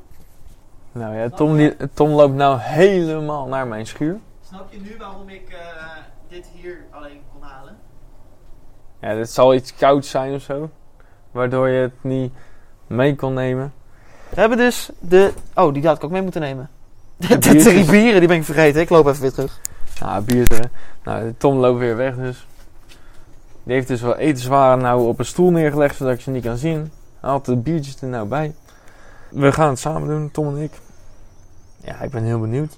Nou 0.92 1.16
ja, 1.16 1.30
Tom, 1.30 1.58
die, 1.58 1.76
Tom 1.94 2.10
loopt 2.10 2.36
nou 2.36 2.60
helemaal 2.60 3.48
naar 3.48 3.68
mijn 3.68 3.88
schuur. 3.88 4.20
Snap 4.48 4.72
je 4.72 4.80
nu 4.80 4.98
waarom 4.98 5.30
ik 5.30 5.50
eh, 5.50 5.58
dit 6.28 6.48
hier 6.54 6.78
alleen 6.90 7.22
kon 7.34 7.42
halen? 7.42 7.78
Ja, 9.00 9.16
dit 9.16 9.30
zal 9.30 9.54
iets 9.54 9.76
kouds 9.76 10.10
zijn 10.10 10.34
of 10.34 10.42
zo. 10.42 10.70
Waardoor 11.32 11.70
je 11.70 11.82
het 11.82 12.04
niet 12.04 12.34
mee 12.88 13.16
kon 13.16 13.34
nemen. 13.34 13.74
We 14.30 14.40
hebben 14.40 14.58
dus 14.58 14.90
de... 15.00 15.34
Oh, 15.56 15.74
die 15.74 15.88
had 15.88 15.98
ik 15.98 16.04
ook 16.04 16.12
mee 16.12 16.22
moeten 16.22 16.42
nemen. 16.42 16.70
De, 17.18 17.38
de 17.38 17.56
drie 17.56 17.86
bieren, 17.86 18.20
die 18.20 18.28
ben 18.28 18.38
ik 18.38 18.44
vergeten. 18.44 18.82
Ik 18.82 18.90
loop 18.90 19.08
even 19.08 19.22
weer 19.22 19.32
terug. 19.32 19.60
Nou, 20.00 20.24
bier 20.24 20.52
er. 20.52 20.70
Nou, 21.04 21.34
Tom 21.38 21.58
loopt 21.58 21.80
weer 21.80 21.96
weg 21.96 22.16
dus. 22.16 22.48
Die 23.64 23.74
heeft 23.74 23.88
dus 23.88 24.02
wel 24.02 24.18
etenswaren 24.18 24.84
nou 24.84 25.08
op 25.08 25.20
een 25.20 25.26
stoel 25.26 25.52
neergelegd 25.52 25.96
zodat 25.96 26.14
ik 26.14 26.22
ze 26.22 26.30
niet 26.30 26.44
kan 26.44 26.58
zien. 26.58 26.92
Hij 27.20 27.30
had 27.30 27.46
de 27.46 27.56
biertjes 27.56 28.02
er 28.02 28.08
nou 28.08 28.28
bij. 28.28 28.54
We 29.32 29.52
gaan 29.52 29.70
het 29.70 29.80
samen 29.80 30.08
doen, 30.08 30.32
Tom 30.32 30.56
en 30.56 30.62
ik. 30.62 30.72
Ja, 31.84 32.02
ik 32.02 32.12
ben 32.12 32.24
heel 32.24 32.40
benieuwd. 32.40 32.78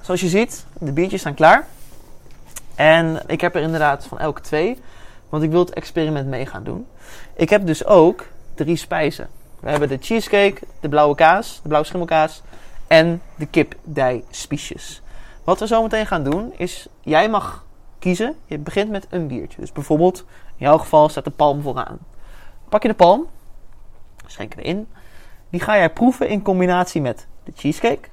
Zoals 0.00 0.20
je 0.20 0.28
ziet, 0.28 0.66
de 0.78 0.92
biertjes 0.92 1.20
staan 1.20 1.34
klaar. 1.34 1.66
En 2.74 3.22
ik 3.26 3.40
heb 3.40 3.54
er 3.54 3.62
inderdaad 3.62 4.04
van 4.04 4.18
elk 4.18 4.40
twee. 4.40 4.80
Want 5.28 5.42
ik 5.42 5.50
wil 5.50 5.60
het 5.60 5.74
experiment 5.74 6.28
mee 6.28 6.46
gaan 6.46 6.64
doen. 6.64 6.86
Ik 7.34 7.50
heb 7.50 7.66
dus 7.66 7.84
ook 7.84 8.26
drie 8.54 8.76
spijzen. 8.76 9.28
We 9.60 9.70
hebben 9.70 9.88
de 9.88 9.98
cheesecake, 10.00 10.60
de 10.80 10.88
blauwe 10.88 11.14
kaas, 11.14 11.60
de 11.62 11.68
blauwe 11.68 11.86
schimmelkaas 11.86 12.42
en 12.86 13.22
de 13.36 13.46
kipdij 13.46 14.24
spiesjes. 14.30 15.02
Wat 15.44 15.60
we 15.60 15.66
zo 15.66 15.82
meteen 15.82 16.06
gaan 16.06 16.24
doen 16.24 16.52
is, 16.56 16.88
jij 17.00 17.28
mag 17.28 17.64
kiezen. 17.98 18.36
Je 18.46 18.58
begint 18.58 18.90
met 18.90 19.06
een 19.10 19.26
biertje. 19.26 19.60
Dus 19.60 19.72
bijvoorbeeld, 19.72 20.18
in 20.56 20.66
jouw 20.66 20.78
geval 20.78 21.08
staat 21.08 21.24
de 21.24 21.30
palm 21.30 21.62
vooraan. 21.62 21.98
Pak 22.68 22.82
je 22.82 22.88
de 22.88 22.94
palm, 22.94 23.26
schenk 24.26 24.54
erin. 24.56 24.86
Die 25.52 25.60
ga 25.60 25.76
jij 25.76 25.90
proeven 25.90 26.28
in 26.28 26.42
combinatie 26.42 27.00
met 27.00 27.26
de 27.44 27.52
cheesecake, 27.54 28.08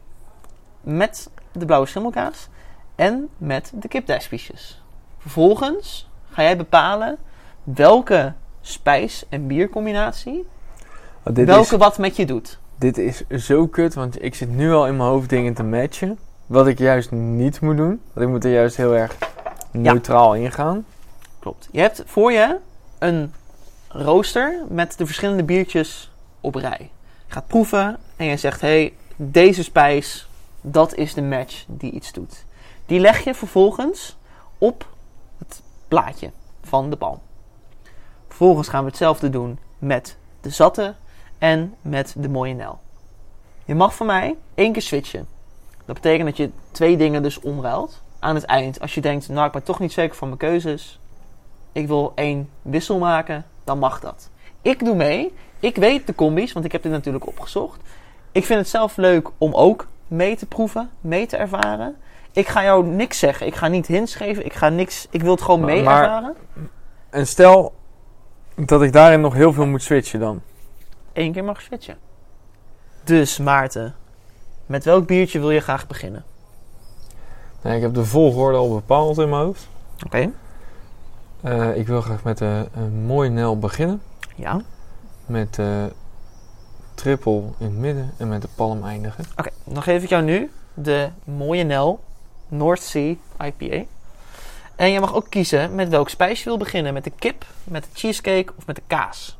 met 0.81 1.29
de 1.51 1.65
blauwe 1.65 1.87
schimmelkaas 1.87 2.47
en 2.95 3.29
met 3.37 3.71
de 3.75 3.87
kipdijspiesjes. 3.87 4.83
Vervolgens 5.17 6.09
ga 6.29 6.41
jij 6.41 6.57
bepalen 6.57 7.17
welke 7.63 8.33
spijs- 8.61 9.25
en 9.29 9.47
biercombinatie 9.47 10.45
Oh, 11.23 11.35
dit, 11.35 11.45
welke 11.45 11.73
is, 11.73 11.79
wat 11.79 11.97
met 11.97 12.15
je 12.15 12.25
doet. 12.25 12.59
dit 12.75 12.97
is 12.97 13.23
zo 13.27 13.67
kut, 13.67 13.93
want 13.93 14.23
ik 14.23 14.35
zit 14.35 14.49
nu 14.49 14.71
al 14.73 14.87
in 14.87 14.97
mijn 14.97 15.09
hoofd 15.09 15.29
dingen 15.29 15.53
te 15.53 15.63
matchen. 15.63 16.19
Wat 16.45 16.67
ik 16.67 16.77
juist 16.77 17.11
niet 17.11 17.61
moet 17.61 17.77
doen. 17.77 18.01
Want 18.13 18.25
ik 18.25 18.31
moet 18.33 18.43
er 18.43 18.51
juist 18.51 18.77
heel 18.77 18.95
erg 18.95 19.15
neutraal 19.71 20.35
in 20.35 20.51
gaan. 20.51 20.85
Klopt. 21.39 21.67
Je 21.71 21.79
hebt 21.79 22.03
voor 22.05 22.31
je 22.31 22.57
een 22.99 23.33
rooster 23.87 24.63
met 24.69 24.97
de 24.97 25.05
verschillende 25.05 25.43
biertjes 25.43 26.11
op 26.41 26.55
rij. 26.55 26.89
Gaat 27.31 27.47
proeven 27.47 27.97
en 28.15 28.25
je 28.25 28.37
zegt: 28.37 28.61
hey, 28.61 28.93
deze 29.15 29.63
spijs, 29.63 30.29
dat 30.61 30.95
is 30.95 31.13
de 31.13 31.21
match 31.21 31.65
die 31.67 31.91
iets 31.91 32.11
doet. 32.11 32.45
Die 32.85 32.99
leg 32.99 33.23
je 33.23 33.33
vervolgens 33.33 34.17
op 34.57 34.87
het 35.37 35.61
plaatje 35.87 36.31
van 36.61 36.89
de 36.89 36.95
palm. 36.95 37.19
Vervolgens 38.27 38.67
gaan 38.67 38.83
we 38.83 38.89
hetzelfde 38.89 39.29
doen 39.29 39.59
met 39.79 40.17
de 40.41 40.49
zatte 40.49 40.95
en 41.37 41.75
met 41.81 42.15
de 42.17 42.29
mooie 42.29 42.53
nel. 42.53 42.79
Je 43.65 43.75
mag 43.75 43.95
van 43.95 44.05
mij 44.05 44.35
één 44.55 44.71
keer 44.71 44.81
switchen. 44.81 45.27
Dat 45.85 45.95
betekent 45.95 46.25
dat 46.25 46.37
je 46.37 46.49
twee 46.71 46.97
dingen 46.97 47.23
dus 47.23 47.39
omruilt. 47.39 48.01
Aan 48.19 48.35
het 48.35 48.43
eind, 48.43 48.79
als 48.79 48.93
je 48.93 49.01
denkt, 49.01 49.29
nou 49.29 49.45
ik 49.45 49.51
ben 49.51 49.63
toch 49.63 49.79
niet 49.79 49.91
zeker 49.91 50.15
van 50.15 50.27
mijn 50.27 50.39
keuzes. 50.39 50.99
Ik 51.71 51.87
wil 51.87 52.11
één 52.15 52.49
wissel 52.61 52.97
maken, 52.97 53.45
dan 53.63 53.79
mag 53.79 53.99
dat. 53.99 54.29
Ik 54.61 54.85
doe 54.85 54.95
mee. 54.95 55.33
Ik 55.59 55.75
weet 55.75 56.07
de 56.07 56.15
combi's, 56.15 56.53
want 56.53 56.65
ik 56.65 56.71
heb 56.71 56.81
dit 56.83 56.91
natuurlijk 56.91 57.27
opgezocht. 57.27 57.81
Ik 58.31 58.45
vind 58.45 58.59
het 58.59 58.69
zelf 58.69 58.95
leuk 58.97 59.29
om 59.37 59.53
ook 59.53 59.87
mee 60.07 60.35
te 60.35 60.45
proeven, 60.45 60.89
mee 61.01 61.25
te 61.25 61.37
ervaren. 61.37 61.95
Ik 62.31 62.47
ga 62.47 62.63
jou 62.63 62.85
niks 62.85 63.19
zeggen. 63.19 63.47
Ik 63.47 63.55
ga 63.55 63.67
niet 63.67 63.87
hints 63.87 64.15
geven. 64.15 64.45
Ik 64.45 64.53
ga 64.53 64.69
niks. 64.69 65.07
Ik 65.09 65.21
wil 65.21 65.31
het 65.31 65.41
gewoon 65.41 65.59
Maar- 65.59 65.69
mee 65.69 65.83
maar- 65.83 66.03
ervaren. 66.03 66.35
En 67.09 67.27
stel 67.27 67.73
dat 68.55 68.81
ik 68.81 68.93
daarin 68.93 69.21
nog 69.21 69.33
heel 69.33 69.53
veel 69.53 69.65
moet 69.65 69.81
switchen 69.81 70.19
dan. 70.19 70.41
Eén 71.13 71.31
keer 71.31 71.43
mag 71.43 71.61
switchen. 71.61 71.97
Dus 73.03 73.37
Maarten, 73.37 73.95
met 74.65 74.83
welk 74.85 75.07
biertje 75.07 75.39
wil 75.39 75.51
je 75.51 75.59
graag 75.59 75.87
beginnen? 75.87 76.23
Nee, 77.61 77.75
ik 77.75 77.81
heb 77.81 77.93
de 77.93 78.05
volgorde 78.05 78.57
al 78.57 78.73
bepaald 78.73 79.17
in 79.17 79.29
mijn 79.29 79.41
hoofd. 79.43 79.67
Oké. 80.05 80.31
Eh, 81.41 81.77
ik 81.77 81.87
wil 81.87 82.01
graag 82.01 82.23
met 82.23 82.37
de 82.37 82.67
een 82.73 83.05
mooi 83.05 83.29
Nel 83.29 83.59
beginnen. 83.59 84.01
Ja. 84.35 84.61
Met 85.29 85.55
de 85.55 85.91
triple 86.93 87.43
in 87.57 87.65
het 87.65 87.73
midden 87.73 88.13
en 88.17 88.27
met 88.27 88.41
de 88.41 88.47
palm 88.55 88.83
eindigen. 88.83 89.25
Oké, 89.37 89.49
dan 89.63 89.83
geef 89.83 90.03
ik 90.03 90.09
jou 90.09 90.23
nu 90.23 90.51
de 90.73 91.09
mooie 91.23 91.63
Nel 91.63 92.03
North 92.47 92.81
Sea 92.81 93.15
IPA. 93.39 93.85
En 94.75 94.91
je 94.91 94.99
mag 94.99 95.13
ook 95.13 95.29
kiezen 95.29 95.75
met 95.75 95.89
welk 95.89 96.09
spijs 96.09 96.39
je 96.39 96.45
wil 96.45 96.57
beginnen. 96.57 96.93
Met 96.93 97.03
de 97.03 97.09
kip, 97.09 97.45
met 97.63 97.83
de 97.83 97.89
cheesecake 97.93 98.53
of 98.57 98.65
met 98.65 98.75
de 98.75 98.81
kaas. 98.87 99.37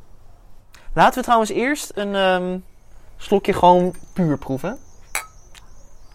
Laten 0.92 1.14
we 1.14 1.22
trouwens 1.22 1.50
eerst 1.50 1.92
een 1.94 2.14
ehm, 2.14 2.58
slokje 3.16 3.52
gewoon 3.52 3.94
puur 4.12 4.38
proeven. 4.38 4.78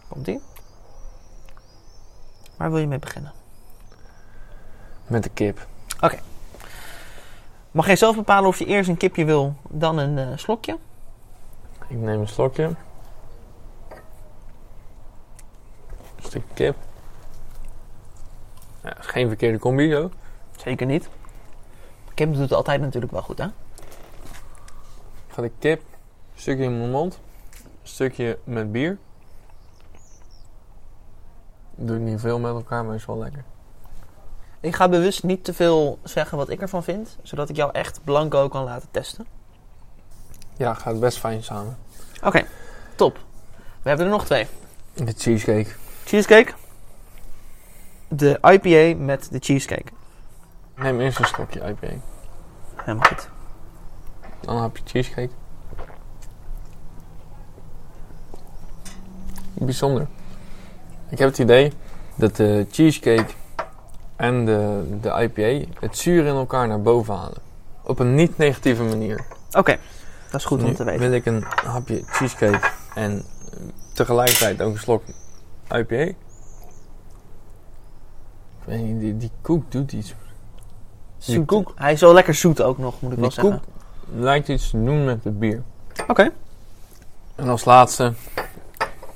Komt 0.07 0.27
ie? 0.27 0.41
Waar 2.57 2.71
wil 2.71 2.79
je 2.79 2.87
mee 2.87 2.99
beginnen? 2.99 3.31
Met 5.07 5.23
de 5.23 5.29
kip. 5.29 5.67
Mag 7.75 7.85
jij 7.85 7.95
zelf 7.95 8.15
bepalen 8.15 8.49
of 8.49 8.59
je 8.59 8.65
eerst 8.65 8.89
een 8.89 8.97
kipje 8.97 9.25
wil, 9.25 9.55
dan 9.69 9.97
een 9.97 10.17
eh, 10.17 10.37
slokje? 10.37 10.77
Ik 11.87 11.97
neem 11.97 12.19
een 12.19 12.27
slokje. 12.27 12.63
Een 12.63 12.75
stuk 16.17 16.43
kip. 16.53 16.75
Ja, 18.83 18.97
is 18.97 19.05
geen 19.05 19.27
verkeerde 19.27 19.59
combi 19.59 19.91
zo. 19.91 20.09
Zeker 20.55 20.85
niet. 20.85 21.09
Kip 22.13 22.31
doet 22.31 22.41
het 22.41 22.53
altijd 22.53 22.81
natuurlijk 22.81 23.11
wel 23.11 23.21
goed, 23.21 23.37
hè? 23.37 23.45
Ik 25.27 25.33
ga 25.33 25.41
de 25.41 25.51
kip, 25.59 25.81
een 26.33 26.41
stukje 26.41 26.63
in 26.63 26.77
mijn 26.77 26.91
mond. 26.91 27.19
Een 27.53 27.87
stukje 27.87 28.39
met 28.43 28.71
bier. 28.71 28.97
Doe 31.75 31.95
ik 31.95 32.01
niet 32.01 32.19
veel 32.19 32.39
met 32.39 32.53
elkaar, 32.53 32.85
maar 32.85 32.95
is 32.95 33.05
wel 33.05 33.17
lekker. 33.17 33.43
Ik 34.65 34.75
ga 34.75 34.89
bewust 34.89 35.23
niet 35.23 35.43
te 35.43 35.53
veel 35.53 35.99
zeggen 36.03 36.37
wat 36.37 36.49
ik 36.49 36.61
ervan 36.61 36.83
vind, 36.83 37.17
zodat 37.21 37.49
ik 37.49 37.55
jou 37.55 37.71
echt 37.73 37.99
blanco 38.03 38.47
kan 38.47 38.63
laten 38.63 38.87
testen. 38.91 39.25
Ja, 40.57 40.73
gaat 40.73 40.99
best 40.99 41.17
fijn 41.17 41.43
samen. 41.43 41.77
Oké, 42.23 42.45
top. 42.95 43.17
We 43.81 43.89
hebben 43.89 44.05
er 44.05 44.11
nog 44.11 44.25
twee. 44.25 44.47
De 44.93 45.13
cheesecake. 45.17 45.69
Cheesecake. 46.05 46.53
De 48.07 48.39
IPA 48.41 49.03
met 49.03 49.27
de 49.31 49.39
cheesecake. 49.39 49.91
Neem 50.75 50.99
eerst 50.99 51.19
een 51.19 51.25
slokje 51.25 51.59
IPA. 51.59 51.93
Helemaal 52.75 53.07
goed. 53.07 53.29
Dan 54.41 54.61
heb 54.61 54.77
je 54.77 54.83
cheesecake. 54.85 55.33
Bijzonder. 59.53 60.07
Ik 61.09 61.17
heb 61.17 61.29
het 61.29 61.39
idee 61.39 61.73
dat 62.15 62.35
de 62.35 62.67
cheesecake 62.71 63.33
en 64.15 64.45
de, 64.45 64.83
de 65.01 65.09
IPA 65.09 65.71
het 65.79 65.97
zuur 65.97 66.25
in 66.25 66.35
elkaar 66.35 66.67
naar 66.67 66.81
boven 66.81 67.15
halen. 67.15 67.41
Op 67.81 67.99
een 67.99 68.15
niet 68.15 68.37
negatieve 68.37 68.83
manier. 68.83 69.25
Oké, 69.51 69.77
dat 70.31 70.39
is 70.39 70.45
goed 70.45 70.63
om 70.63 70.75
te 70.75 70.83
weten. 70.83 70.99
wil 71.01 71.11
ik 71.11 71.25
een 71.25 71.43
hapje 71.65 72.03
cheesecake 72.05 72.69
en 72.95 73.23
tegelijkertijd 73.93 74.61
ook 74.61 74.73
een 74.73 74.79
slok 74.79 75.03
IPA. 75.71 75.95
Ik 75.95 76.15
weet 78.63 78.81
niet, 78.81 78.99
die, 78.99 79.17
die 79.17 79.31
koek 79.41 79.71
doet 79.71 79.91
iets. 79.91 80.15
Die 81.25 81.45
koek, 81.45 81.71
Hij 81.75 81.93
is 81.93 82.01
wel 82.01 82.13
lekker 82.13 82.33
zoet 82.33 82.61
ook 82.61 82.77
nog, 82.77 83.01
moet 83.01 83.11
ik 83.11 83.17
wel 83.17 83.29
die 83.29 83.39
koek 83.39 83.51
zeggen. 83.51 83.69
lijkt 84.23 84.47
iets 84.47 84.69
te 84.69 84.83
doen 84.83 85.05
met 85.05 85.23
het 85.23 85.39
bier. 85.39 85.63
Oké. 86.07 86.31
En 87.35 87.49
als 87.49 87.65
laatste 87.65 88.13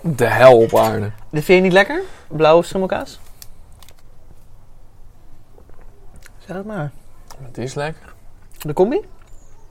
de 0.01 0.25
hel 0.25 0.57
op 0.57 0.75
aarde. 0.75 1.11
Dit 1.29 1.43
vind 1.43 1.57
je 1.57 1.63
niet 1.63 1.73
lekker? 1.73 2.01
Blauwe 2.27 2.63
schimmelkaas? 2.63 3.19
Zeg 6.49 6.57
het 6.57 6.67
maar. 6.67 6.91
Het 7.41 7.57
is 7.57 7.73
lekker. 7.73 8.13
De 8.57 8.73
combi? 8.73 9.05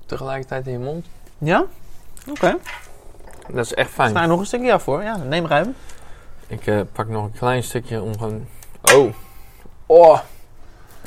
Tegelijkertijd 0.07 0.67
in 0.67 0.73
je 0.73 0.79
mond. 0.79 1.07
Ja? 1.39 1.65
Oké. 2.29 2.57
Dat 3.49 3.65
is 3.65 3.75
echt 3.75 3.91
fijn. 3.91 4.11
Sta 4.11 4.27
nog 4.27 4.41
een 4.41 4.47
stukje 4.47 4.73
af 4.73 4.83
voor? 4.83 5.03
Ja, 5.03 5.17
neem 5.17 5.47
ruim. 5.47 5.75
Ik 6.47 6.67
eh, 6.67 6.81
pak 6.93 7.09
nog 7.09 7.25
een 7.25 7.33
klein 7.33 7.63
stukje 7.63 8.03
om 8.03 8.19
gewoon... 8.19 8.47
Oh. 8.83 9.13
Oh. 9.87 10.21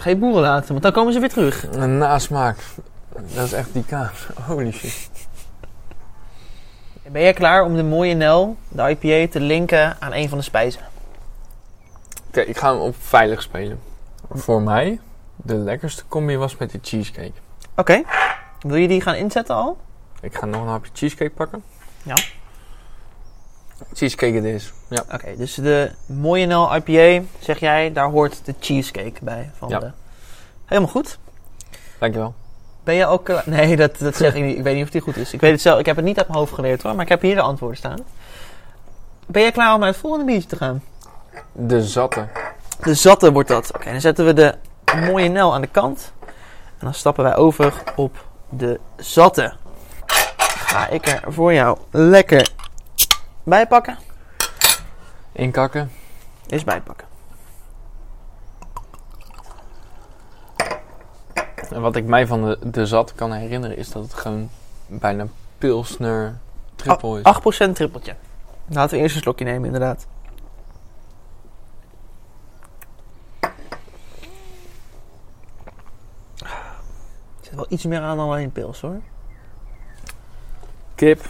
Je 0.03 0.15
boeren 0.15 0.41
laten, 0.41 0.67
want 0.67 0.81
dan 0.81 0.91
komen 0.91 1.13
ze 1.13 1.19
weer 1.19 1.29
terug. 1.29 1.71
Een 1.71 1.97
nasmaak. 1.97 2.57
Dat 3.13 3.45
is 3.45 3.53
echt 3.53 3.73
die 3.73 3.85
kaas. 3.85 4.27
Holy 4.47 4.71
shit. 4.71 5.09
Ben 7.11 7.21
jij 7.21 7.33
klaar 7.33 7.63
om 7.63 7.75
de 7.75 7.83
mooie 7.83 8.13
Nel, 8.13 8.57
de 8.67 8.89
IPA, 8.89 9.31
te 9.31 9.39
linken 9.39 9.97
aan 9.99 10.13
een 10.13 10.29
van 10.29 10.37
de 10.37 10.43
spijzen? 10.43 10.81
Oké, 12.27 12.41
ik 12.41 12.57
ga 12.57 12.71
hem 12.71 12.81
op 12.81 12.95
veilig 12.99 13.41
spelen. 13.41 13.79
Voor 14.29 14.61
mij, 14.61 14.99
de 15.43 15.55
lekkerste 15.55 16.03
combi 16.07 16.37
was 16.37 16.57
met 16.57 16.71
die 16.71 16.79
cheesecake. 16.83 17.31
Oké. 17.75 18.01
Wil 18.59 18.75
je 18.75 18.87
die 18.87 19.01
gaan 19.01 19.15
inzetten 19.15 19.55
al? 19.55 19.77
Ik 20.21 20.35
ga 20.35 20.45
nog 20.45 20.61
een 20.61 20.67
hapje 20.67 20.91
cheesecake 20.93 21.31
pakken. 21.31 21.63
Ja. 22.03 22.15
Cheesecake 23.93 24.33
het 24.35 24.43
is. 24.43 24.73
Ja. 24.89 25.03
Oké, 25.13 25.35
dus 25.37 25.53
de 25.53 25.91
mooie 26.05 26.45
Nel 26.45 26.75
IPA, 26.75 27.25
zeg 27.39 27.59
jij, 27.59 27.91
daar 27.93 28.09
hoort 28.09 28.45
de 28.45 28.55
cheesecake 28.59 29.13
bij. 29.21 29.51
Van 29.57 29.69
Ja. 29.69 29.79
de... 29.79 29.91
Helemaal 30.65 30.89
goed. 30.89 31.17
Dankjewel. 31.99 32.33
Ben 32.83 32.95
je 32.95 33.05
ook 33.05 33.25
klaar? 33.25 33.43
Nee, 33.55 33.75
dat, 33.75 33.97
dat 33.97 34.15
zeg 34.15 34.35
ik 34.35 34.43
niet. 34.43 34.57
Ik 34.57 34.63
weet 34.63 34.75
niet 34.75 34.83
of 34.83 34.89
die 34.89 35.01
goed 35.01 35.17
is. 35.17 35.33
Ik 35.33 35.41
weet 35.41 35.51
het 35.51 35.61
zelf. 35.61 35.79
Ik 35.79 35.85
heb 35.85 35.95
het 35.95 36.05
niet 36.05 36.17
uit 36.17 36.27
mijn 36.27 36.39
hoofd 36.39 36.53
geleerd 36.53 36.81
hoor, 36.81 36.93
maar 36.93 37.03
ik 37.03 37.09
heb 37.09 37.21
hier 37.21 37.35
de 37.35 37.41
antwoorden 37.41 37.77
staan. 37.77 37.99
Ben 39.27 39.41
jij 39.41 39.51
klaar 39.51 39.73
om 39.73 39.79
naar 39.79 39.89
het 39.89 39.97
volgende 39.97 40.25
biertje 40.25 40.47
te 40.49 40.55
gaan? 40.55 40.83
De 41.51 41.83
zatte. 41.83 42.27
De 42.83 42.93
zatte 42.93 43.31
wordt 43.31 43.49
dat. 43.49 43.71
Oké, 43.75 43.91
dan 43.91 44.01
zetten 44.01 44.25
we 44.25 44.33
de 44.33 44.55
mooie 44.95 45.29
Nel 45.29 45.53
aan 45.53 45.61
de 45.61 45.67
kant. 45.67 46.13
En 46.77 46.87
dan 46.87 46.93
stappen 46.93 47.23
wij 47.23 47.35
over 47.35 47.83
op 47.95 48.25
de 48.49 48.79
zatte. 48.97 49.53
Ga 50.55 50.87
ik 50.87 51.07
er 51.07 51.23
voor 51.27 51.53
jou 51.53 51.77
lekker 51.91 52.49
bij 53.43 53.67
pakken. 53.67 53.97
Inkakken. 55.31 55.91
Is 56.47 56.63
bijpakken. 56.63 57.07
En 61.69 61.81
wat 61.81 61.95
ik 61.95 62.05
mij 62.05 62.27
van 62.27 62.43
de, 62.43 62.57
de 62.63 62.85
zat 62.85 63.15
kan 63.15 63.31
herinneren 63.31 63.77
is 63.77 63.91
dat 63.91 64.03
het 64.03 64.13
gewoon 64.13 64.49
bijna 64.87 65.27
pilsner 65.57 66.37
triple 66.75 67.21
is. 67.21 67.67
8% 67.69 67.71
trippeltje. 67.73 68.15
Laten 68.67 68.97
we 68.97 69.03
eerst 69.03 69.15
een 69.15 69.21
slokje 69.21 69.45
nemen, 69.45 69.65
inderdaad. 69.65 70.07
Zit 77.51 77.59
wel 77.59 77.77
iets 77.77 77.85
meer 77.85 78.01
aan 78.01 78.17
dan 78.17 78.29
alleen 78.29 78.51
pils 78.51 78.81
hoor. 78.81 79.01
Kip, 80.95 81.29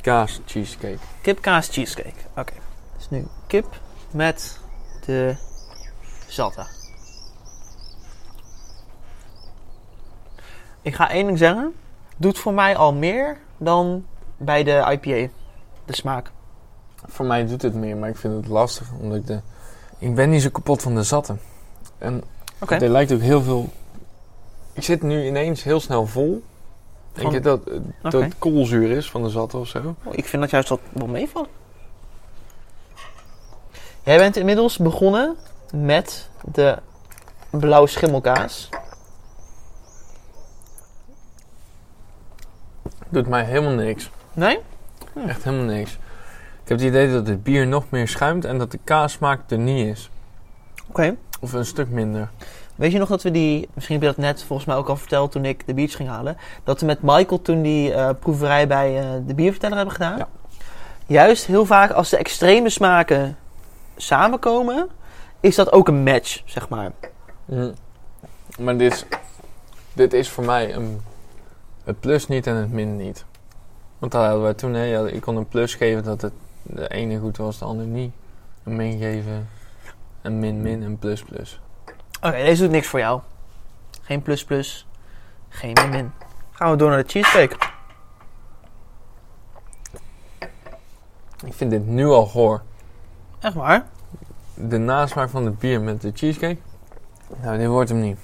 kaas, 0.00 0.40
cheesecake. 0.46 0.98
Kip, 1.20 1.40
kaas, 1.40 1.68
cheesecake. 1.68 2.20
Oké. 2.36 2.52
Dus 2.96 3.10
nu 3.10 3.26
kip 3.46 3.80
met 4.10 4.60
de 5.06 5.36
zatte. 6.26 6.66
Ik 10.82 10.94
ga 10.94 11.10
één 11.10 11.26
ding 11.26 11.38
zeggen. 11.38 11.74
Doet 12.16 12.38
voor 12.38 12.54
mij 12.54 12.76
al 12.76 12.94
meer 12.94 13.38
dan 13.56 14.06
bij 14.36 14.64
de 14.64 14.98
IPA. 15.00 15.32
De 15.84 15.94
smaak. 15.94 16.30
Voor 17.06 17.26
mij 17.26 17.46
doet 17.46 17.62
het 17.62 17.74
meer, 17.74 17.96
maar 17.96 18.08
ik 18.08 18.16
vind 18.16 18.34
het 18.34 18.46
lastig 18.46 18.92
omdat 19.00 19.18
ik 19.18 19.26
de... 19.26 19.40
Ik 19.98 20.14
ben 20.14 20.30
niet 20.30 20.42
zo 20.42 20.50
kapot 20.50 20.82
van 20.82 20.94
de 20.94 21.02
zatte. 21.02 21.36
En 21.98 22.22
Oké. 22.58 22.74
er 22.74 22.88
lijkt 22.88 23.12
ook 23.12 23.20
heel 23.20 23.42
veel... 23.42 23.68
Ik 24.78 24.84
zit 24.84 25.02
nu 25.02 25.26
ineens 25.26 25.62
heel 25.62 25.80
snel 25.80 26.06
vol. 26.06 26.42
Denk 27.12 27.32
je 27.32 27.40
dat, 27.40 27.60
eh, 27.66 28.10
dat 28.10 28.38
koolzuur 28.38 28.90
is 28.90 29.10
van 29.10 29.22
de 29.22 29.28
zatte 29.28 29.56
of 29.56 29.68
zo? 29.68 29.94
Oh, 30.04 30.12
Ik 30.16 30.24
vind 30.24 30.42
dat 30.42 30.50
juist 30.50 30.68
wat 30.68 30.80
wel 30.92 31.06
meevalt. 31.06 31.48
Jij 34.02 34.18
bent 34.18 34.36
inmiddels 34.36 34.76
begonnen 34.76 35.36
met 35.72 36.30
de 36.52 36.78
blauwe 37.50 37.88
schimmelkaas. 37.88 38.68
Doet 43.08 43.28
mij 43.28 43.44
helemaal 43.44 43.74
niks. 43.74 44.10
Nee? 44.32 44.58
Echt 45.26 45.44
helemaal 45.44 45.66
niks. 45.66 45.92
Ik 46.62 46.68
heb 46.68 46.78
het 46.78 46.86
idee 46.86 47.12
dat 47.12 47.26
het 47.26 47.42
bier 47.42 47.66
nog 47.66 47.84
meer 47.90 48.08
schuimt 48.08 48.44
en 48.44 48.58
dat 48.58 48.70
de 48.70 48.78
kaassmaak 48.84 49.50
er 49.50 49.58
niet 49.58 49.86
is. 49.86 50.10
Oké. 50.88 51.16
Of 51.40 51.52
een 51.52 51.66
stuk 51.66 51.88
minder. 51.88 52.30
Weet 52.78 52.92
je 52.92 52.98
nog 52.98 53.08
dat 53.08 53.22
we 53.22 53.30
die, 53.30 53.68
misschien 53.74 53.94
heb 53.94 54.04
je 54.04 54.14
dat 54.14 54.24
net 54.24 54.42
volgens 54.42 54.68
mij 54.68 54.76
ook 54.76 54.88
al 54.88 54.96
verteld 54.96 55.32
toen 55.32 55.44
ik 55.44 55.66
de 55.66 55.74
biertjes 55.74 55.96
ging 55.96 56.08
halen, 56.08 56.36
dat 56.64 56.80
we 56.80 56.86
met 56.86 57.02
Michael 57.02 57.42
toen 57.42 57.62
die 57.62 57.92
eh, 57.92 58.10
proeverij 58.20 58.66
bij 58.66 58.98
eh, 58.98 59.08
de 59.26 59.34
bierverteller 59.34 59.76
hebben 59.76 59.94
gedaan? 59.94 60.18
Ja. 60.18 60.28
Juist 61.06 61.46
heel 61.46 61.66
vaak 61.66 61.90
als 61.90 62.10
de 62.10 62.16
extreme 62.16 62.70
smaken 62.70 63.36
samenkomen, 63.96 64.88
is 65.40 65.54
dat 65.54 65.72
ook 65.72 65.88
een 65.88 66.02
match, 66.02 66.42
zeg 66.44 66.68
maar. 66.68 66.92
Mm. 67.44 67.74
Maar 68.58 68.76
dit 68.76 68.92
is, 68.92 69.04
dit 69.92 70.12
is 70.12 70.28
voor 70.28 70.44
mij 70.44 70.74
een, 70.74 71.00
het 71.84 72.00
plus 72.00 72.28
niet 72.28 72.46
en 72.46 72.54
het 72.54 72.72
min 72.72 72.96
niet. 72.96 73.24
Want 73.98 74.12
dat 74.12 74.24
hadden 74.24 74.46
we 74.46 74.54
toen, 74.54 74.74
hè, 74.74 74.84
ja, 74.84 75.06
ik 75.06 75.20
kon 75.20 75.36
een 75.36 75.48
plus 75.48 75.74
geven 75.74 76.04
dat 76.04 76.20
het 76.20 76.32
de 76.62 76.88
ene 76.88 77.18
goed 77.18 77.36
was, 77.36 77.58
de 77.58 77.64
ander 77.64 77.86
niet. 77.86 78.12
Een 78.64 78.76
min 78.76 78.98
geven, 78.98 79.48
een 80.22 80.38
min 80.38 80.62
min, 80.62 80.82
een 80.82 80.98
plus 80.98 81.22
plus. 81.22 81.60
Oké, 82.22 82.36
deze 82.36 82.62
doet 82.62 82.70
niks 82.70 82.86
voor 82.86 82.98
jou. 82.98 83.20
Geen 84.02 84.22
plus 84.22 84.44
plus, 84.44 84.86
geen 85.48 85.72
min 85.72 85.88
min. 85.88 86.12
Gaan 86.52 86.70
we 86.70 86.76
door 86.76 86.90
naar 86.90 87.02
de 87.02 87.08
cheesecake. 87.08 87.56
Ik 91.44 91.54
vind 91.54 91.70
dit 91.70 91.86
nu 91.86 92.06
al 92.06 92.26
goor. 92.26 92.62
Echt 93.40 93.54
waar? 93.54 93.86
De 94.54 94.78
nasmaak 94.78 95.30
van 95.30 95.44
het 95.44 95.58
bier 95.58 95.80
met 95.80 96.00
de 96.00 96.12
cheesecake, 96.14 96.58
nou, 97.42 97.58
dit 97.58 97.66
wordt 97.66 97.88
hem 97.88 98.00
niet. 98.00 98.18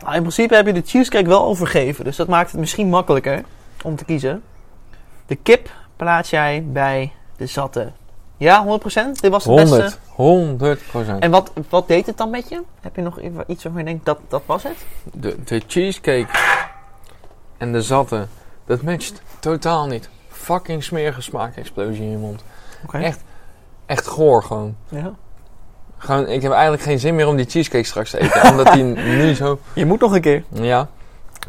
Nou, 0.00 0.14
in 0.14 0.20
principe 0.20 0.54
heb 0.54 0.66
je 0.66 0.72
de 0.72 0.82
cheesecake 0.84 1.28
wel 1.28 1.42
al 1.42 1.54
vergeven, 1.54 2.04
dus 2.04 2.16
dat 2.16 2.28
maakt 2.28 2.50
het 2.50 2.60
misschien 2.60 2.88
makkelijker 2.88 3.44
om 3.82 3.96
te 3.96 4.04
kiezen. 4.04 4.42
De 5.26 5.36
kip 5.36 5.70
plaats 5.96 6.30
jij 6.30 6.64
bij 6.66 7.12
de 7.36 7.46
zatte. 7.46 7.92
Ja, 8.40 8.64
100%? 8.64 9.20
Dit 9.20 9.30
was 9.30 9.44
het 9.44 9.54
beste. 9.54 9.74
100, 9.74 9.98
100 10.06 10.86
procent. 10.90 11.22
En 11.22 11.30
wat, 11.30 11.52
wat 11.68 11.88
deed 11.88 12.06
het 12.06 12.16
dan 12.16 12.30
met 12.30 12.48
je? 12.48 12.62
Heb 12.80 12.96
je 12.96 13.02
nog 13.02 13.20
iets 13.46 13.62
waarvan 13.62 13.80
je 13.80 13.84
denkt 13.84 14.04
dat 14.04 14.18
dat 14.28 14.42
was 14.46 14.62
het? 14.62 14.76
De, 15.12 15.36
de 15.44 15.62
cheesecake 15.66 16.38
en 17.56 17.72
de 17.72 17.82
zatte, 17.82 18.26
dat 18.66 18.82
matcht 18.82 19.22
totaal 19.38 19.86
niet. 19.86 20.08
Fucking 20.28 20.84
smerige 20.84 21.20
smaakexplosie 21.20 22.02
in 22.02 22.10
je 22.10 22.16
mond. 22.16 22.44
Echt, 22.92 23.20
echt 23.86 24.06
goor 24.06 24.42
gewoon. 24.42 24.76
Ja. 24.88 25.14
gewoon. 25.98 26.28
Ik 26.28 26.42
heb 26.42 26.52
eigenlijk 26.52 26.82
geen 26.82 26.98
zin 26.98 27.14
meer 27.14 27.26
om 27.26 27.36
die 27.36 27.46
cheesecake 27.48 27.84
straks 27.84 28.10
te 28.10 28.18
eten. 28.18 28.42
omdat 28.50 28.72
die 28.72 28.84
nu 28.84 29.34
zo... 29.34 29.58
Je 29.74 29.86
moet 29.86 30.00
nog 30.00 30.12
een 30.12 30.20
keer. 30.20 30.44
Ja. 30.52 30.88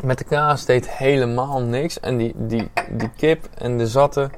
Met 0.03 0.17
de 0.17 0.23
kaas 0.23 0.65
deed 0.65 0.89
helemaal 0.89 1.61
niks. 1.61 1.99
En 1.99 2.17
die, 2.17 2.33
die, 2.35 2.71
die 2.89 3.09
kip 3.17 3.47
en 3.57 3.77
de 3.77 3.87
zatte, 3.87 4.29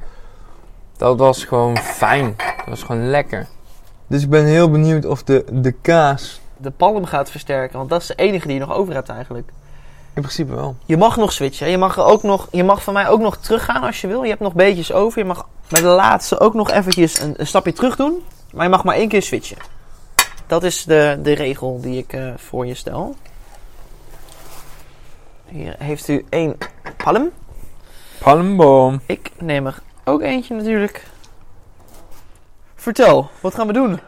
dat 0.98 1.18
was 1.18 1.44
gewoon 1.44 1.78
fijn. 1.78 2.36
Dat 2.38 2.66
was 2.66 2.84
gewoon 2.84 3.10
lekker. 3.10 3.48
Dus 4.08 4.24
ik 4.24 4.30
ben 4.30 4.46
heel 4.46 4.70
benieuwd 4.70 5.06
of 5.06 5.24
de, 5.24 5.46
de 5.52 5.72
kaas... 5.72 6.42
De 6.58 6.72
palm 6.72 7.06
gaat 7.06 7.32
versterken, 7.32 7.78
want 7.78 7.90
dat 7.90 8.02
is 8.02 8.08
de 8.08 8.16
enige 8.16 8.48
die 8.48 8.56
je 8.56 8.66
nog 8.66 8.74
over 8.74 8.94
hebt 8.94 9.10
eigenlijk. 9.10 9.52
In 10.14 10.22
principe 10.22 10.56
wel. 10.56 10.76
Je 10.86 10.98
mag 10.98 11.18
nog 11.18 11.32
switchen. 11.32 11.70
Je 11.70 11.78
mag, 11.78 11.98
er 11.98 12.04
ook 12.04 12.24
nog, 12.24 12.48
je 12.52 12.64
mag 12.64 12.84
van 12.84 12.94
mij 12.94 13.08
ook 13.08 13.20
nog 13.20 13.38
teruggaan 13.38 13.84
als 13.84 14.02
je 14.02 14.08
wil. 14.08 14.24
Je 14.24 14.30
hebt 14.30 14.42
nog 14.42 14.54
beetjes 14.54 14.92
over. 14.92 15.20
Je 15.20 15.26
mag 15.26 15.48
bij 15.68 15.82
de 15.82 15.88
laatste 15.88 16.40
ook 16.40 16.54
nog 16.54 16.72
eventjes 16.72 17.20
een, 17.20 17.34
een 17.38 17.48
stapje 17.48 17.74
terug 17.74 17.96
doen. 17.96 18.24
Maar 18.54 18.64
je 18.64 18.70
mag 18.70 18.84
maar 18.84 18.96
één 18.96 19.08
keer 19.08 19.22
switchen. 19.22 19.58
Dat 20.48 20.64
is 20.64 20.84
de, 20.84 21.20
de 21.24 21.34
regel 21.34 21.82
die 21.82 21.98
ik 21.98 22.14
eh, 22.14 22.34
voor 22.36 22.66
je 22.66 22.74
stel. 22.74 23.16
Hier 25.46 25.76
heeft 25.78 26.08
u 26.08 26.26
één 26.30 26.58
palm. 26.98 27.32
Palmboom. 28.20 29.02
Ik 29.06 29.32
neem 29.40 29.66
er 29.66 29.82
ook 30.04 30.22
eentje 30.22 30.56
natuurlijk. 30.56 31.04
Vertel, 32.76 33.30
wat 33.42 33.56
gaan 33.56 33.68
we 33.68 33.74
doen? 33.74 34.00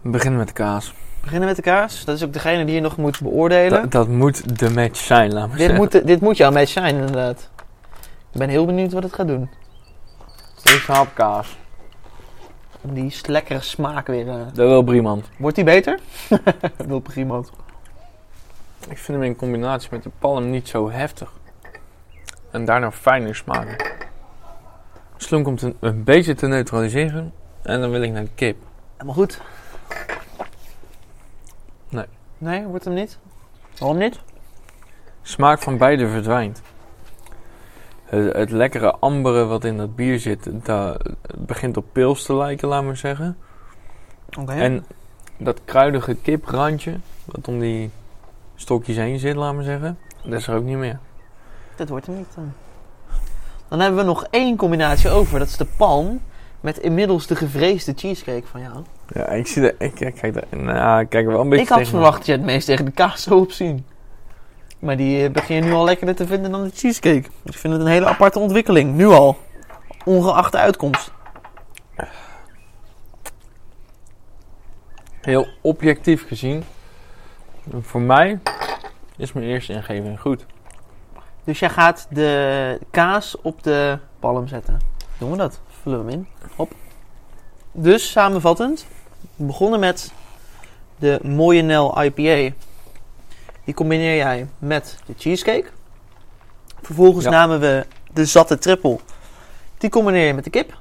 We 0.00 0.10
beginnen 0.10 0.38
met 0.38 0.48
de 0.48 0.54
kaas. 0.54 0.88
We 0.88 1.20
beginnen 1.20 1.48
met 1.48 1.56
de 1.56 1.62
kaas. 1.62 2.04
Dat 2.04 2.16
is 2.16 2.24
ook 2.24 2.32
degene 2.32 2.64
die 2.64 2.74
je 2.74 2.80
nog 2.80 2.96
moet 2.96 3.20
beoordelen. 3.20 3.80
Dat, 3.80 3.90
dat 3.90 4.08
moet 4.08 4.58
de 4.58 4.70
match 4.70 4.96
zijn, 4.98 5.32
laat 5.32 5.48
maar 5.48 5.56
dit, 5.56 5.66
zeggen. 5.66 5.76
moet, 5.76 6.06
dit 6.06 6.20
moet 6.20 6.36
jouw 6.36 6.50
match 6.50 6.70
zijn, 6.70 6.94
inderdaad. 6.94 7.50
Ik 8.32 8.38
ben 8.38 8.48
heel 8.48 8.66
benieuwd 8.66 8.92
wat 8.92 9.02
het 9.02 9.12
gaat 9.14 9.26
doen. 9.26 9.50
Een 10.62 10.80
hap 10.86 11.14
kaas. 11.14 11.56
Die 12.82 13.14
lekkere 13.26 13.60
smaak 13.60 14.06
weer... 14.06 14.28
eh, 14.28 14.34
Dat 14.34 14.54
wil 14.54 14.82
Briemand. 14.82 15.28
Wordt 15.38 15.56
die 15.56 15.64
beter? 15.64 15.98
Wil 16.86 17.02
iemand. 17.16 17.50
Ik 18.88 18.98
vind 18.98 19.18
hem 19.18 19.22
in 19.22 19.36
combinatie 19.36 19.88
met 19.92 20.02
de 20.02 20.10
palm 20.18 20.50
niet 20.50 20.68
zo 20.68 20.90
heftig. 20.90 21.32
En 22.50 22.64
daarna 22.64 22.90
fijner 22.90 23.36
smaken. 23.36 23.76
Slunk 25.16 25.44
komt 25.44 25.62
een, 25.62 25.76
een 25.80 26.04
beetje 26.04 26.34
te 26.34 26.46
neutraliseren. 26.46 27.32
En 27.62 27.80
dan 27.80 27.90
wil 27.90 28.02
ik 28.02 28.12
naar 28.12 28.22
de 28.22 28.30
kip. 28.34 28.56
Helemaal 28.92 29.14
goed. 29.14 29.40
Nee. 31.88 32.04
Nee, 32.38 32.64
wordt 32.64 32.84
hem 32.84 32.94
niet? 32.94 33.18
Waarom 33.78 33.98
niet? 33.98 34.20
Smaak 35.22 35.58
van 35.58 35.78
beide 35.78 36.08
verdwijnt. 36.08 36.62
het, 38.04 38.36
het 38.36 38.50
lekkere 38.50 38.92
ambere 38.92 39.44
wat 39.44 39.64
in 39.64 39.76
dat 39.76 39.96
bier 39.96 40.18
zit, 40.18 40.50
dat 40.64 41.02
begint 41.38 41.76
op 41.76 41.84
pils 41.92 42.22
te 42.22 42.34
lijken, 42.34 42.68
laat 42.68 42.84
maar 42.84 42.96
zeggen. 42.96 43.38
Oké. 44.38 44.52
En 44.52 44.84
dat 45.36 45.60
kruidige 45.64 46.14
kiprandje, 46.14 46.98
wat 47.24 47.48
om 47.48 47.58
die 47.58 47.90
stokjes 48.54 48.96
heen 48.96 49.18
zit, 49.18 49.36
laat 49.36 49.54
maar 49.54 49.64
zeggen, 49.64 49.98
dat 50.24 50.40
is 50.40 50.46
er 50.46 50.56
ook 50.56 50.64
niet 50.64 50.76
meer. 50.76 50.98
Dat 51.80 51.88
wordt 51.88 52.06
hem 52.06 52.16
niet 52.16 52.34
dan. 52.34 52.52
Dan 53.68 53.80
hebben 53.80 54.00
we 54.00 54.06
nog 54.06 54.26
één 54.30 54.56
combinatie 54.56 55.10
over. 55.10 55.38
Dat 55.38 55.48
is 55.48 55.56
de 55.56 55.66
palm 55.76 56.20
met 56.60 56.78
inmiddels 56.78 57.26
de 57.26 57.36
gevreesde 57.36 57.92
cheesecake 57.96 58.46
van 58.46 58.60
jou. 58.60 58.84
Ja, 59.14 59.26
ik 59.26 59.46
zie 59.46 59.62
er, 59.62 59.74
ik, 59.78 60.00
ik 60.00 60.14
kijk, 60.14 60.36
er, 60.36 60.58
nou, 60.58 61.00
ik 61.00 61.08
kijk 61.08 61.26
wel 61.26 61.40
een 61.40 61.48
beetje 61.48 61.64
Ik 61.64 61.70
had 61.70 61.88
verwacht 61.88 62.16
dat 62.16 62.26
je 62.26 62.32
het 62.32 62.42
meest 62.42 62.66
tegen 62.66 62.84
de 62.84 62.90
kaas 62.90 63.22
zou 63.22 63.40
opzien. 63.40 63.86
Maar 64.78 64.96
die 64.96 65.24
eh, 65.24 65.30
begin 65.30 65.56
je 65.56 65.62
nu 65.62 65.72
al 65.72 65.84
lekkerder 65.84 66.14
te 66.14 66.26
vinden 66.26 66.50
dan 66.50 66.64
de 66.64 66.70
cheesecake. 66.74 67.28
Dus 67.42 67.54
ik 67.54 67.60
vind 67.60 67.72
het 67.72 67.82
een 67.82 67.88
hele 67.88 68.06
aparte 68.06 68.38
ontwikkeling. 68.38 68.94
Nu 68.94 69.06
al. 69.06 69.36
Ongeacht 70.04 70.52
de 70.52 70.58
uitkomst. 70.58 71.12
Heel 75.20 75.46
objectief 75.60 76.26
gezien, 76.26 76.64
voor 77.80 78.00
mij 78.00 78.38
is 79.16 79.32
mijn 79.32 79.46
eerste 79.46 79.72
ingeving 79.72 80.20
goed. 80.20 80.46
Dus 81.44 81.58
jij 81.58 81.70
gaat 81.70 82.06
de 82.10 82.80
kaas 82.90 83.36
op 83.40 83.62
de 83.62 83.98
palm 84.18 84.48
zetten. 84.48 84.80
Doen 85.18 85.30
we 85.30 85.36
dat? 85.36 85.60
Vullen 85.82 86.04
we 86.04 86.10
hem 86.10 86.20
in. 86.20 86.28
Hop. 86.56 86.72
Dus 87.72 88.10
samenvattend. 88.10 88.86
We 89.36 89.44
begonnen 89.44 89.80
met 89.80 90.12
de 90.98 91.20
mooie 91.22 91.62
Nel 91.62 92.02
IPA. 92.02 92.54
Die 93.64 93.74
combineer 93.74 94.16
jij 94.16 94.48
met 94.58 94.98
de 95.06 95.14
cheesecake. 95.16 95.66
Vervolgens 96.82 97.24
Ja. 97.24 97.30
namen 97.30 97.60
we 97.60 97.86
de 98.12 98.24
zatte 98.24 98.58
triple. 98.58 98.98
Die 99.78 99.90
combineer 99.90 100.26
je 100.26 100.34
met 100.34 100.44
de 100.44 100.50
kip. 100.50 100.78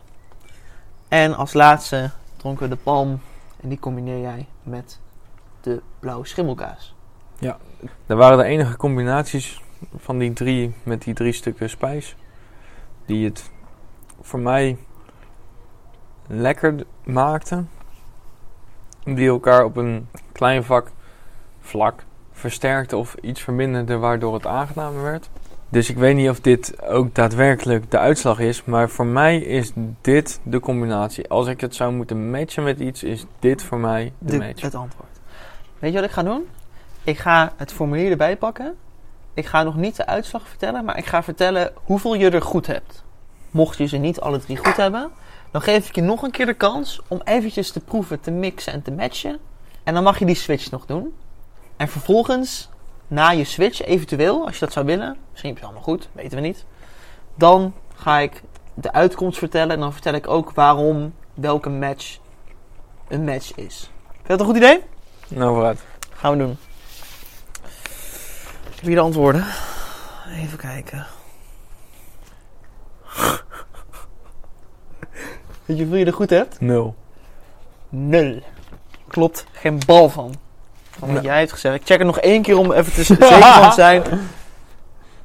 En 1.08 1.36
als 1.36 1.54
laatste 1.54 2.10
dronken 2.38 2.64
we 2.64 2.76
de 2.76 2.82
palm. 2.84 3.22
En 3.62 3.70
die 3.70 3.80
combineer 3.80 4.20
jij 4.22 4.48
met 4.64 5.00
de 5.62 5.82
blauwe 6.00 6.28
schimmelkaas. 6.28 6.94
Er 8.06 8.16
waren 8.16 8.38
de 8.38 8.44
enige 8.44 8.78
combinaties 8.78 9.62
van 9.96 10.18
die 10.18 10.34
drie, 10.34 10.74
met 10.84 11.02
die 11.02 11.14
drie 11.14 11.34
stukken 11.34 11.70
spijs, 11.70 12.16
die 13.06 13.26
het 13.26 13.52
voor 14.22 14.40
mij 14.40 14.78
lekker 16.28 16.76
maakten. 17.04 17.70
Die 19.04 19.28
elkaar 19.28 19.64
op 19.64 19.78
een 19.78 20.08
klein 20.32 20.64
vak, 20.64 20.92
vlak 21.60 22.04
versterkten 22.32 22.98
of 22.98 23.16
iets 23.22 23.42
verminderden, 23.42 24.00
waardoor 24.00 24.34
het 24.34 24.46
aangenamer 24.46 25.04
werd. 25.04 25.30
Dus 25.70 25.90
ik 25.90 25.98
weet 25.98 26.16
niet 26.16 26.30
of 26.30 26.40
dit 26.40 26.82
ook 26.82 27.16
daadwerkelijk 27.16 27.92
de 27.92 27.98
uitslag 27.98 28.40
is, 28.40 28.64
maar 28.64 28.90
voor 28.90 29.06
mij 29.06 29.38
is 29.38 29.72
dit 30.02 30.40
de 30.44 30.60
combinatie. 30.60 31.30
Als 31.30 31.48
ik 31.48 31.62
het 31.62 31.76
zou 31.76 31.94
moeten 31.94 32.30
matchen 32.30 32.64
met 32.64 32.80
iets, 32.80 33.04
is 33.04 33.26
dit 33.40 33.64
voor 33.64 33.78
mij 33.78 34.14
de, 34.18 34.32
de, 34.32 34.38
match. 34.38 34.62
het 34.62 34.76
antwoord. 34.76 35.10
Weet 35.80 35.92
je 35.92 35.98
wat 36.00 36.08
ik 36.08 36.14
ga 36.14 36.24
doen? 36.24 36.48
Ik 37.04 37.18
ga 37.18 37.54
het 37.56 37.74
formulier 37.74 38.12
erbij 38.12 38.38
pakken. 38.38 38.76
Ik 39.40 39.46
ga 39.46 39.64
nog 39.64 39.76
niet 39.76 39.96
de 39.96 40.06
uitslag 40.06 40.48
vertellen, 40.48 40.86
maar 40.86 40.98
ik 40.98 41.06
ga 41.06 41.24
vertellen 41.24 41.72
hoeveel 41.84 42.14
je 42.14 42.30
er 42.30 42.42
goed 42.42 42.68
hebt. 42.68 43.04
Mocht 43.52 43.78
je 43.78 43.86
ze 43.86 43.98
niet 43.98 44.20
alle 44.20 44.40
drie 44.40 44.58
goed 44.58 44.78
hebben, 44.78 45.12
dan 45.52 45.62
geef 45.62 45.88
ik 45.88 45.96
je 45.96 46.02
nog 46.02 46.22
een 46.22 46.32
keer 46.32 46.46
de 46.46 46.54
kans 46.54 47.02
om 47.08 47.22
eventjes 47.24 47.72
te 47.72 47.80
proeven, 47.80 48.20
te 48.20 48.32
mixen 48.32 48.74
en 48.74 48.82
te 48.82 48.92
matchen. 48.92 49.40
En 49.84 49.94
dan 49.94 50.04
mag 50.04 50.20
je 50.20 50.26
die 50.26 50.36
switch 50.36 50.72
nog 50.72 50.86
doen. 50.86 51.14
En 51.78 51.88
vervolgens, 51.88 52.70
na 53.08 53.30
je 53.30 53.44
switch, 53.44 53.82
eventueel, 53.86 54.46
als 54.46 54.54
je 54.54 54.66
dat 54.66 54.74
zou 54.74 54.86
willen, 54.86 55.18
misschien 55.32 55.50
heb 55.50 55.60
je 55.60 55.66
het 55.66 55.76
allemaal 55.76 55.96
goed, 55.96 56.10
weten 56.12 56.38
we 56.38 56.44
niet. 56.44 56.66
Dan 57.36 57.74
ga 57.96 58.18
ik 58.18 58.42
de 58.74 58.92
uitkomst 58.92 59.38
vertellen 59.38 59.72
en 59.72 59.80
dan 59.80 59.94
vertel 59.94 60.14
ik 60.14 60.28
ook 60.28 60.52
waarom 60.52 61.14
welke 61.34 61.70
match 61.70 62.18
een 63.08 63.24
match 63.24 63.56
is. 63.56 63.92
Vind 64.08 64.22
je 64.22 64.28
dat 64.28 64.40
een 64.40 64.46
goed 64.46 64.56
idee? 64.56 64.84
Nou, 65.28 65.54
vooruit. 65.54 65.86
Gaan 66.14 66.32
we 66.32 66.38
doen. 66.38 66.58
Wie 68.82 68.96
de 68.96 69.02
antwoorden? 69.02 69.46
Even 70.36 70.58
kijken. 70.58 71.06
Weet 75.66 75.78
je 75.78 75.84
hoeveel 75.84 75.96
je 76.00 76.06
er 76.06 76.14
goed 76.14 76.30
hebt? 76.30 76.60
Nul. 76.62 76.96
Nul. 77.90 78.42
Klopt 79.08 79.46
geen 79.52 79.80
bal 79.86 80.10
van. 80.10 80.34
Van 80.90 81.08
wat 81.08 81.18
Nee. 81.18 81.22
jij 81.26 81.40
hebt 81.40 81.52
gezegd. 81.52 81.76
Ik 81.76 81.86
check 81.86 81.98
het 81.98 82.08
nog 82.08 82.20
één 82.20 82.42
keer 82.42 82.58
om 82.58 82.72
even 82.72 82.94
te 82.94 83.04
z- 83.04 83.08
zeker 83.30 83.42
van 83.54 83.70
te 83.70 83.76
zijn. 83.76 84.04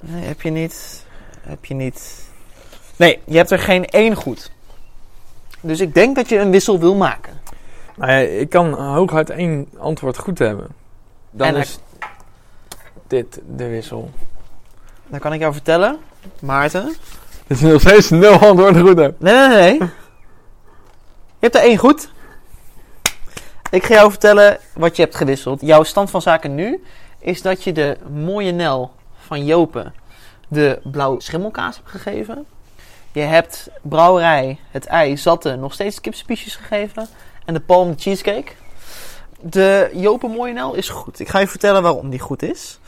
Nee, 0.01 0.25
heb 0.25 0.41
je 0.43 0.51
niet. 0.51 1.05
Heb 1.41 1.65
je 1.65 1.75
niet. 1.75 2.29
Nee, 2.97 3.21
je 3.25 3.37
hebt 3.37 3.51
er 3.51 3.59
geen 3.59 3.85
één 3.87 4.15
goed. 4.15 4.51
Dus 5.61 5.81
ik 5.81 5.95
denk 5.95 6.17
dat 6.17 6.29
je 6.29 6.39
een 6.39 6.51
wissel 6.51 6.79
wil 6.79 6.95
maken. 6.95 7.41
Nou 7.97 8.11
ja, 8.13 8.19
ik 8.19 8.49
kan 8.51 8.73
hooguit 8.73 9.31
één 9.31 9.69
antwoord 9.79 10.19
goed 10.19 10.39
hebben. 10.39 10.69
Dan 11.31 11.47
En 11.47 11.57
is 11.57 11.79
dit 13.15 13.41
de 13.57 13.69
wissel. 13.69 14.11
Dan 15.07 15.19
kan 15.19 15.33
ik 15.33 15.41
jou 15.41 15.53
vertellen, 15.53 15.99
Maarten. 16.41 16.95
Dat 17.47 17.59
je 17.59 17.67
nog 17.67 17.81
steeds 17.81 18.11
nul 18.11 18.39
antwoorden 18.39 18.87
goed 18.87 18.99
hebt. 18.99 19.21
Nee, 19.21 19.35
nee, 19.35 19.49
nee. 19.49 19.79
Je 21.39 21.51
hebt 21.51 21.55
er 21.55 21.61
één 21.61 21.77
goed. 21.77 22.09
Ik 23.71 23.85
ga 23.85 23.95
jou 23.95 24.11
vertellen 24.11 24.59
wat 24.73 24.97
je 24.97 25.03
hebt 25.03 25.15
gewisseld. 25.15 25.61
Jouw 25.61 25.83
stand 25.83 26.11
van 26.11 26.23
zaken 26.23 26.55
nu 26.55 26.83
is 27.19 27.43
dat 27.43 27.65
je 27.65 27.73
de 27.73 27.97
mooie 28.13 28.53
Nel 28.53 28.93
van 29.27 29.45
Jopen 29.45 29.95
de 30.49 30.81
blauw 30.83 31.19
schimmelkaas 31.19 31.77
hebt 31.77 31.91
gegeven. 31.91 32.47
Je 33.13 33.21
hebt 33.21 33.69
brouwerij, 33.83 34.59
het 34.71 34.87
ei, 34.87 35.17
zatte, 35.17 35.57
nog 35.57 35.73
steeds 35.73 36.01
kipspiesjes 36.01 36.57
gegeven. 36.57 37.09
En 37.45 37.55
de 37.55 37.61
palm 37.61 37.95
cheesecake. 37.97 38.53
De 39.41 39.91
Jopen 39.93 40.31
mooie 40.31 40.53
Nel 40.53 40.75
is 40.75 40.89
goed. 40.89 41.21
Ik 41.21 41.29
ga 41.29 41.39
je 41.39 41.47
vertellen 41.47 41.83
waarom 41.83 42.11
die 42.11 42.21
goed 42.21 42.43
is. 42.43 42.79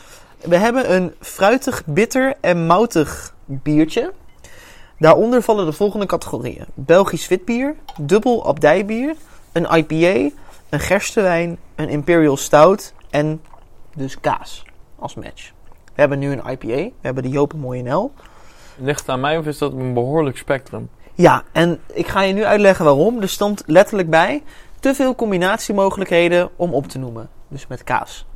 We 0.41 0.57
hebben 0.57 0.95
een 0.95 1.15
fruitig, 1.21 1.83
bitter 1.85 2.35
en 2.41 2.67
moutig 2.67 3.35
biertje. 3.45 4.13
Daaronder 4.99 5.43
vallen 5.43 5.67
de 5.67 5.73
volgende 5.73 6.07
categorieën: 6.07 6.65
Belgisch 6.75 7.29
witbier, 7.29 7.75
dubbel 8.01 8.47
abdijbier, 8.47 9.15
een 9.53 9.77
IPA, 9.77 10.37
een 10.69 10.81
gerstewijn, 10.81 11.59
een 11.75 11.89
Imperial 11.89 12.37
Stout 12.37 12.95
en 13.11 13.43
dus 13.95 14.21
kaas 14.21 14.65
als 14.99 15.15
match. 15.15 15.53
We 15.65 16.03
hebben 16.03 16.19
nu 16.19 16.33
een 16.33 16.51
IPA, 16.51 16.67
we 16.67 16.93
hebben 17.01 17.23
de 17.23 17.29
Jopen 17.29 17.59
Mooie 17.59 17.83
Nel. 17.83 18.13
Ligt 18.77 19.01
het 19.01 19.09
aan 19.09 19.21
mij 19.21 19.39
of 19.39 19.47
is 19.47 19.59
dat 19.59 19.73
een 19.73 19.95
behoorlijk 19.95 20.37
spectrum? 20.37 20.89
Ja, 21.15 21.43
en 21.53 21.81
ik 21.93 22.07
ga 22.07 22.23
je 22.23 22.33
nu 22.33 22.45
uitleggen 22.45 22.85
waarom. 22.85 23.21
Er 23.21 23.29
stond 23.29 23.63
letterlijk 23.67 24.11
bij 24.11 24.43
te 24.81 24.95
veel 24.95 25.15
combinatiemogelijkheden 25.15 26.51
om 26.57 26.75
op 26.75 26.87
te 26.87 26.99
noemen. 26.99 27.29
Dus 27.49 27.67
met 27.67 27.85
kaas. 27.85 28.27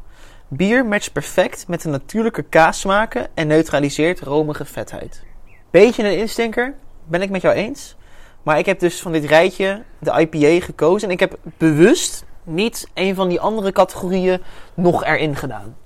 Bier 0.53 0.87
matcht 0.87 1.13
perfect 1.13 1.69
met 1.69 1.83
de 1.83 1.89
natuurlijke 1.89 2.43
kaassmaken 2.43 3.29
en 3.35 3.47
neutraliseert 3.47 4.21
romige 4.21 4.65
vetheid. 4.65 5.23
Beetje 5.71 6.03
een 6.03 6.19
instinker, 6.19 6.75
ben 7.05 7.23
ik 7.23 7.31
met 7.31 7.43
jou 7.43 7.55
eens. 7.55 7.97
Maar 8.43 8.59
ik 8.59 8.67
heb 8.67 8.81
dus 8.81 9.01
van 9.01 9.13
dit 9.13 9.25
rijtje 9.25 9.83
de 9.99 10.29
IPA 10.29 10.65
gekozen. 10.65 11.09
En 11.09 11.15
ik 11.15 11.21
heb 11.21 11.39
bewust 11.59 12.25
niet 12.43 12.89
een 12.95 13.15
van 13.15 13.29
die 13.29 13.41
andere 13.41 13.73
categorieën 13.73 14.43
nog 14.75 15.05
erin 15.05 15.37
gedaan. 15.37 15.77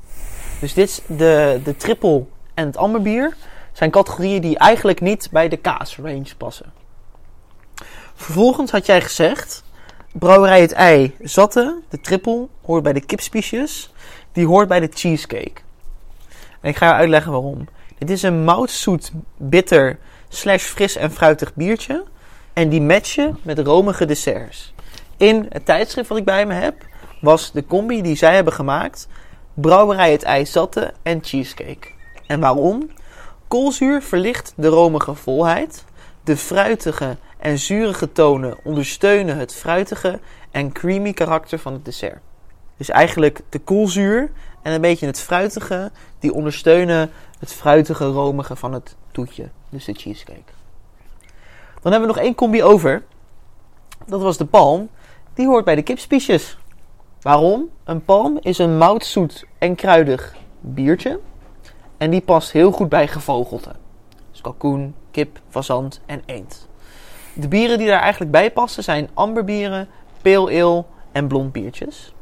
Dus 0.61 0.75
dit 0.75 0.89
is 0.89 1.01
de, 1.07 1.61
de 1.65 1.77
triple 1.77 2.25
en 2.55 2.67
het 2.67 2.77
amberbier 2.77 3.37
zijn 3.73 3.91
categorieën 3.91 4.41
die 4.41 4.59
eigenlijk 4.59 5.01
niet 5.01 5.29
bij 5.31 5.49
de 5.49 5.57
kaasrange 5.57 6.37
passen. 6.37 6.73
Vervolgens 8.15 8.71
had 8.71 8.87
jij 8.87 9.01
gezegd, 9.01 9.65
brouwerij 10.13 10.61
het 10.61 10.73
ei 10.73 11.17
zatte, 11.21 11.81
de 11.89 12.01
triple, 12.01 12.49
hoort 12.63 12.83
bij 12.83 12.93
de 12.93 13.05
kipspiesjes, 13.07 13.94
die 14.35 14.47
hoort 14.47 14.69
bij 14.69 14.81
de 14.81 14.89
cheesecake. 14.95 15.61
En 16.61 16.71
ik 16.71 16.77
ga 16.77 16.87
je 16.87 16.93
uitleggen 16.93 17.33
waarom. 17.33 17.69
Dit 17.99 18.11
is 18.11 18.23
een 18.23 18.45
moutzoet, 18.45 19.13
bitter, 19.37 19.99
slash 20.29 20.63
fris 20.63 20.97
en 20.97 21.11
fruitig 21.11 21.55
biertje. 21.55 22.05
En 22.53 22.69
die 22.69 22.83
matchen 22.83 23.39
met 23.43 23.59
romige 23.59 24.05
desserts. 24.05 24.75
In 25.17 25.47
het 25.49 25.65
tijdschrift 25.65 26.09
wat 26.09 26.19
ik 26.19 26.25
bij 26.25 26.47
me 26.47 26.55
heb, 26.55 26.75
was 27.21 27.53
de 27.53 27.67
combi 27.67 28.03
die 28.03 28.17
zij 28.17 28.35
hebben 28.35 28.53
gemaakt, 28.53 29.09
brouwerij 29.55 30.11
het 30.11 30.49
zatte 30.49 30.93
en 31.03 31.19
cheesecake. 31.23 31.89
En 32.27 32.41
waarom? 32.41 32.91
Koolzuur 33.49 34.03
verlicht 34.03 34.53
de 34.57 34.69
romige 34.69 35.15
volheid. 35.15 35.85
De 36.25 36.37
fruitige 36.37 37.17
en 37.39 37.59
zurige 37.59 38.13
tonen 38.13 38.57
ondersteunen 38.65 39.37
het 39.37 39.55
fruitige 39.55 40.21
en 40.51 40.73
creamy 40.73 41.13
karakter 41.13 41.59
van 41.59 41.73
het 41.73 41.85
dessert. 41.85 42.21
Dus 42.77 42.89
eigenlijk 42.89 43.41
de 43.49 43.59
koolzuur 43.59 44.31
en 44.63 44.73
een 44.73 44.81
beetje 44.81 45.07
het 45.07 45.21
fruitige, 45.21 45.91
die 46.19 46.33
ondersteunen 46.33 47.11
het 47.39 47.53
fruitige 47.53 48.07
romige 48.07 48.57
van 48.57 48.73
het 48.73 48.97
toetje. 49.11 49.49
Dus 49.69 49.85
de 49.85 49.95
cheesecake. 49.95 50.53
Dan 51.83 51.93
hebben 51.93 52.11
we 52.11 52.15
nog 52.15 52.25
één 52.25 52.35
combi 52.35 52.63
over. 52.63 53.03
Dat 54.07 54.23
was 54.23 54.37
de 54.37 54.45
palm. 54.45 54.89
Die 55.35 55.47
hoort 55.47 55.65
bij 55.65 55.75
de 55.75 55.83
kipspiesjes. 55.83 56.59
Waarom? 57.23 57.69
Een 57.85 58.05
palm 58.05 58.39
is 58.41 58.59
een 58.59 58.79
moutzoet 58.79 59.47
en 59.59 59.75
kruidig 59.75 60.35
biertje. 60.61 61.21
En 61.97 62.11
die 62.11 62.21
past 62.21 62.53
heel 62.53 62.73
goed 62.73 62.89
bij 62.89 63.09
gevogelte. 63.09 63.73
Dus 64.31 64.41
kalkoen, 64.41 64.95
kip, 65.11 65.41
fazant 65.49 66.01
en 66.07 66.23
eend. 66.27 66.69
De 67.33 67.49
bieren 67.49 67.79
die 67.79 67.87
daar 67.87 68.01
eigenlijk 68.01 68.31
bij 68.31 68.53
passen 68.53 68.83
zijn 68.83 69.09
amberbieren, 69.15 69.89
ale 70.23 70.85
en 71.13 71.27
blond 71.27 71.53
biertjes. 71.53 72.14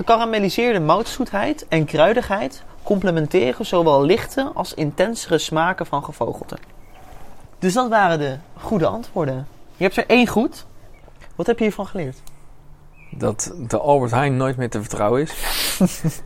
Gekarameliseerde 0.00 0.80
moutzoetheid 0.80 1.66
en 1.68 1.84
kruidigheid 1.84 2.62
complementeren 2.82 3.66
zowel 3.66 4.02
lichte 4.02 4.50
als 4.54 4.74
intensere 4.74 5.38
smaken 5.38 5.86
van 5.86 6.04
gevogelte. 6.04 6.56
Dus 7.58 7.72
dat 7.72 7.88
waren 7.88 8.18
de 8.18 8.36
goede 8.60 8.86
antwoorden. 8.86 9.46
Je 9.76 9.84
hebt 9.84 9.96
er 9.96 10.06
één 10.06 10.26
goed. 10.26 10.66
Wat 11.36 11.46
heb 11.46 11.58
je 11.58 11.64
hiervan 11.64 11.86
geleerd? 11.86 12.16
Dat 13.10 13.52
de 13.68 13.78
Albert 13.78 14.10
Heijn 14.10 14.36
nooit 14.36 14.56
meer 14.56 14.70
te 14.70 14.80
vertrouwen 14.80 15.22
is. 15.22 15.34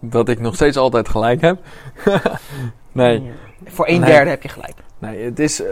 dat 0.00 0.28
ik 0.28 0.40
nog 0.40 0.54
steeds 0.54 0.76
altijd 0.76 1.08
gelijk 1.08 1.40
heb. 1.40 1.58
nee, 2.92 3.32
Voor 3.64 3.88
een 3.88 4.00
Nee. 4.00 4.10
derde 4.10 4.30
heb 4.30 4.42
je 4.42 4.48
gelijk. 4.48 4.74
nee 4.98 5.24
het, 5.24 5.38
is, 5.38 5.62
eh, 5.62 5.68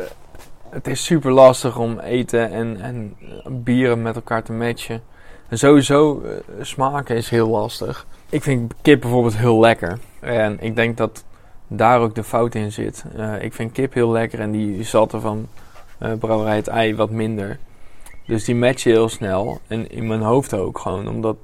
het 0.71 0.87
is 0.87 1.05
super 1.05 1.33
lastig 1.33 1.79
om 1.79 1.99
eten 1.99 2.51
en, 2.51 2.81
en 2.81 3.17
bieren 3.49 4.03
met 4.03 4.15
elkaar 4.15 4.43
te 4.43 4.53
matchen. 4.53 5.03
En 5.49 5.59
sowieso, 5.59 6.23
eh, 6.23 6.31
smaken 6.65 7.17
is 7.17 7.29
heel 7.29 7.49
lastig. 7.49 8.07
Ik 8.29 8.43
vind 8.43 8.75
kip 8.83 9.01
bijvoorbeeld 9.01 9.37
heel 9.37 9.61
lekker. 9.61 9.99
En 10.21 10.61
ik 10.61 10.77
denk 10.77 10.97
dat 10.97 11.25
daar 11.69 12.01
ook 12.01 12.15
de 12.15 12.25
fout 12.25 12.55
in 12.55 12.73
zit. 12.73 13.05
Eh, 13.17 13.43
ik 13.43 13.53
vind 13.55 13.73
kip 13.73 13.95
heel 13.95 14.11
lekker 14.11 14.41
en 14.41 14.51
die 14.51 14.83
zatten 14.85 15.21
van 15.21 15.49
eh 15.99 16.13
brouwerij 16.13 16.57
het 16.57 16.69
ei 16.69 16.97
wat 16.97 17.11
minder. 17.11 17.59
Dus 18.27 18.45
die 18.45 18.55
matchen 18.55 18.91
heel 18.91 19.09
snel. 19.09 19.61
En 19.67 19.91
in 19.91 20.07
mijn 20.07 20.21
hoofd 20.21 20.55
ook 20.55 20.79
gewoon. 20.79 21.09
Omdat 21.09 21.37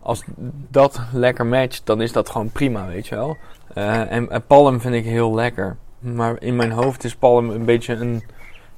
als 0.00 0.24
dat 0.70 1.00
lekker 1.12 1.46
matcht, 1.46 1.86
dan 1.86 2.00
is 2.00 2.12
dat 2.12 2.30
gewoon 2.30 2.50
prima, 2.50 2.86
weet 2.86 3.06
je 3.06 3.14
wel. 3.14 3.36
En, 3.74 4.44
palm 4.46 4.80
vind 4.80 4.94
ik 4.94 5.04
heel 5.04 5.34
lekker. 5.34 5.76
Maar 5.98 6.36
in 6.42 6.56
mijn 6.56 6.70
hoofd 6.72 7.04
is 7.04 7.16
palm 7.16 7.50
een 7.50 7.64
beetje 7.64 7.94
een, 7.94 8.22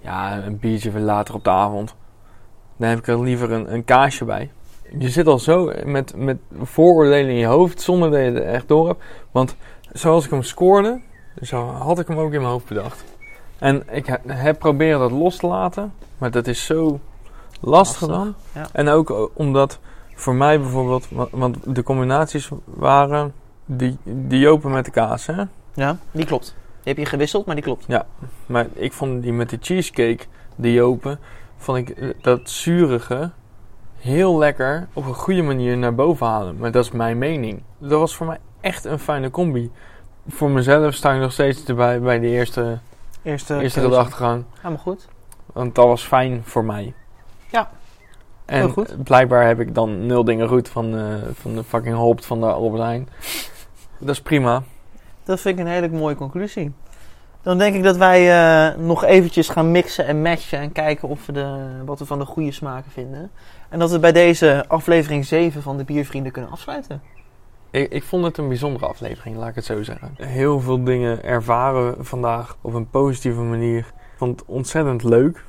ja, 0.01 0.45
een 0.45 0.59
biertje 0.59 0.91
voor 0.91 1.01
later 1.01 1.35
op 1.35 1.45
de 1.45 1.51
avond. 1.51 1.95
Dan 2.77 2.89
heb 2.89 2.99
ik 2.99 3.07
er 3.07 3.21
liever 3.21 3.53
een, 3.53 3.73
een 3.73 3.85
kaasje 3.85 4.25
bij. 4.25 4.51
Je 4.99 5.09
zit 5.09 5.27
al 5.27 5.39
zo 5.39 5.73
met, 5.85 6.13
met 6.17 6.37
vooroordelen 6.63 7.29
in 7.31 7.37
je 7.37 7.47
hoofd 7.47 7.81
zonder 7.81 8.11
dat 8.11 8.19
je 8.21 8.25
het 8.25 8.43
echt 8.45 8.69
door 8.69 8.87
hebt. 8.87 9.03
Want 9.31 9.57
zoals 9.93 10.25
ik 10.25 10.31
hem 10.31 10.43
scoorde, 10.43 11.01
zo 11.43 11.67
had 11.67 11.99
ik 11.99 12.07
hem 12.09 12.19
ook 12.19 12.33
in 12.33 12.41
mijn 12.41 12.53
hoofd 12.53 12.69
bedacht. 12.69 13.05
En 13.59 13.83
ik 13.91 14.07
he- 14.07 14.33
heb 14.33 14.59
proberen 14.59 14.99
dat 14.99 15.11
los 15.11 15.37
te 15.37 15.47
laten, 15.47 15.93
maar 16.19 16.31
dat 16.31 16.47
is 16.47 16.65
zo 16.65 17.01
lastig, 17.61 18.01
Lastig, 18.01 18.09
dan. 18.09 18.35
ja. 18.55 18.69
En 18.73 18.89
ook 18.89 19.11
eh, 19.11 19.23
omdat 19.35 19.79
voor 20.15 20.35
mij 20.35 20.61
bijvoorbeeld, 20.61 21.09
wa- 21.11 21.29
want 21.31 21.57
de 21.75 21.83
combinaties 21.83 22.49
waren 22.65 23.33
die, 23.65 23.97
die 24.05 24.49
open 24.49 24.71
met 24.71 24.85
de 24.85 24.91
kaas, 24.91 25.27
hè? 25.27 25.43
Ja, 25.75 25.97
die 26.11 26.25
klopt. 26.27 26.45
Die 26.83 26.93
heb 26.95 26.97
je 26.97 27.07
gewisseld, 27.07 27.47
maar 27.47 27.55
die 27.55 27.65
klopt. 27.65 27.87
Maar 28.47 28.67
ik 28.73 28.93
vond 28.93 29.23
die 29.23 29.33
met 29.33 29.51
de 29.51 29.59
cheesecake, 29.61 30.25
die 30.57 30.83
open, 30.83 31.19
vond 31.57 31.79
ik 31.79 31.89
eh, 31.91 32.09
dat 32.21 32.41
zurige 32.51 33.31
heel 33.99 34.39
lekker 34.39 34.89
op 34.93 35.07
een 35.07 35.15
goede 35.15 35.43
manier 35.43 35.77
naar 35.77 35.95
boven 35.95 36.27
halen. 36.27 36.57
Maar 36.59 36.71
dat 36.71 36.85
is 36.85 36.91
mijn 36.91 37.19
mening. 37.19 37.63
Dat 37.79 37.99
was 38.01 38.17
voor 38.17 38.27
mij 38.27 38.39
echt 38.61 38.85
een 38.85 38.99
fijne 38.99 39.31
combi. 39.31 39.71
Voor 40.29 40.51
mezelf 40.51 40.95
sta 40.95 41.13
ik 41.13 41.21
nog 41.21 41.33
steeds 41.33 41.65
erbij 41.65 42.01
bij 42.01 42.19
de 42.19 42.27
eerste, 42.27 42.79
Eerste, 43.23 43.61
eerste 43.61 43.81
gedachtegang. 43.81 44.45
Helemaal 44.57 44.83
goed. 44.83 45.09
Want 45.53 45.75
dat 45.75 45.87
was 45.87 46.03
fijn 46.03 46.43
voor 46.45 46.65
mij. 46.65 46.95
Ja, 47.51 47.71
En 48.45 48.57
heel 48.59 48.69
goed. 48.69 49.05
blijkbaar 49.05 49.47
heb 49.47 49.61
ik 49.61 49.75
dan 49.75 50.07
nul 50.07 50.25
dingen 50.25 50.49
goed 50.49 50.69
van, 50.69 50.97
eh, 50.97 51.05
van 51.33 51.55
de 51.55 51.65
fucking 51.65 51.97
Hopt 51.97 52.27
van 52.27 52.41
de 52.41 52.47
Albert 52.47 52.83
Heijn. 52.83 53.09
Dat 53.99 54.09
is 54.09 54.23
prima. 54.23 54.63
Dat 55.25 55.41
vind 55.41 55.59
ik 55.59 55.65
een 55.65 55.71
hele 55.71 55.89
mooie 55.89 56.15
conclusie. 56.15 56.73
Dan 57.43 57.59
denk 57.59 57.75
ik 57.75 57.83
dat 57.83 57.97
wij 57.97 58.31
eh, 58.31 58.79
nog 58.79 59.05
eventjes 59.05 59.49
gaan 59.49 59.71
mixen 59.71 60.07
en 60.07 60.23
matchen 60.23 60.59
en 60.59 60.73
kijken 60.73 61.09
of 61.09 61.27
we 61.27 61.33
de, 61.33 61.67
wat 61.85 61.99
we 61.99 62.07
van 62.07 62.19
de 62.19 62.25
goede 62.25 62.53
smaken 62.53 62.91
vinden. 62.91 63.31
En 63.69 63.79
dat 63.79 63.91
we 63.91 63.99
bij 63.99 64.13
deze 64.13 64.65
aflevering 64.69 65.25
7 65.27 65.63
van 65.63 65.77
de 65.77 65.85
Biervrienden 65.85 66.33
kunnen 66.33 66.51
afsluiten. 66.51 67.03
Ik, 67.71 67.93
ik 67.93 68.03
vond 68.03 68.25
het 68.25 68.39
een 68.39 68.49
bijzondere 68.49 68.87
aflevering, 68.87 69.37
laat 69.37 69.49
ik 69.49 69.55
het 69.55 69.65
zo 69.65 69.83
zeggen. 69.83 70.15
Heel 70.17 70.61
veel 70.61 70.85
dingen 70.85 71.25
ervaren 71.25 72.07
vandaag 72.07 72.57
op 72.61 72.75
een 72.75 72.91
positieve 72.91 73.41
manier. 73.41 73.79
Ik 73.79 74.17
vond 74.17 74.41
het 74.41 74.49
ontzettend 74.49 75.03
leuk. 75.03 75.45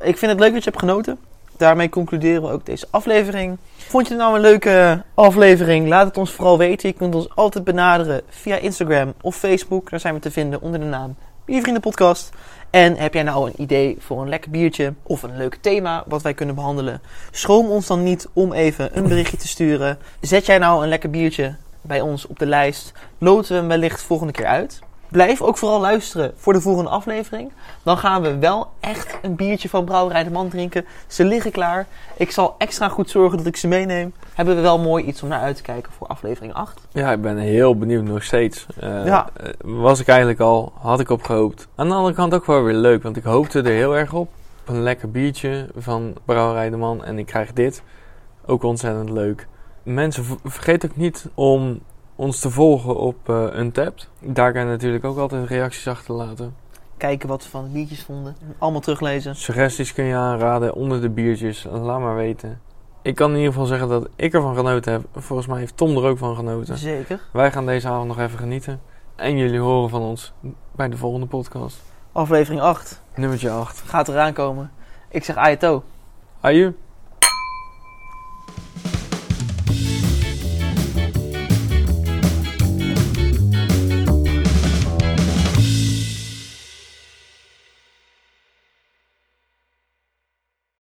Ik 0.00 0.18
vind 0.18 0.30
het 0.30 0.40
leuk 0.40 0.52
dat 0.52 0.64
je 0.64 0.70
hebt 0.70 0.82
genoten. 0.82 1.18
Daarmee 1.56 1.88
concluderen 1.88 2.42
we 2.42 2.50
ook 2.50 2.66
deze 2.66 2.86
aflevering. 2.90 3.58
Vond 3.76 4.06
je 4.06 4.14
het 4.14 4.22
nou 4.22 4.34
een 4.34 4.40
leuke 4.40 5.02
aflevering? 5.14 5.88
Laat 5.88 6.06
het 6.06 6.16
ons 6.16 6.30
vooral 6.30 6.58
weten. 6.58 6.88
Je 6.88 6.94
kunt 6.94 7.14
ons 7.14 7.36
altijd 7.36 7.64
benaderen 7.64 8.22
via 8.28 8.56
Instagram 8.56 9.12
of 9.20 9.36
Facebook. 9.36 9.90
Daar 9.90 10.00
zijn 10.00 10.14
we 10.14 10.20
te 10.20 10.30
vinden 10.30 10.60
onder 10.60 10.80
de 10.80 10.86
naam 10.86 11.16
Biervrienden 11.44 11.82
Podcast. 11.82 12.30
En 12.70 12.96
heb 12.96 13.14
jij 13.14 13.22
nou 13.22 13.46
een 13.46 13.62
idee 13.62 13.96
voor 13.98 14.22
een 14.22 14.28
lekker 14.28 14.50
biertje 14.50 14.94
of 15.02 15.22
een 15.22 15.36
leuk 15.36 15.58
thema 15.60 16.04
wat 16.06 16.22
wij 16.22 16.34
kunnen 16.34 16.54
behandelen? 16.54 17.00
Schroom 17.30 17.70
ons 17.70 17.86
dan 17.86 18.02
niet 18.02 18.28
om 18.32 18.52
even 18.52 18.96
een 18.96 19.08
berichtje 19.08 19.36
te 19.36 19.48
sturen. 19.48 19.98
Zet 20.20 20.46
jij 20.46 20.58
nou 20.58 20.82
een 20.82 20.88
lekker 20.88 21.10
biertje 21.10 21.54
bij 21.80 22.00
ons 22.00 22.26
op 22.26 22.38
de 22.38 22.46
lijst? 22.46 22.92
Loten 23.18 23.52
we 23.52 23.58
hem 23.58 23.68
wellicht 23.68 24.02
volgende 24.02 24.32
keer 24.32 24.46
uit. 24.46 24.80
Blijf 25.08 25.42
ook 25.42 25.56
vooral 25.58 25.80
luisteren 25.80 26.32
voor 26.36 26.52
de 26.52 26.60
volgende 26.60 26.90
aflevering. 26.90 27.52
Dan 27.82 27.98
gaan 27.98 28.22
we 28.22 28.38
wel 28.38 28.66
echt 28.80 29.18
een 29.22 29.34
biertje 29.36 29.68
van 29.68 29.84
Brouwerij 29.84 30.24
de 30.24 30.30
Man 30.30 30.48
drinken. 30.48 30.84
Ze 31.06 31.24
liggen 31.24 31.50
klaar. 31.50 31.86
Ik 32.16 32.30
zal 32.30 32.54
extra 32.58 32.88
goed 32.88 33.10
zorgen 33.10 33.38
dat 33.38 33.46
ik 33.46 33.56
ze 33.56 33.68
meeneem. 33.68 34.12
Hebben 34.34 34.54
we 34.56 34.60
wel 34.60 34.78
mooi 34.78 35.04
iets 35.04 35.22
om 35.22 35.28
naar 35.28 35.40
uit 35.40 35.56
te 35.56 35.62
kijken 35.62 35.92
voor 35.92 36.06
aflevering 36.06 36.52
8. 36.54 36.80
Ja, 36.92 37.12
ik 37.12 37.22
ben 37.22 37.36
heel 37.36 37.76
benieuwd 37.78 38.04
nog 38.04 38.22
steeds. 38.22 38.66
Eh, 38.80 39.06
Ja. 39.06 39.28
eh, 39.36 39.48
was 39.64 40.00
ik 40.00 40.08
eigenlijk 40.08 40.40
al, 40.40 40.72
had 40.80 41.00
ik 41.00 41.10
op 41.10 41.22
gehoopt. 41.22 41.68
Aan 41.74 41.88
de 41.88 41.94
andere 41.94 42.14
kant 42.14 42.34
ook 42.34 42.46
wel 42.46 42.62
weer 42.62 42.74
leuk, 42.74 43.02
want 43.02 43.16
ik 43.16 43.24
hoopte 43.24 43.58
er 43.58 43.72
heel 43.72 43.96
erg 43.96 44.12
op. 44.12 44.28
Op 44.60 44.68
een 44.74 44.82
lekker 44.82 45.10
biertje 45.10 45.66
van 45.76 46.14
Brouwerij 46.24 46.70
de 46.70 46.76
Man 46.76 47.04
en 47.04 47.18
ik 47.18 47.26
krijg 47.26 47.52
dit. 47.52 47.82
Ook 48.46 48.62
ontzettend 48.62 49.10
leuk. 49.10 49.46
Mensen, 49.82 50.24
vergeet 50.44 50.84
ook 50.84 50.96
niet 50.96 51.26
om 51.34 51.80
ons 52.16 52.40
te 52.40 52.50
volgen 52.50 52.96
op 52.96 53.28
eh 53.28 53.58
Untapped. 53.58 54.08
Daar 54.20 54.52
kan 54.52 54.62
je 54.62 54.68
natuurlijk 54.68 55.04
ook 55.04 55.18
altijd 55.18 55.48
reacties 55.48 55.88
achterlaten. 55.88 56.54
Kijken 56.96 57.28
wat 57.28 57.42
we 57.42 57.48
van 57.50 57.64
de 57.64 57.70
biertjes 57.70 58.02
vonden. 58.02 58.36
Allemaal 58.58 58.80
teruglezen. 58.80 59.36
Suggesties 59.36 59.92
kun 59.92 60.04
je 60.04 60.14
aanraden 60.14 60.74
onder 60.74 61.00
de 61.00 61.10
biertjes. 61.10 61.66
Laat 61.70 62.00
maar 62.00 62.14
weten. 62.16 62.60
Ik 63.02 63.14
kan 63.14 63.30
in 63.30 63.36
ieder 63.36 63.52
geval 63.52 63.66
zeggen 63.66 63.88
dat 63.88 64.08
ik 64.16 64.34
ervan 64.34 64.54
genoten 64.54 64.92
heb. 64.92 65.02
Volgens 65.14 65.48
mij 65.48 65.58
heeft 65.58 65.76
Tom 65.76 65.96
er 65.96 66.04
ook 66.04 66.18
van 66.18 66.36
genoten. 66.36 66.78
Zeker. 66.78 67.20
Wij 67.32 67.52
gaan 67.52 67.66
deze 67.66 67.88
avond 67.88 68.08
nog 68.08 68.18
even 68.18 68.38
genieten. 68.38 68.80
En 69.16 69.36
jullie 69.36 69.58
horen 69.58 69.90
van 69.90 70.02
ons 70.02 70.32
bij 70.72 70.88
de 70.88 70.96
volgende 70.96 71.26
podcast. 71.26 71.82
Aflevering 72.12 72.60
8 72.60 73.00
Nummertje 73.14 73.50
8. 73.50 73.82
gaat 73.86 74.08
eraan 74.08 74.32
komen. 74.32 74.70
Ik 75.08 75.24
zeg 75.24 75.36
Ayato. 75.36 75.82
Aju. 76.40 76.74